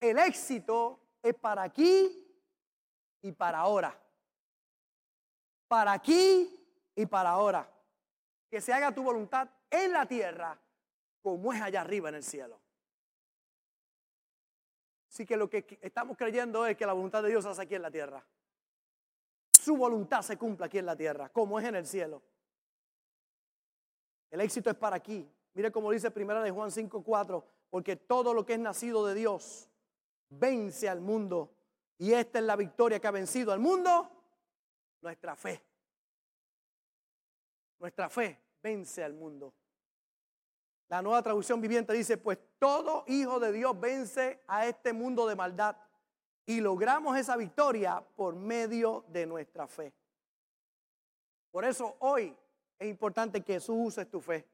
El 0.00 0.18
éxito 0.18 1.00
es 1.22 1.34
para 1.34 1.62
aquí 1.62 2.24
y 3.22 3.32
para 3.32 3.58
ahora. 3.58 3.98
Para 5.68 5.92
aquí 5.92 6.54
y 6.94 7.06
para 7.06 7.30
ahora. 7.30 7.70
Que 8.50 8.60
se 8.60 8.72
haga 8.72 8.94
tu 8.94 9.02
voluntad 9.02 9.48
en 9.70 9.92
la 9.92 10.06
tierra 10.06 10.58
como 11.22 11.52
es 11.52 11.60
allá 11.60 11.80
arriba 11.80 12.10
en 12.10 12.16
el 12.16 12.22
cielo. 12.22 12.60
Así 15.08 15.24
que 15.24 15.36
lo 15.36 15.48
que 15.48 15.78
estamos 15.80 16.16
creyendo 16.16 16.66
es 16.66 16.76
que 16.76 16.84
la 16.84 16.92
voluntad 16.92 17.22
de 17.22 17.30
Dios 17.30 17.44
se 17.44 17.50
hace 17.50 17.62
aquí 17.62 17.76
en 17.76 17.82
la 17.82 17.90
tierra. 17.90 18.26
Su 19.52 19.76
voluntad 19.76 20.22
se 20.22 20.36
cumple 20.36 20.66
aquí 20.66 20.78
en 20.78 20.86
la 20.86 20.96
tierra, 20.96 21.28
como 21.28 21.58
es 21.58 21.66
en 21.66 21.76
el 21.76 21.86
cielo. 21.86 22.20
El 24.30 24.40
éxito 24.40 24.70
es 24.70 24.76
para 24.76 24.96
aquí. 24.96 25.26
Mire 25.54 25.70
como 25.70 25.92
dice 25.92 26.10
primera 26.10 26.42
de 26.42 26.50
Juan 26.50 26.70
5:4, 26.70 27.44
porque 27.70 27.96
todo 27.96 28.34
lo 28.34 28.44
que 28.44 28.54
es 28.54 28.58
nacido 28.58 29.06
de 29.06 29.14
Dios 29.14 29.70
vence 30.28 30.88
al 30.88 31.00
mundo. 31.00 31.54
Y 31.96 32.12
esta 32.12 32.40
es 32.40 32.44
la 32.44 32.56
victoria 32.56 33.00
que 33.00 33.06
ha 33.06 33.12
vencido 33.12 33.52
al 33.52 33.60
mundo, 33.60 34.10
nuestra 35.04 35.36
fe. 35.36 35.62
Nuestra 37.78 38.08
fe 38.08 38.40
vence 38.62 39.04
al 39.04 39.12
mundo. 39.12 39.54
La 40.88 41.02
nueva 41.02 41.22
traducción 41.22 41.60
viviente 41.60 41.92
dice, 41.92 42.16
pues 42.16 42.38
todo 42.58 43.04
hijo 43.06 43.38
de 43.38 43.52
Dios 43.52 43.78
vence 43.78 44.42
a 44.48 44.66
este 44.66 44.92
mundo 44.92 45.26
de 45.26 45.36
maldad 45.36 45.76
y 46.46 46.60
logramos 46.60 47.16
esa 47.16 47.36
victoria 47.36 48.02
por 48.16 48.34
medio 48.34 49.04
de 49.08 49.26
nuestra 49.26 49.66
fe. 49.66 49.92
Por 51.50 51.64
eso 51.64 51.96
hoy 52.00 52.36
es 52.78 52.88
importante 52.88 53.42
que 53.42 53.60
tú 53.60 53.74
uses 53.74 54.10
tu 54.10 54.20
fe. 54.20 54.46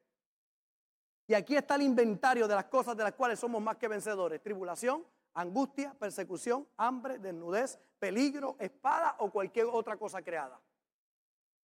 Y 1.26 1.34
aquí 1.34 1.56
está 1.56 1.76
el 1.76 1.82
inventario 1.82 2.48
de 2.48 2.54
las 2.56 2.64
cosas 2.64 2.96
de 2.96 3.04
las 3.04 3.14
cuales 3.14 3.38
somos 3.38 3.62
más 3.62 3.76
que 3.76 3.86
vencedores. 3.86 4.42
Tribulación, 4.42 5.04
angustia, 5.34 5.94
persecución, 5.94 6.66
hambre, 6.76 7.18
desnudez, 7.18 7.78
peligro, 7.98 8.56
espada 8.58 9.16
o 9.18 9.30
cualquier 9.30 9.66
otra 9.66 9.96
cosa 9.96 10.22
creada. 10.22 10.60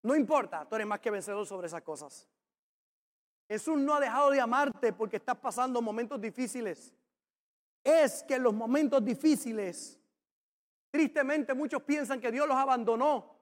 No 0.03 0.15
importa, 0.15 0.65
tú 0.69 0.77
eres 0.77 0.87
más 0.87 1.01
que 1.01 1.11
vencedor 1.11 1.47
sobre 1.47 1.67
esas 1.67 1.83
cosas. 1.83 2.29
Jesús 3.49 3.79
no 3.79 3.95
ha 3.95 4.01
dejado 4.01 4.31
de 4.31 4.41
amarte 4.41 4.93
porque 4.93 5.17
estás 5.17 5.37
pasando 5.37 5.81
momentos 5.81 6.21
difíciles. 6.21 6.95
Es 7.83 8.23
que 8.25 8.35
en 8.35 8.43
los 8.43 8.55
momentos 8.55 9.05
difíciles, 9.05 10.01
tristemente 10.91 11.55
muchos 11.55 11.83
piensan 11.83 12.21
que 12.21 12.33
Dios 12.33 12.47
los 12.49 12.57
abandonó, 12.57 13.37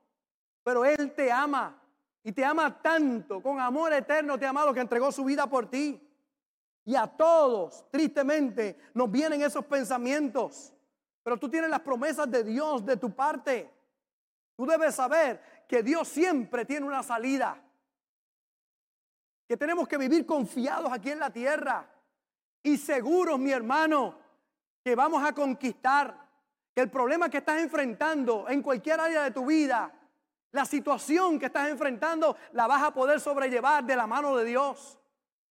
pero 0.62 0.85
Él 0.85 1.14
te 1.14 1.33
ama 1.33 1.81
y 2.22 2.33
te 2.33 2.45
ama 2.45 2.81
tanto, 2.81 3.43
con 3.43 3.61
amor 3.61 3.93
eterno 3.93 4.39
te 4.39 4.47
ha 4.47 4.51
amado 4.51 4.75
que 4.75 4.81
entregó 4.81 5.12
su 5.12 5.25
vida 5.25 5.47
por 5.47 5.68
ti. 5.70 6.03
Y 6.85 6.97
a 6.97 7.07
todos, 7.07 7.85
tristemente, 7.91 8.76
nos 8.93 9.11
vienen 9.11 9.43
esos 9.43 9.64
pensamientos. 9.64 10.72
Pero 11.22 11.39
tú 11.39 11.49
tienes 11.49 11.70
las 11.70 11.80
promesas 11.80 12.30
de 12.30 12.45
Dios 12.45 12.85
de 12.85 12.97
tu 12.99 13.11
parte. 13.11 13.70
Tú 14.57 14.66
debes 14.66 14.95
saber 14.95 15.64
que 15.66 15.82
Dios 15.82 16.07
siempre 16.07 16.66
tiene 16.66 16.87
una 16.87 17.03
salida. 17.03 17.59
Que 19.49 19.57
tenemos 19.57 19.89
que 19.89 19.97
vivir 19.97 20.26
confiados 20.26 20.93
aquí 20.93 21.11
en 21.11 21.20
la 21.20 21.30
tierra. 21.30 21.89
Y 22.62 22.76
seguros, 22.76 23.39
mi 23.39 23.51
hermano, 23.51 24.18
que 24.85 24.95
vamos 24.95 25.24
a 25.24 25.32
conquistar. 25.32 26.22
Que 26.74 26.82
el 26.82 26.91
problema 26.91 27.30
que 27.30 27.39
estás 27.39 27.62
enfrentando 27.62 28.47
en 28.49 28.61
cualquier 28.61 29.01
área 29.01 29.22
de 29.22 29.30
tu 29.30 29.47
vida, 29.47 29.91
la 30.53 30.66
situación 30.66 31.39
que 31.39 31.47
estás 31.47 31.70
enfrentando, 31.70 32.37
la 32.53 32.66
vas 32.66 32.82
a 32.82 32.93
poder 32.93 33.20
sobrellevar 33.20 33.85
de 33.85 33.97
la 33.97 34.07
mano 34.07 34.37
de 34.37 34.45
Dios 34.45 34.99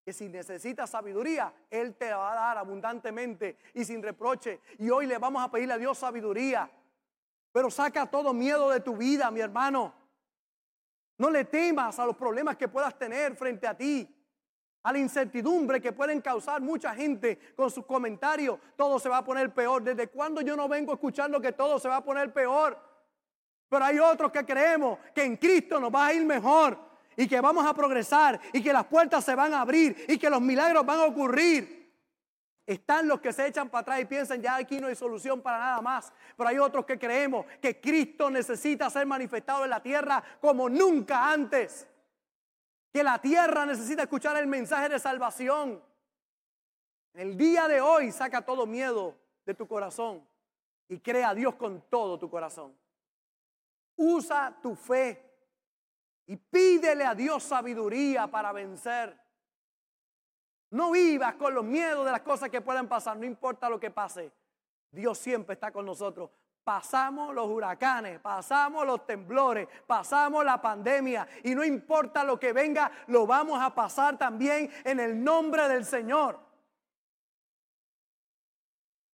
que 0.03 0.11
si 0.11 0.27
necesitas 0.27 0.89
sabiduría, 0.89 1.53
Él 1.69 1.95
te 1.95 2.11
va 2.13 2.33
a 2.33 2.35
dar 2.35 2.57
abundantemente 2.57 3.57
y 3.73 3.85
sin 3.85 4.03
reproche. 4.03 4.59
Y 4.79 4.89
hoy 4.89 5.07
le 5.07 5.17
vamos 5.17 5.41
a 5.41 5.49
pedirle 5.49 5.75
a 5.75 5.77
Dios 5.77 5.97
sabiduría. 5.97 6.69
Pero 7.51 7.71
saca 7.71 8.05
todo 8.05 8.33
miedo 8.33 8.69
de 8.69 8.81
tu 8.81 8.97
vida, 8.97 9.31
mi 9.31 9.39
hermano. 9.39 9.93
No 11.17 11.29
le 11.29 11.45
temas 11.45 11.99
a 11.99 12.05
los 12.05 12.17
problemas 12.17 12.57
que 12.57 12.67
puedas 12.67 12.97
tener 12.97 13.35
frente 13.35 13.65
a 13.65 13.77
ti, 13.77 14.09
a 14.81 14.91
la 14.91 14.97
incertidumbre 14.97 15.79
que 15.79 15.93
pueden 15.93 16.19
causar 16.19 16.59
mucha 16.59 16.93
gente 16.93 17.53
con 17.55 17.71
sus 17.71 17.85
comentarios. 17.85 18.59
Todo 18.75 18.99
se 18.99 19.07
va 19.07 19.19
a 19.19 19.23
poner 19.23 19.53
peor. 19.53 19.83
¿Desde 19.83 20.07
cuándo 20.07 20.41
yo 20.41 20.57
no 20.57 20.67
vengo 20.67 20.93
escuchando 20.93 21.39
que 21.39 21.53
todo 21.53 21.79
se 21.79 21.87
va 21.87 21.97
a 21.97 22.03
poner 22.03 22.33
peor? 22.33 22.77
Pero 23.69 23.85
hay 23.85 23.99
otros 23.99 24.31
que 24.31 24.45
creemos 24.45 24.99
que 25.15 25.23
en 25.23 25.37
Cristo 25.37 25.79
nos 25.79 25.93
va 25.93 26.07
a 26.07 26.13
ir 26.13 26.25
mejor 26.25 26.92
y 27.15 27.27
que 27.27 27.41
vamos 27.41 27.65
a 27.65 27.73
progresar 27.73 28.39
y 28.51 28.63
que 28.63 28.73
las 28.73 28.85
puertas 28.85 29.23
se 29.23 29.35
van 29.35 29.53
a 29.53 29.61
abrir 29.61 30.05
y 30.07 30.17
que 30.17 30.29
los 30.29 30.41
milagros 30.41 30.85
van 30.85 30.99
a 30.99 31.05
ocurrir. 31.05 31.83
Están 32.65 33.09
los 33.09 33.19
que 33.19 33.33
se 33.33 33.45
echan 33.45 33.69
para 33.69 33.81
atrás 33.81 33.99
y 34.01 34.05
piensan 34.05 34.41
ya 34.41 34.55
aquí 34.55 34.79
no 34.79 34.87
hay 34.87 34.95
solución 34.95 35.41
para 35.41 35.57
nada 35.57 35.81
más. 35.81 36.13
Pero 36.37 36.49
hay 36.49 36.57
otros 36.57 36.85
que 36.85 36.97
creemos 36.97 37.45
que 37.61 37.79
Cristo 37.79 38.29
necesita 38.29 38.89
ser 38.89 39.05
manifestado 39.05 39.65
en 39.65 39.69
la 39.69 39.81
tierra 39.81 40.23
como 40.39 40.69
nunca 40.69 41.29
antes. 41.31 41.87
Que 42.91 43.03
la 43.03 43.19
tierra 43.19 43.65
necesita 43.65 44.03
escuchar 44.03 44.37
el 44.37 44.47
mensaje 44.47 44.87
de 44.87 44.99
salvación. 44.99 45.81
En 47.13 47.29
el 47.29 47.37
día 47.37 47.67
de 47.67 47.81
hoy 47.81 48.11
saca 48.11 48.41
todo 48.41 48.65
miedo 48.65 49.17
de 49.45 49.53
tu 49.53 49.67
corazón 49.67 50.25
y 50.87 50.99
crea 50.99 51.29
a 51.29 51.35
Dios 51.35 51.55
con 51.55 51.81
todo 51.89 52.17
tu 52.17 52.29
corazón. 52.29 52.73
Usa 53.97 54.57
tu 54.61 54.75
fe 54.75 55.32
y 56.25 56.37
pídele 56.37 57.05
a 57.05 57.15
Dios 57.15 57.43
sabiduría 57.43 58.27
para 58.27 58.51
vencer. 58.51 59.19
No 60.69 60.91
vivas 60.91 61.35
con 61.35 61.53
los 61.53 61.63
miedos 61.63 62.05
de 62.05 62.11
las 62.11 62.21
cosas 62.21 62.49
que 62.49 62.61
puedan 62.61 62.87
pasar, 62.87 63.17
no 63.17 63.25
importa 63.25 63.69
lo 63.69 63.79
que 63.79 63.91
pase. 63.91 64.31
Dios 64.91 65.17
siempre 65.17 65.53
está 65.53 65.71
con 65.71 65.85
nosotros. 65.85 66.29
Pasamos 66.63 67.35
los 67.35 67.47
huracanes, 67.47 68.19
pasamos 68.21 68.85
los 68.85 69.05
temblores, 69.05 69.67
pasamos 69.85 70.45
la 70.45 70.61
pandemia 70.61 71.27
y 71.43 71.53
no 71.53 71.63
importa 71.63 72.23
lo 72.23 72.39
que 72.39 72.53
venga, 72.53 72.89
lo 73.07 73.27
vamos 73.27 73.61
a 73.61 73.75
pasar 73.75 74.17
también 74.17 74.71
en 74.85 74.99
el 74.99 75.21
nombre 75.21 75.67
del 75.67 75.83
Señor. 75.83 76.39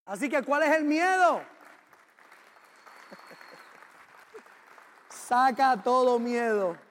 Así 0.05 0.29
que, 0.29 0.43
¿cuál 0.43 0.63
es 0.63 0.75
el 0.75 0.85
miedo? 0.85 1.41
Saca 5.09 5.81
todo 5.81 6.19
miedo 6.19 6.88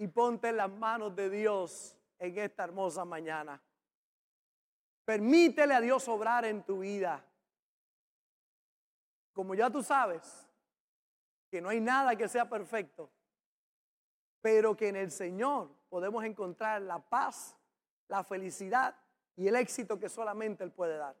y 0.00 0.08
ponte 0.08 0.48
en 0.48 0.56
las 0.56 0.70
manos 0.70 1.14
de 1.14 1.28
Dios 1.28 1.94
en 2.18 2.38
esta 2.38 2.64
hermosa 2.64 3.04
mañana. 3.04 3.62
Permítele 5.04 5.74
a 5.74 5.80
Dios 5.82 6.08
obrar 6.08 6.46
en 6.46 6.62
tu 6.62 6.78
vida. 6.78 7.22
Como 9.34 9.54
ya 9.54 9.68
tú 9.68 9.82
sabes, 9.82 10.48
que 11.50 11.60
no 11.60 11.68
hay 11.68 11.80
nada 11.80 12.16
que 12.16 12.28
sea 12.28 12.48
perfecto, 12.48 13.10
pero 14.40 14.74
que 14.74 14.88
en 14.88 14.96
el 14.96 15.10
Señor 15.10 15.68
podemos 15.90 16.24
encontrar 16.24 16.80
la 16.80 16.98
paz, 16.98 17.54
la 18.08 18.24
felicidad 18.24 18.96
y 19.36 19.48
el 19.48 19.56
éxito 19.56 19.98
que 19.98 20.08
solamente 20.08 20.64
Él 20.64 20.72
puede 20.72 20.96
dar. 20.96 21.14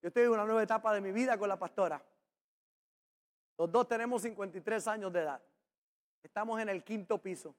Yo 0.00 0.08
estoy 0.08 0.22
en 0.22 0.30
una 0.30 0.44
nueva 0.44 0.62
etapa 0.62 0.94
de 0.94 1.00
mi 1.00 1.10
vida 1.10 1.36
con 1.36 1.48
la 1.48 1.58
pastora. 1.58 2.00
Los 3.58 3.72
dos 3.72 3.88
tenemos 3.88 4.22
53 4.22 4.86
años 4.86 5.12
de 5.12 5.22
edad. 5.22 5.42
Estamos 6.22 6.60
en 6.60 6.68
el 6.68 6.84
quinto 6.84 7.18
piso. 7.18 7.54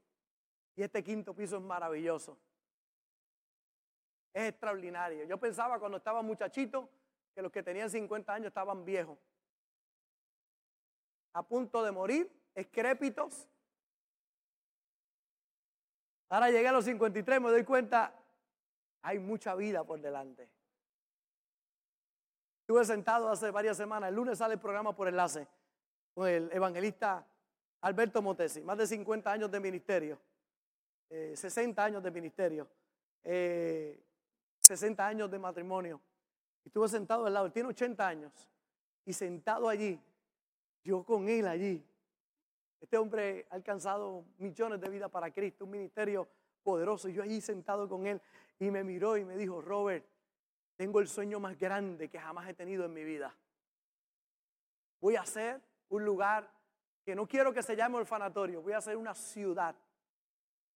Y 0.76 0.84
este 0.84 1.03
quinto 1.03 1.34
piso 1.34 1.57
es 1.57 1.64
maravilloso. 1.64 2.38
Es 4.34 4.49
extraordinario. 4.49 5.26
Yo 5.26 5.38
pensaba 5.38 5.80
cuando 5.80 5.97
estaba 5.97 6.22
muchachito 6.22 6.89
que 7.34 7.41
los 7.41 7.51
que 7.51 7.64
tenían 7.64 7.89
50 7.89 8.34
años 8.34 8.47
estaban 8.47 8.86
viejos. 8.86 9.18
A 11.34 11.43
punto 11.43 11.84
de 11.84 11.91
morir, 11.91 12.32
escrépitos. 12.55 13.47
Ahora 16.30 16.49
llegué 16.49 16.68
a 16.68 16.72
los 16.72 16.86
53, 16.86 17.41
me 17.41 17.49
doy 17.49 17.64
cuenta, 17.64 18.14
hay 19.01 19.18
mucha 19.20 19.55
vida 19.55 19.84
por 19.84 19.99
delante. 19.99 20.47
Estuve 22.62 22.86
sentado 22.86 23.30
hace 23.30 23.49
varias 23.49 23.78
semanas, 23.78 24.10
el 24.10 24.16
lunes 24.16 24.38
sale 24.38 24.53
el 24.53 24.60
programa 24.60 24.95
por 24.95 25.07
enlace 25.07 25.47
con 26.14 26.28
el 26.28 26.51
evangelista 26.51 27.26
Alberto 27.82 28.21
Motesi, 28.21 28.61
más 28.61 28.77
de 28.77 28.88
50 28.88 29.32
años 29.32 29.51
de 29.51 29.59
ministerio, 29.59 30.19
60 31.09 31.82
eh, 31.82 31.86
años 31.86 32.03
de 32.03 32.11
ministerio, 32.11 32.67
60 33.23 35.03
eh, 35.03 35.05
años 35.05 35.32
de 35.32 35.39
matrimonio. 35.39 36.01
Estuve 36.65 36.89
sentado 36.89 37.25
al 37.25 37.34
lado, 37.34 37.45
él 37.45 37.53
tiene 37.53 37.69
80 37.69 38.07
años, 38.07 38.34
y 39.05 39.13
sentado 39.13 39.69
allí, 39.69 39.99
yo 40.84 41.03
con 41.03 41.30
él 41.30 41.47
allí. 41.47 41.86
Este 42.82 42.97
hombre 42.97 43.47
ha 43.49 43.55
alcanzado 43.55 44.25
millones 44.38 44.80
de 44.82 44.89
vidas 44.89 45.09
para 45.09 45.32
Cristo, 45.32 45.65
un 45.65 45.71
ministerio 45.71 46.27
poderoso, 46.63 47.07
yo 47.07 47.23
allí 47.23 47.39
sentado 47.39 47.88
con 47.88 48.05
él, 48.05 48.21
y 48.59 48.69
me 48.71 48.84
miró 48.84 49.15
y 49.15 49.23
me 49.23 49.38
dijo, 49.38 49.61
Robert, 49.61 50.05
tengo 50.75 50.99
el 50.99 51.07
sueño 51.07 51.39
más 51.39 51.57
grande 51.57 52.09
que 52.09 52.19
jamás 52.19 52.47
he 52.49 52.53
tenido 52.53 52.86
en 52.86 52.93
mi 52.93 53.03
vida. 53.03 53.34
Voy 54.99 55.15
a 55.15 55.21
hacer 55.21 55.61
un 55.88 56.03
lugar 56.03 56.59
que 57.10 57.16
no 57.16 57.26
quiero 57.26 57.51
que 57.51 57.64
se 57.64 57.76
llame 57.76 57.97
orfanatorio, 57.97 58.62
voy 58.62 58.74
a 58.74 58.78
hacer 58.78 58.95
una 58.95 59.16
ciudad 59.16 59.74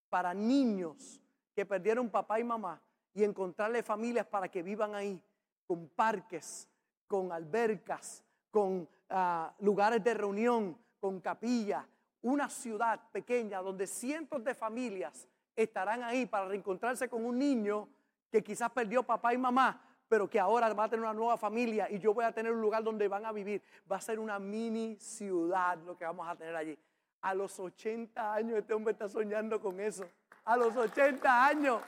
para 0.10 0.34
niños 0.34 1.22
que 1.54 1.64
perdieron 1.64 2.10
papá 2.10 2.40
y 2.40 2.44
mamá 2.44 2.82
y 3.14 3.24
encontrarle 3.24 3.84
familias 3.84 4.26
para 4.26 4.48
que 4.48 4.64
vivan 4.64 4.96
ahí, 4.96 5.22
con 5.68 5.90
parques, 5.90 6.68
con 7.06 7.32
albercas, 7.32 8.24
con 8.50 8.90
ah, 9.12 9.54
lugares 9.60 10.04
de 10.04 10.16
reunión, 10.16 10.76
con 11.00 11.20
capilla, 11.20 11.88
una 12.24 12.50
ciudad 12.50 13.00
pequeña 13.12 13.62
donde 13.62 13.86
cientos 13.86 14.44
de 14.44 14.56
familias 14.56 15.28
estarán 15.56 16.02
ahí 16.02 16.26
para 16.26 16.48
reencontrarse 16.48 17.08
con 17.10 17.24
un 17.24 17.38
niño 17.38 17.88
que 18.32 18.44
quizás 18.44 18.72
perdió 18.72 19.04
papá 19.04 19.36
y 19.36 19.38
mamá, 19.38 19.80
pero 20.14 20.30
que 20.30 20.40
ahora 20.40 20.72
va 20.76 20.84
a 20.84 20.90
tener 20.90 21.04
una 21.04 21.12
nueva 21.12 21.38
familia 21.38 21.90
y 21.90 21.98
yo 21.98 22.14
voy 22.14 22.24
a 22.24 22.32
tener 22.32 22.52
un 22.52 22.62
lugar 22.62 22.84
donde 22.84 23.08
van 23.08 23.26
a 23.26 23.32
vivir. 23.32 23.64
Va 23.92 23.96
a 23.96 24.00
ser 24.00 24.20
una 24.20 24.38
mini 24.38 24.96
ciudad 24.98 25.76
lo 25.80 25.98
que 25.98 26.06
vamos 26.06 26.28
a 26.28 26.36
tener 26.36 26.56
allí. 26.56 26.78
A 27.22 27.34
los 27.34 27.60
80 27.60 28.32
años 28.32 28.60
este 28.60 28.76
hombre 28.76 28.92
está 28.92 29.10
soñando 29.10 29.60
con 29.60 29.80
eso. 29.80 30.08
A 30.46 30.56
los 30.56 30.78
80 30.78 31.48
años. 31.48 31.82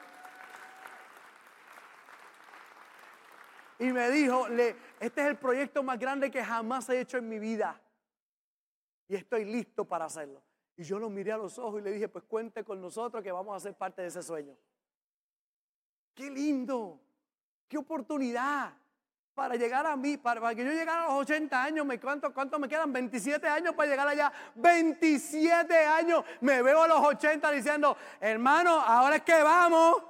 Y 3.78 3.93
me 3.93 4.09
dijo, 4.09 4.47
este 4.99 5.21
es 5.21 5.28
el 5.28 5.38
proyecto 5.38 5.84
más 5.84 5.99
grande 5.99 6.32
que 6.32 6.43
jamás 6.43 6.89
he 6.89 6.99
hecho 6.99 7.17
en 7.17 7.30
mi 7.30 7.38
vida. 7.38 7.80
Y 9.07 9.17
estoy 9.17 9.45
listo 9.45 9.86
para 9.86 10.05
hacerlo. 10.05 10.41
Y 10.76 10.84
yo 10.84 10.97
lo 10.97 11.11
miré 11.11 11.32
a 11.32 11.38
los 11.38 11.59
ojos 11.59 11.80
y 11.80 11.84
le 11.84 11.91
dije, 11.91 12.07
pues 12.07 12.23
cuente 12.23 12.63
con 12.63 12.82
nosotros 12.82 13.21
que 13.21 13.32
vamos 13.32 13.55
a 13.55 13.59
ser 13.59 13.76
parte 13.76 14.01
de 14.01 14.07
ese 14.07 14.23
sueño. 14.23 14.57
Qué 16.15 16.32
lindo. 16.32 17.05
Qué 17.68 17.78
oportunidad 17.78 18.74
para 19.36 19.55
llegar 19.55 19.86
a 19.86 19.97
mí, 19.97 20.18
para, 20.18 20.55
que 20.55 20.63
yo 20.63 20.72
llegara 20.72 21.03
a 21.03 21.07
los 21.07 21.16
80 21.16 21.61
años, 21.61 21.86
me, 21.86 21.99
¿cuánto, 21.99 22.34
¿cuánto 22.34 22.57
me 22.57 22.70
quedan? 22.70 22.93
27 22.93 23.45
años 23.47 23.76
para 23.76 23.89
llegar 23.89 24.07
allá. 24.07 24.32
27 24.55 25.76
años. 25.86 26.24
Me 26.39 26.61
veo 26.61 26.84
a 26.84 26.88
los 26.88 26.99
80 26.99 27.51
diciendo, 27.51 27.97
hermano, 28.22 28.80
ahora 28.80 29.18
es 29.18 29.24
que 29.24 29.43
vamos. 29.43 30.03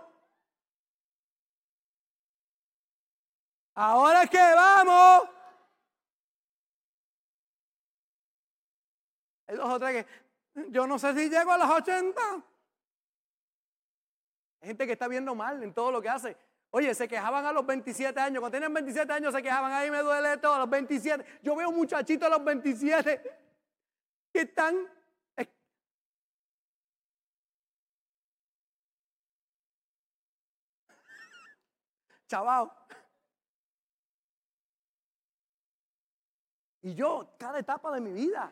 Ahora 3.74 4.24
es 4.24 4.30
que 4.30 4.38
vamos. 4.38 5.30
Hay 9.48 9.56
dos 9.58 9.70
o 9.70 9.80
que 9.80 10.06
yo 10.70 10.88
no 10.88 10.98
sé 10.98 11.14
si 11.14 11.30
llego 11.30 11.52
a 11.52 11.58
los 11.58 11.70
80. 11.70 12.22
Hay 14.62 14.68
gente 14.68 14.86
que 14.86 14.94
está 14.94 15.08
viendo 15.08 15.36
mal 15.36 15.62
en 15.62 15.74
todo 15.74 15.92
lo 15.92 16.02
que 16.02 16.10
hace. 16.10 16.38
Oye, 16.76 16.94
se 16.94 17.08
quejaban 17.08 17.46
a 17.46 17.54
los 17.54 17.66
27 17.66 18.20
años. 18.20 18.42
Cuando 18.42 18.58
tenían 18.58 18.74
27 18.74 19.14
años 19.14 19.34
se 19.34 19.42
quejaban. 19.42 19.72
Ahí 19.72 19.90
me 19.90 20.00
duele 20.00 20.36
todo. 20.40 20.56
A 20.56 20.60
los 20.60 20.70
27. 20.70 21.40
Yo 21.42 21.56
veo 21.56 21.72
muchachitos 21.72 22.28
a 22.28 22.32
los 22.32 22.44
27 22.44 23.22
que 24.34 24.42
están. 24.42 24.86
Chaval. 32.28 32.70
Y 36.82 36.94
yo, 36.94 37.38
cada 37.40 37.60
etapa 37.60 37.90
de 37.94 38.02
mi 38.02 38.12
vida. 38.12 38.52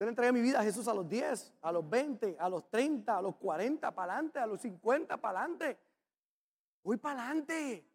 Yo 0.00 0.06
le 0.06 0.08
entregué 0.08 0.32
mi 0.32 0.40
vida 0.40 0.58
a 0.58 0.64
Jesús 0.64 0.88
a 0.88 0.94
los 0.94 1.08
10, 1.08 1.54
a 1.62 1.70
los 1.70 1.88
20, 1.88 2.36
a 2.36 2.48
los 2.48 2.68
30, 2.68 3.16
a 3.16 3.22
los 3.22 3.36
40, 3.36 3.94
para 3.94 4.14
adelante, 4.14 4.40
a 4.40 4.46
los 4.46 4.60
50, 4.60 5.18
para 5.18 5.38
adelante. 5.38 5.91
Voy 6.82 6.96
para 6.96 7.22
adelante. 7.22 7.88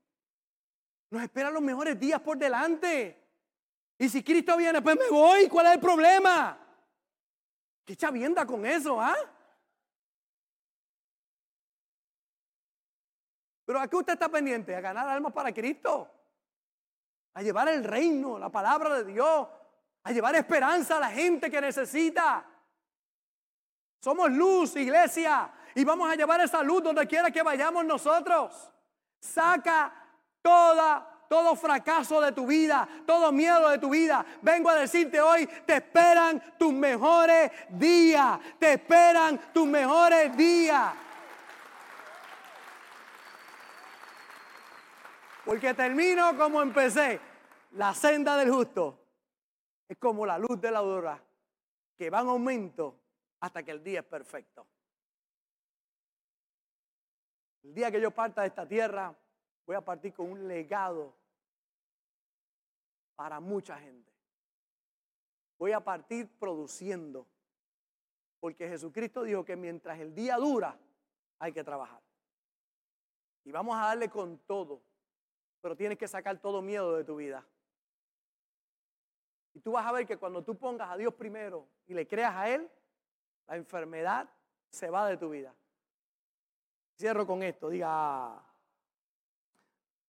Nos 1.09 1.23
esperan 1.23 1.53
los 1.53 1.61
mejores 1.61 1.99
días 1.99 2.19
por 2.21 2.37
delante. 2.37 3.23
Y 3.97 4.09
si 4.09 4.23
Cristo 4.23 4.55
viene, 4.57 4.81
pues 4.81 4.97
me 4.97 5.09
voy. 5.09 5.47
¿Cuál 5.47 5.67
es 5.67 5.73
el 5.73 5.79
problema? 5.79 6.57
¿Qué 7.85 7.95
chavienda 7.95 8.45
con 8.45 8.65
eso, 8.65 8.99
ah? 9.01 9.15
Pero 13.65 13.79
¿a 13.79 13.87
qué 13.87 13.95
usted 13.95 14.13
está 14.13 14.29
pendiente? 14.29 14.75
A 14.75 14.81
ganar 14.81 15.07
almas 15.09 15.33
para 15.33 15.53
Cristo. 15.53 16.09
A 17.33 17.41
llevar 17.41 17.67
el 17.69 17.83
reino, 17.83 18.39
la 18.39 18.49
palabra 18.49 18.95
de 18.95 19.11
Dios. 19.11 19.47
A 20.03 20.11
llevar 20.11 20.35
esperanza 20.35 20.97
a 20.97 20.99
la 21.01 21.09
gente 21.09 21.49
que 21.49 21.59
necesita. 21.59 22.45
Somos 23.99 24.31
luz, 24.31 24.75
iglesia. 24.75 25.51
Y 25.75 25.83
vamos 25.83 26.09
a 26.09 26.15
llevar 26.15 26.39
esa 26.41 26.63
luz 26.63 26.83
donde 26.83 27.05
quiera 27.07 27.31
que 27.31 27.43
vayamos 27.43 27.83
nosotros. 27.83 28.71
Saca 29.19 29.93
toda, 30.41 31.25
todo 31.27 31.55
fracaso 31.55 32.21
de 32.21 32.31
tu 32.31 32.47
vida, 32.47 32.87
todo 33.05 33.31
miedo 33.31 33.69
de 33.69 33.77
tu 33.77 33.89
vida. 33.89 34.25
Vengo 34.41 34.69
a 34.69 34.75
decirte 34.75 35.19
hoy, 35.19 35.45
te 35.65 35.75
esperan 35.75 36.55
tus 36.57 36.73
mejores 36.73 37.51
días. 37.69 38.39
Te 38.59 38.73
esperan 38.73 39.39
tus 39.53 39.67
mejores 39.67 40.35
días. 40.37 40.93
Porque 45.45 45.73
termino 45.73 46.37
como 46.37 46.61
empecé. 46.61 47.21
La 47.71 47.93
senda 47.93 48.37
del 48.37 48.51
justo 48.51 48.99
es 49.87 49.97
como 49.97 50.25
la 50.25 50.37
luz 50.37 50.59
de 50.59 50.71
la 50.71 50.79
aurora, 50.79 51.21
que 51.97 52.09
va 52.09 52.21
en 52.21 52.27
aumento 52.27 52.99
hasta 53.39 53.63
que 53.63 53.71
el 53.71 53.83
día 53.83 53.99
es 53.99 54.05
perfecto. 54.05 54.65
El 57.67 57.73
día 57.73 57.91
que 57.91 57.99
yo 57.99 58.11
parta 58.11 58.43
de 58.43 58.47
esta 58.47 58.65
tierra, 58.65 59.13
voy 59.65 59.75
a 59.75 59.81
partir 59.81 60.13
con 60.13 60.31
un 60.31 60.47
legado 60.47 61.13
para 63.13 63.41
mucha 63.41 63.77
gente. 63.77 64.09
Voy 65.57 65.73
a 65.73 65.81
partir 65.81 66.29
produciendo. 66.39 67.27
Porque 68.39 68.69
Jesucristo 68.69 69.23
dijo 69.23 69.43
que 69.43 69.57
mientras 69.57 69.99
el 69.99 70.15
día 70.15 70.37
dura, 70.37 70.79
hay 71.39 71.51
que 71.51 71.61
trabajar. 71.61 72.01
Y 73.43 73.51
vamos 73.51 73.75
a 73.75 73.87
darle 73.87 74.07
con 74.07 74.37
todo. 74.47 74.81
Pero 75.59 75.75
tienes 75.75 75.97
que 75.97 76.07
sacar 76.07 76.39
todo 76.39 76.61
miedo 76.61 76.95
de 76.95 77.03
tu 77.03 77.17
vida. 77.17 77.45
Y 79.53 79.59
tú 79.59 79.73
vas 79.73 79.85
a 79.85 79.91
ver 79.91 80.07
que 80.07 80.15
cuando 80.15 80.41
tú 80.41 80.57
pongas 80.57 80.89
a 80.89 80.95
Dios 80.95 81.13
primero 81.15 81.67
y 81.85 81.93
le 81.93 82.07
creas 82.07 82.33
a 82.33 82.49
Él, 82.49 82.71
la 83.45 83.57
enfermedad 83.57 84.29
se 84.69 84.89
va 84.89 85.05
de 85.09 85.17
tu 85.17 85.31
vida. 85.31 85.53
Cierro 86.97 87.27
con 87.27 87.43
esto, 87.43 87.69
diga, 87.69 88.43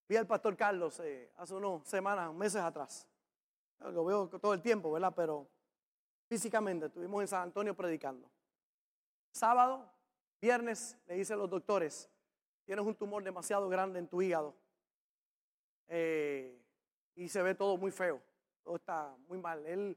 vi 0.09 0.16
al 0.16 0.26
pastor 0.26 0.57
Carlos 0.57 0.99
eh, 1.01 1.30
hace 1.36 1.53
unos 1.53 1.86
semanas, 1.86 2.32
meses 2.32 2.62
atrás. 2.62 3.07
Lo 3.80 4.07
veo 4.07 4.26
todo 4.28 4.55
el 4.55 4.62
tiempo, 4.62 4.91
¿verdad? 4.91 5.12
Pero 5.14 5.47
físicamente 6.28 6.86
estuvimos 6.86 7.20
en 7.20 7.28
San 7.28 7.43
Antonio 7.43 7.76
predicando. 7.76 8.30
Sábado, 9.30 9.86
viernes, 10.41 10.97
le 11.07 11.16
dicen 11.16 11.39
los 11.39 11.51
doctores, 11.51 12.11
tienes 12.64 12.86
un 12.86 12.95
tumor 12.95 13.22
demasiado 13.22 13.68
grande 13.68 13.99
en 13.99 14.09
tu 14.09 14.22
hígado. 14.22 14.55
Eh, 15.89 16.59
y 17.16 17.28
se 17.28 17.43
ve 17.43 17.55
todo 17.55 17.76
muy 17.76 17.91
feo, 17.91 18.22
todo 18.64 18.76
está 18.76 19.14
muy 19.28 19.36
mal. 19.36 19.66
Él 19.66 19.95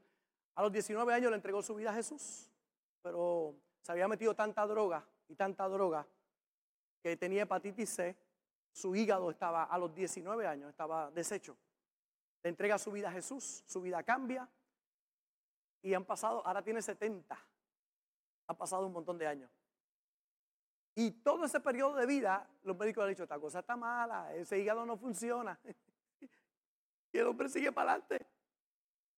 a 0.54 0.62
los 0.62 0.70
19 0.70 1.14
años 1.14 1.30
le 1.30 1.36
entregó 1.36 1.62
su 1.62 1.74
vida 1.74 1.90
a 1.90 1.94
Jesús, 1.94 2.50
pero 3.00 3.54
se 3.80 3.92
había 3.92 4.08
metido 4.08 4.34
tanta 4.34 4.66
droga 4.66 5.02
y 5.26 5.34
tanta 5.34 5.66
droga 5.70 6.06
que 7.02 7.16
tenía 7.16 7.42
hepatitis 7.42 7.90
C, 7.90 8.16
su 8.72 8.94
hígado 8.94 9.30
estaba 9.30 9.64
a 9.64 9.78
los 9.78 9.94
19 9.94 10.46
años, 10.46 10.70
estaba 10.70 11.10
deshecho. 11.10 11.56
Le 12.42 12.50
entrega 12.50 12.78
su 12.78 12.90
vida 12.90 13.08
a 13.08 13.12
Jesús, 13.12 13.62
su 13.66 13.80
vida 13.80 14.02
cambia 14.02 14.48
y 15.82 15.94
han 15.94 16.04
pasado, 16.04 16.46
ahora 16.46 16.62
tiene 16.62 16.80
70, 16.80 17.38
ha 18.46 18.54
pasado 18.54 18.86
un 18.86 18.92
montón 18.92 19.18
de 19.18 19.26
años. 19.26 19.50
Y 20.94 21.10
todo 21.10 21.44
ese 21.44 21.60
periodo 21.60 21.96
de 21.96 22.06
vida, 22.06 22.48
los 22.62 22.76
médicos 22.76 23.02
han 23.02 23.10
dicho, 23.10 23.22
esta 23.22 23.38
cosa 23.38 23.60
está 23.60 23.76
mala, 23.76 24.34
ese 24.34 24.58
hígado 24.58 24.84
no 24.84 24.96
funciona. 24.96 25.58
y 27.12 27.18
el 27.18 27.26
hombre 27.26 27.48
sigue 27.48 27.72
para 27.72 27.92
adelante 27.92 28.26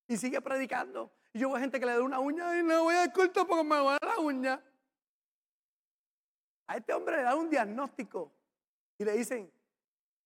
y 0.06 0.16
sigue 0.16 0.40
predicando. 0.40 1.12
Y 1.32 1.40
yo 1.40 1.48
veo 1.48 1.58
gente 1.58 1.80
que 1.80 1.86
le 1.86 1.92
da 1.92 2.02
una 2.02 2.20
uña 2.20 2.58
y 2.58 2.62
no 2.62 2.84
voy 2.84 2.94
a 2.94 3.12
culto 3.12 3.46
porque 3.46 3.64
me 3.64 3.80
va 3.80 3.96
a 3.96 4.06
la 4.06 4.18
uña. 4.18 4.62
A 6.66 6.76
este 6.76 6.92
hombre 6.92 7.16
le 7.16 7.22
dan 7.22 7.38
un 7.38 7.50
diagnóstico 7.50 8.32
y 8.98 9.04
le 9.04 9.12
dicen, 9.12 9.50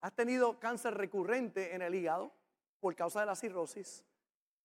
has 0.00 0.12
tenido 0.14 0.58
cáncer 0.58 0.94
recurrente 0.94 1.74
en 1.74 1.82
el 1.82 1.94
hígado 1.94 2.32
por 2.80 2.94
causa 2.94 3.20
de 3.20 3.26
la 3.26 3.34
cirrosis 3.34 4.04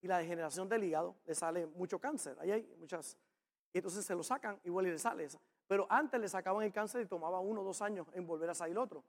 y 0.02 0.08
la 0.08 0.18
degeneración 0.18 0.68
del 0.68 0.84
hígado, 0.84 1.16
le 1.26 1.34
sale 1.34 1.66
mucho 1.66 2.00
cáncer. 2.00 2.38
Ahí 2.40 2.52
hay 2.52 2.76
muchas. 2.78 3.18
Y 3.72 3.78
entonces 3.78 4.06
se 4.06 4.14
lo 4.14 4.22
sacan, 4.22 4.60
igual 4.66 4.88
y 4.88 4.92
le 4.92 5.00
sale. 5.00 5.28
Pero 5.66 5.88
antes 5.90 6.20
le 6.20 6.28
sacaban 6.28 6.64
el 6.64 6.74
cáncer 6.74 7.02
y 7.02 7.06
tomaba 7.06 7.40
uno 7.40 7.62
o 7.62 7.64
dos 7.64 7.82
años 7.82 8.06
en 8.14 8.28
volver 8.28 8.50
a 8.50 8.54
salir 8.54 8.78
otro. 8.78 9.04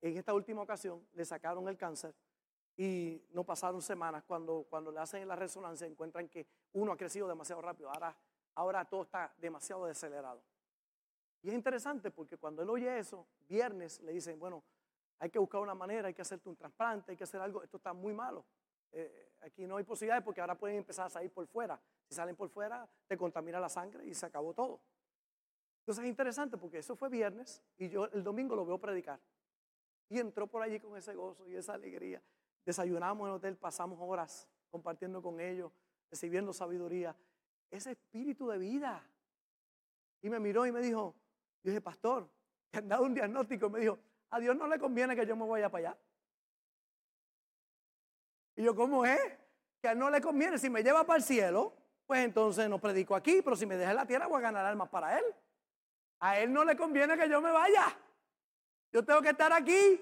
En 0.00 0.16
esta 0.16 0.32
última 0.32 0.62
ocasión 0.62 1.04
le 1.12 1.24
sacaron 1.24 1.68
el 1.68 1.76
cáncer 1.76 2.14
y 2.76 3.20
no 3.32 3.42
pasaron 3.42 3.82
semanas. 3.82 4.22
Cuando, 4.24 4.64
cuando 4.70 4.92
le 4.92 5.00
hacen 5.00 5.26
la 5.26 5.34
resonancia 5.34 5.86
encuentran 5.86 6.28
que 6.28 6.46
uno 6.74 6.92
ha 6.92 6.96
crecido 6.96 7.26
demasiado 7.26 7.60
rápido. 7.60 7.90
Ahora, 7.90 8.16
ahora 8.54 8.84
todo 8.84 9.02
está 9.02 9.34
demasiado 9.38 9.86
acelerado. 9.86 10.40
Y 11.42 11.48
es 11.48 11.54
interesante 11.54 12.10
porque 12.10 12.36
cuando 12.36 12.62
él 12.62 12.70
oye 12.70 12.98
eso, 12.98 13.26
viernes 13.48 14.00
le 14.00 14.12
dicen, 14.12 14.38
bueno, 14.38 14.64
hay 15.18 15.30
que 15.30 15.38
buscar 15.38 15.60
una 15.60 15.74
manera, 15.74 16.08
hay 16.08 16.14
que 16.14 16.22
hacerte 16.22 16.48
un 16.48 16.56
trasplante, 16.56 17.12
hay 17.12 17.16
que 17.16 17.24
hacer 17.24 17.40
algo, 17.40 17.62
esto 17.62 17.76
está 17.76 17.92
muy 17.92 18.14
malo. 18.14 18.44
Eh, 18.92 19.32
aquí 19.40 19.66
no 19.66 19.76
hay 19.76 19.84
posibilidades 19.84 20.24
porque 20.24 20.40
ahora 20.40 20.56
pueden 20.56 20.78
empezar 20.78 21.06
a 21.06 21.10
salir 21.10 21.30
por 21.30 21.46
fuera. 21.46 21.80
Si 22.08 22.14
salen 22.14 22.36
por 22.36 22.48
fuera, 22.48 22.88
te 23.06 23.16
contamina 23.16 23.60
la 23.60 23.68
sangre 23.68 24.04
y 24.06 24.14
se 24.14 24.26
acabó 24.26 24.54
todo. 24.54 24.80
Entonces 25.80 26.04
es 26.04 26.10
interesante 26.10 26.56
porque 26.56 26.78
eso 26.78 26.96
fue 26.96 27.08
viernes 27.08 27.62
y 27.76 27.88
yo 27.88 28.06
el 28.12 28.22
domingo 28.22 28.54
lo 28.54 28.64
veo 28.64 28.78
predicar. 28.78 29.20
Y 30.08 30.18
entró 30.18 30.46
por 30.46 30.62
allí 30.62 30.80
con 30.80 30.96
ese 30.96 31.14
gozo 31.14 31.48
y 31.48 31.56
esa 31.56 31.74
alegría. 31.74 32.22
Desayunamos 32.64 33.26
en 33.26 33.28
el 33.28 33.36
hotel, 33.36 33.56
pasamos 33.56 33.98
horas 34.00 34.48
compartiendo 34.70 35.22
con 35.22 35.40
ellos, 35.40 35.72
recibiendo 36.10 36.52
sabiduría. 36.52 37.16
Ese 37.70 37.92
espíritu 37.92 38.48
de 38.48 38.58
vida. 38.58 39.02
Y 40.22 40.30
me 40.30 40.40
miró 40.40 40.66
y 40.66 40.72
me 40.72 40.80
dijo, 40.80 41.14
yo 41.68 41.72
dije, 41.72 41.80
pastor, 41.82 42.28
te 42.70 42.78
han 42.78 42.88
dado 42.88 43.04
un 43.04 43.14
diagnóstico. 43.14 43.68
Me 43.68 43.80
dijo, 43.80 43.98
a 44.30 44.40
Dios 44.40 44.56
no 44.56 44.66
le 44.66 44.78
conviene 44.78 45.14
que 45.14 45.26
yo 45.26 45.36
me 45.36 45.46
vaya 45.46 45.68
para 45.68 45.90
allá. 45.90 45.98
Y 48.56 48.62
yo, 48.62 48.74
¿cómo 48.74 49.04
es? 49.04 49.20
Que 49.80 49.88
a 49.88 49.92
él 49.92 49.98
no 49.98 50.08
le 50.08 50.20
conviene. 50.20 50.58
Si 50.58 50.70
me 50.70 50.82
lleva 50.82 51.04
para 51.04 51.18
el 51.18 51.22
cielo, 51.22 51.74
pues 52.06 52.24
entonces 52.24 52.68
no 52.70 52.80
predico 52.80 53.14
aquí, 53.14 53.42
pero 53.42 53.54
si 53.54 53.66
me 53.66 53.76
deja 53.76 53.90
en 53.90 53.96
la 53.96 54.06
tierra 54.06 54.26
voy 54.26 54.38
a 54.38 54.42
ganar 54.42 54.64
almas 54.64 54.88
para 54.88 55.18
él. 55.18 55.24
A 56.20 56.38
él 56.38 56.52
no 56.52 56.64
le 56.64 56.74
conviene 56.74 57.18
que 57.18 57.28
yo 57.28 57.40
me 57.42 57.52
vaya. 57.52 57.96
Yo 58.90 59.04
tengo 59.04 59.20
que 59.20 59.28
estar 59.28 59.52
aquí. 59.52 60.00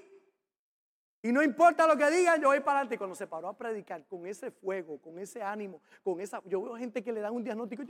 Y 1.22 1.32
no 1.32 1.42
importa 1.42 1.88
lo 1.88 1.96
que 1.96 2.08
digan, 2.10 2.40
yo 2.40 2.48
voy 2.48 2.60
para 2.60 2.78
adelante. 2.78 2.94
Y 2.94 2.98
cuando 2.98 3.16
se 3.16 3.26
paró 3.26 3.48
a 3.48 3.58
predicar 3.58 4.06
con 4.06 4.24
ese 4.24 4.52
fuego, 4.52 5.00
con 5.00 5.18
ese 5.18 5.42
ánimo, 5.42 5.82
con 6.04 6.20
esa. 6.20 6.40
Yo 6.44 6.62
veo 6.62 6.76
gente 6.76 7.02
que 7.02 7.12
le 7.12 7.20
dan 7.20 7.34
un 7.34 7.42
diagnóstico. 7.42 7.82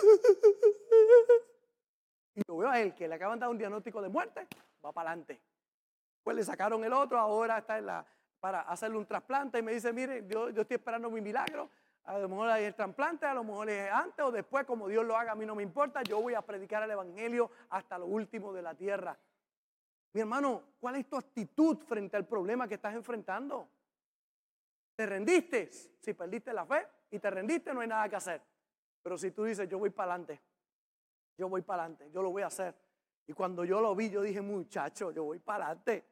Y 2.34 2.42
yo 2.46 2.56
veo 2.56 2.68
a 2.68 2.80
él 2.80 2.94
que 2.94 3.08
le 3.08 3.16
acaban 3.16 3.38
de 3.38 3.40
dar 3.40 3.50
un 3.50 3.58
diagnóstico 3.58 4.00
de 4.00 4.08
muerte, 4.08 4.46
va 4.84 4.92
para 4.92 5.10
adelante. 5.10 5.40
Pues 6.22 6.36
le 6.36 6.44
sacaron 6.44 6.84
el 6.84 6.92
otro, 6.92 7.18
ahora 7.18 7.58
está 7.58 7.78
en 7.78 7.86
la, 7.86 8.06
para 8.38 8.60
hacerle 8.62 8.98
un 8.98 9.06
trasplante 9.06 9.58
y 9.58 9.62
me 9.62 9.72
dice, 9.72 9.92
mire, 9.92 10.24
yo, 10.28 10.50
yo 10.50 10.62
estoy 10.62 10.76
esperando 10.76 11.10
mi 11.10 11.20
milagro. 11.20 11.68
A 12.04 12.18
lo 12.18 12.28
mejor 12.28 12.48
hay 12.48 12.64
el 12.64 12.74
trasplante, 12.74 13.26
a 13.26 13.34
lo 13.34 13.44
mejor 13.44 13.68
es 13.68 13.90
antes 13.92 14.24
o 14.24 14.32
después, 14.32 14.64
como 14.64 14.88
Dios 14.88 15.04
lo 15.04 15.16
haga, 15.16 15.32
a 15.32 15.34
mí 15.34 15.44
no 15.44 15.54
me 15.54 15.62
importa. 15.62 16.02
Yo 16.02 16.20
voy 16.20 16.34
a 16.34 16.42
predicar 16.42 16.82
el 16.82 16.90
Evangelio 16.90 17.50
hasta 17.68 17.98
lo 17.98 18.06
último 18.06 18.52
de 18.52 18.62
la 18.62 18.74
tierra. 18.74 19.16
Mi 20.12 20.20
hermano, 20.20 20.62
¿cuál 20.80 20.96
es 20.96 21.08
tu 21.08 21.16
actitud 21.16 21.78
frente 21.86 22.16
al 22.16 22.26
problema 22.26 22.66
que 22.66 22.74
estás 22.74 22.94
enfrentando? 22.94 23.68
¿Te 24.96 25.06
rendiste? 25.06 25.70
Si 25.70 26.14
perdiste 26.14 26.52
la 26.52 26.66
fe 26.66 26.86
y 27.10 27.18
te 27.18 27.30
rendiste, 27.30 27.72
no 27.72 27.80
hay 27.80 27.88
nada 27.88 28.08
que 28.08 28.16
hacer. 28.16 28.42
Pero 29.02 29.16
si 29.16 29.30
tú 29.30 29.44
dices, 29.44 29.68
yo 29.68 29.78
voy 29.78 29.90
para 29.90 30.12
adelante, 30.12 30.40
yo 31.36 31.48
voy 31.48 31.62
para 31.62 31.84
adelante, 31.84 32.10
yo 32.10 32.22
lo 32.22 32.30
voy 32.30 32.42
a 32.42 32.46
hacer. 32.46 32.74
Y 33.26 33.32
cuando 33.32 33.64
yo 33.64 33.80
lo 33.80 33.94
vi, 33.94 34.10
yo 34.10 34.22
dije, 34.22 34.40
muchacho, 34.40 35.10
yo 35.10 35.24
voy 35.24 35.38
para 35.38 35.66
adelante. 35.66 36.04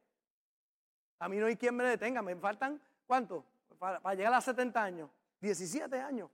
A 1.19 1.29
mí 1.29 1.37
no 1.37 1.47
hay 1.47 1.55
quien 1.55 1.75
me 1.75 1.83
detenga, 1.83 2.21
me 2.21 2.35
faltan, 2.35 2.81
¿cuánto? 3.05 3.45
Para, 3.77 4.15
llegar 4.15 4.33
a 4.33 4.41
70 4.41 4.81
años, 4.81 5.09
17 5.41 5.99
años, 5.99 6.29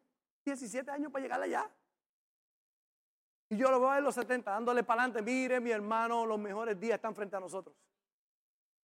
17 0.45 0.89
años 0.91 1.11
para 1.11 1.23
llegar 1.23 1.41
allá. 1.41 1.69
Y 3.49 3.57
yo 3.57 3.69
lo 3.69 3.79
veo 3.79 3.89
a 3.89 3.99
los 3.99 4.15
70, 4.15 4.49
dándole 4.49 4.83
para 4.83 5.03
adelante, 5.03 5.21
mire 5.21 5.59
mi 5.59 5.71
hermano, 5.71 6.25
los 6.25 6.39
mejores 6.39 6.79
días 6.79 6.95
están 6.95 7.13
frente 7.13 7.35
a 7.35 7.39
nosotros. 7.39 7.75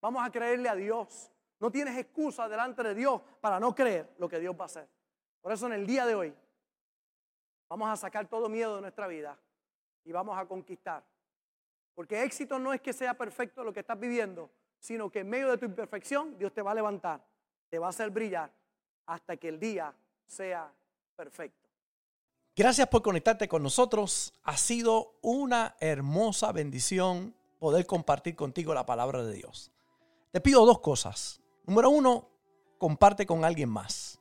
Vamos 0.01 0.25
a 0.25 0.31
creerle 0.31 0.69
a 0.69 0.75
Dios. 0.75 1.31
No 1.59 1.71
tienes 1.71 1.97
excusa 1.97 2.49
delante 2.49 2.81
de 2.81 2.95
Dios 2.95 3.21
para 3.39 3.59
no 3.59 3.73
creer 3.75 4.15
lo 4.17 4.27
que 4.27 4.39
Dios 4.39 4.55
va 4.59 4.63
a 4.63 4.65
hacer. 4.65 4.87
Por 5.39 5.51
eso 5.51 5.67
en 5.67 5.73
el 5.73 5.85
día 5.85 6.05
de 6.05 6.15
hoy 6.15 6.35
vamos 7.71 7.87
a 7.89 7.95
sacar 7.95 8.27
todo 8.27 8.49
miedo 8.49 8.75
de 8.75 8.81
nuestra 8.81 9.07
vida 9.07 9.39
y 10.03 10.11
vamos 10.11 10.37
a 10.37 10.45
conquistar. 10.45 11.05
Porque 11.95 12.21
éxito 12.21 12.59
no 12.59 12.73
es 12.73 12.81
que 12.81 12.91
sea 12.91 13.13
perfecto 13.13 13.63
lo 13.63 13.71
que 13.71 13.79
estás 13.79 13.97
viviendo, 13.97 14.49
sino 14.77 15.09
que 15.09 15.19
en 15.19 15.29
medio 15.29 15.49
de 15.49 15.57
tu 15.57 15.63
imperfección 15.63 16.37
Dios 16.37 16.51
te 16.53 16.61
va 16.61 16.71
a 16.71 16.75
levantar, 16.75 17.25
te 17.69 17.79
va 17.79 17.87
a 17.87 17.91
hacer 17.91 18.09
brillar 18.09 18.51
hasta 19.05 19.37
que 19.37 19.47
el 19.47 19.57
día 19.57 19.93
sea 20.25 20.69
perfecto. 21.15 21.69
Gracias 22.57 22.89
por 22.89 23.01
conectarte 23.01 23.47
con 23.47 23.63
nosotros. 23.63 24.33
Ha 24.43 24.57
sido 24.57 25.15
una 25.21 25.77
hermosa 25.79 26.51
bendición 26.51 27.33
poder 27.57 27.85
compartir 27.85 28.35
contigo 28.35 28.73
la 28.73 28.85
palabra 28.85 29.23
de 29.23 29.33
Dios. 29.33 29.71
Te 30.31 30.41
pido 30.41 30.65
dos 30.65 30.81
cosas. 30.81 31.39
Número 31.63 31.89
uno, 31.89 32.27
comparte 32.77 33.25
con 33.25 33.45
alguien 33.45 33.69
más. 33.69 34.20